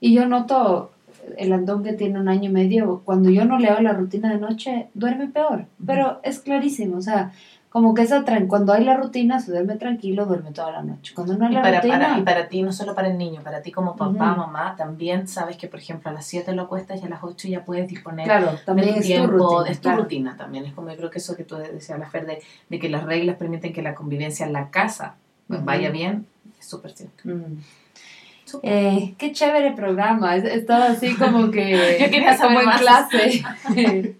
Y 0.00 0.14
yo 0.14 0.26
noto 0.26 0.90
el 1.36 1.52
Andón 1.52 1.84
que 1.84 1.92
tiene 1.92 2.18
un 2.18 2.28
año 2.28 2.50
y 2.50 2.52
medio, 2.52 3.02
cuando 3.04 3.30
yo 3.30 3.44
no 3.44 3.58
leo 3.58 3.80
la 3.80 3.92
rutina 3.92 4.32
de 4.32 4.38
noche, 4.38 4.88
duerme 4.94 5.28
peor. 5.28 5.66
Pero 5.84 6.20
es 6.22 6.40
clarísimo, 6.40 6.96
o 6.96 7.02
sea, 7.02 7.32
como 7.72 7.94
que 7.94 8.02
esa 8.02 8.22
tran- 8.24 8.48
cuando 8.48 8.72
hay 8.74 8.84
la 8.84 8.96
rutina, 8.98 9.40
se 9.40 9.50
duerme 9.50 9.76
tranquilo, 9.76 10.26
duerme 10.26 10.50
toda 10.52 10.70
la 10.72 10.82
noche. 10.82 11.14
Cuando 11.14 11.38
no 11.38 11.46
hay 11.46 11.52
Y 11.52 11.54
la 11.54 11.62
para, 11.62 11.76
rutina, 11.80 11.98
para- 12.00 12.18
y 12.18 12.22
para 12.22 12.48
ti, 12.48 12.62
no 12.62 12.70
solo 12.72 12.94
para 12.94 13.08
el 13.08 13.16
niño, 13.16 13.40
para 13.42 13.62
ti 13.62 13.72
como 13.72 13.96
papá, 13.96 14.10
Ujú. 14.32 14.40
mamá, 14.40 14.74
también 14.76 15.26
sabes 15.26 15.56
que, 15.56 15.68
por 15.68 15.80
ejemplo, 15.80 16.10
a 16.10 16.12
las 16.12 16.26
7 16.26 16.52
lo 16.52 16.62
acuestas 16.62 17.00
y 17.02 17.06
a 17.06 17.08
las 17.08 17.22
8 17.22 17.48
ya 17.48 17.64
puedes 17.64 17.88
disponer 17.88 18.26
claro, 18.26 18.58
también 18.66 18.92
tu 18.92 19.00
es 19.00 19.06
tiempo, 19.06 19.26
tu 19.28 19.32
rutina. 19.56 19.70
es 19.70 19.76
tu 19.78 19.82
claro. 19.88 20.02
rutina 20.02 20.36
también. 20.36 20.66
Es 20.66 20.74
como 20.74 20.90
yo 20.90 20.96
creo 20.98 21.10
que 21.10 21.18
eso 21.18 21.34
que 21.34 21.44
tú 21.44 21.56
decías, 21.56 21.98
la 21.98 22.06
Fer, 22.10 22.26
de, 22.26 22.42
de 22.68 22.78
que 22.78 22.90
las 22.90 23.04
reglas 23.04 23.36
permiten 23.36 23.72
que 23.72 23.80
la 23.82 23.94
convivencia 23.94 24.44
en 24.44 24.52
la 24.52 24.68
casa 24.68 25.14
pues, 25.48 25.58
Ujú. 25.60 25.66
vaya 25.66 25.90
bien, 25.90 26.26
es 26.60 26.66
súper 26.66 26.92
cierto. 26.92 27.22
Mm. 27.24 27.58
Súper. 28.44 28.70
Eh, 28.70 29.14
qué 29.16 29.32
chévere 29.32 29.72
programa, 29.72 30.36
es- 30.36 30.44
estaba 30.44 30.86
así 30.88 31.14
como 31.16 31.50
que 31.50 31.96
Yo 32.00 32.10
quería 32.10 32.36
saber 32.36 32.64
en 32.64 32.70
clase. 32.70 33.42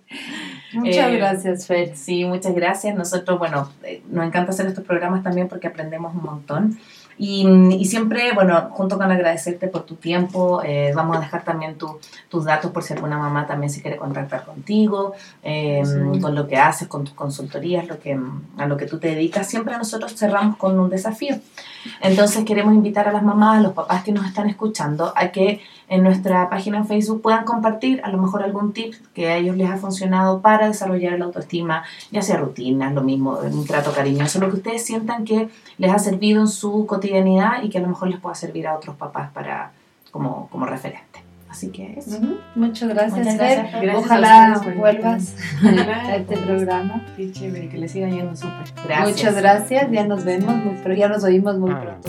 Muchas 0.74 1.08
Eh, 1.08 1.16
gracias, 1.16 1.66
Fer. 1.66 1.96
Sí, 1.96 2.24
muchas 2.24 2.54
gracias. 2.54 2.94
Nosotros, 2.96 3.38
bueno, 3.38 3.70
eh, 3.82 4.02
nos 4.10 4.26
encanta 4.26 4.50
hacer 4.52 4.66
estos 4.66 4.84
programas 4.84 5.22
también 5.22 5.48
porque 5.48 5.66
aprendemos 5.68 6.14
un 6.14 6.22
montón. 6.22 6.78
Y, 7.18 7.46
y 7.78 7.84
siempre, 7.84 8.32
bueno, 8.34 8.70
junto 8.72 8.96
con 8.96 9.12
agradecerte 9.12 9.68
por 9.68 9.82
tu 9.84 9.96
tiempo, 9.96 10.62
eh, 10.64 10.92
vamos 10.94 11.18
a 11.18 11.20
dejar 11.20 11.44
también 11.44 11.76
tu- 11.76 11.98
tus 12.30 12.46
datos 12.46 12.70
por 12.72 12.82
si 12.82 12.94
alguna 12.94 13.18
mamá 13.18 13.46
también 13.46 13.70
se 13.70 13.82
quiere 13.82 13.98
contactar 13.98 14.44
contigo, 14.46 15.12
eh, 15.42 15.82
Sí. 15.84 16.20
con 16.20 16.34
lo 16.34 16.48
que 16.48 16.56
haces, 16.56 16.88
con 16.88 17.04
tus 17.04 17.12
consultorías, 17.14 17.86
lo 17.86 18.00
que, 18.00 18.18
a 18.56 18.66
lo 18.66 18.76
que 18.78 18.86
tú 18.86 18.98
te 18.98 19.08
dedicas. 19.08 19.46
Siempre 19.46 19.76
nosotros 19.76 20.14
cerramos 20.16 20.56
con 20.56 20.80
un 20.80 20.88
desafío. 20.88 21.36
Entonces 22.00 22.44
queremos 22.44 22.74
invitar 22.74 23.06
a 23.08 23.12
las 23.12 23.22
mamás, 23.22 23.58
a 23.58 23.60
los 23.60 23.72
papás 23.74 24.02
que 24.02 24.12
nos 24.12 24.26
están 24.26 24.48
escuchando, 24.48 25.12
a 25.14 25.28
que 25.28 25.60
en 25.94 26.02
nuestra 26.02 26.48
página 26.48 26.78
en 26.78 26.86
Facebook 26.86 27.20
puedan 27.22 27.44
compartir 27.44 28.00
a 28.02 28.08
lo 28.10 28.18
mejor 28.18 28.42
algún 28.42 28.72
tip 28.72 28.94
que 29.14 29.28
a 29.28 29.36
ellos 29.36 29.56
les 29.56 29.68
ha 29.70 29.76
funcionado 29.76 30.40
para 30.40 30.66
desarrollar 30.68 31.18
la 31.18 31.26
autoestima, 31.26 31.84
ya 32.10 32.22
sea 32.22 32.38
rutinas, 32.38 32.94
lo 32.94 33.02
mismo, 33.02 33.38
un 33.42 33.66
trato 33.66 33.92
cariñoso, 33.92 34.40
lo 34.40 34.48
que 34.50 34.56
ustedes 34.56 34.84
sientan 34.84 35.24
que 35.24 35.48
les 35.78 35.92
ha 35.92 35.98
servido 35.98 36.40
en 36.40 36.48
su 36.48 36.86
cotidianidad 36.86 37.62
y 37.62 37.68
que 37.68 37.78
a 37.78 37.82
lo 37.82 37.88
mejor 37.88 38.08
les 38.08 38.18
pueda 38.20 38.34
servir 38.34 38.66
a 38.66 38.74
otros 38.76 38.96
papás 38.96 39.30
para, 39.32 39.72
como, 40.10 40.48
como 40.50 40.64
referente. 40.66 41.22
Así 41.50 41.68
que 41.68 41.98
eso. 41.98 42.18
Muchas 42.54 42.88
gracias, 42.88 43.18
Muchas 43.18 43.36
gracias. 43.36 43.72
Gracias 43.82 43.96
Ojalá 44.06 44.60
vuelvas 44.74 45.36
a 45.62 46.16
este 46.16 46.36
programa. 46.38 47.04
Qué 47.14 47.30
chévere, 47.30 47.68
que 47.68 47.76
le 47.76 47.88
siga 47.88 48.08
yendo 48.08 48.34
súper. 48.34 48.72
Gracias. 48.86 49.08
Muchas 49.10 49.36
gracias, 49.36 49.90
ya 49.90 50.06
nos 50.06 50.24
vemos, 50.24 50.54
muy, 50.56 50.74
pr- 50.82 50.96
ya 50.96 51.08
nos 51.08 51.22
oímos 51.24 51.58
muy 51.58 51.74
pronto. 51.74 52.08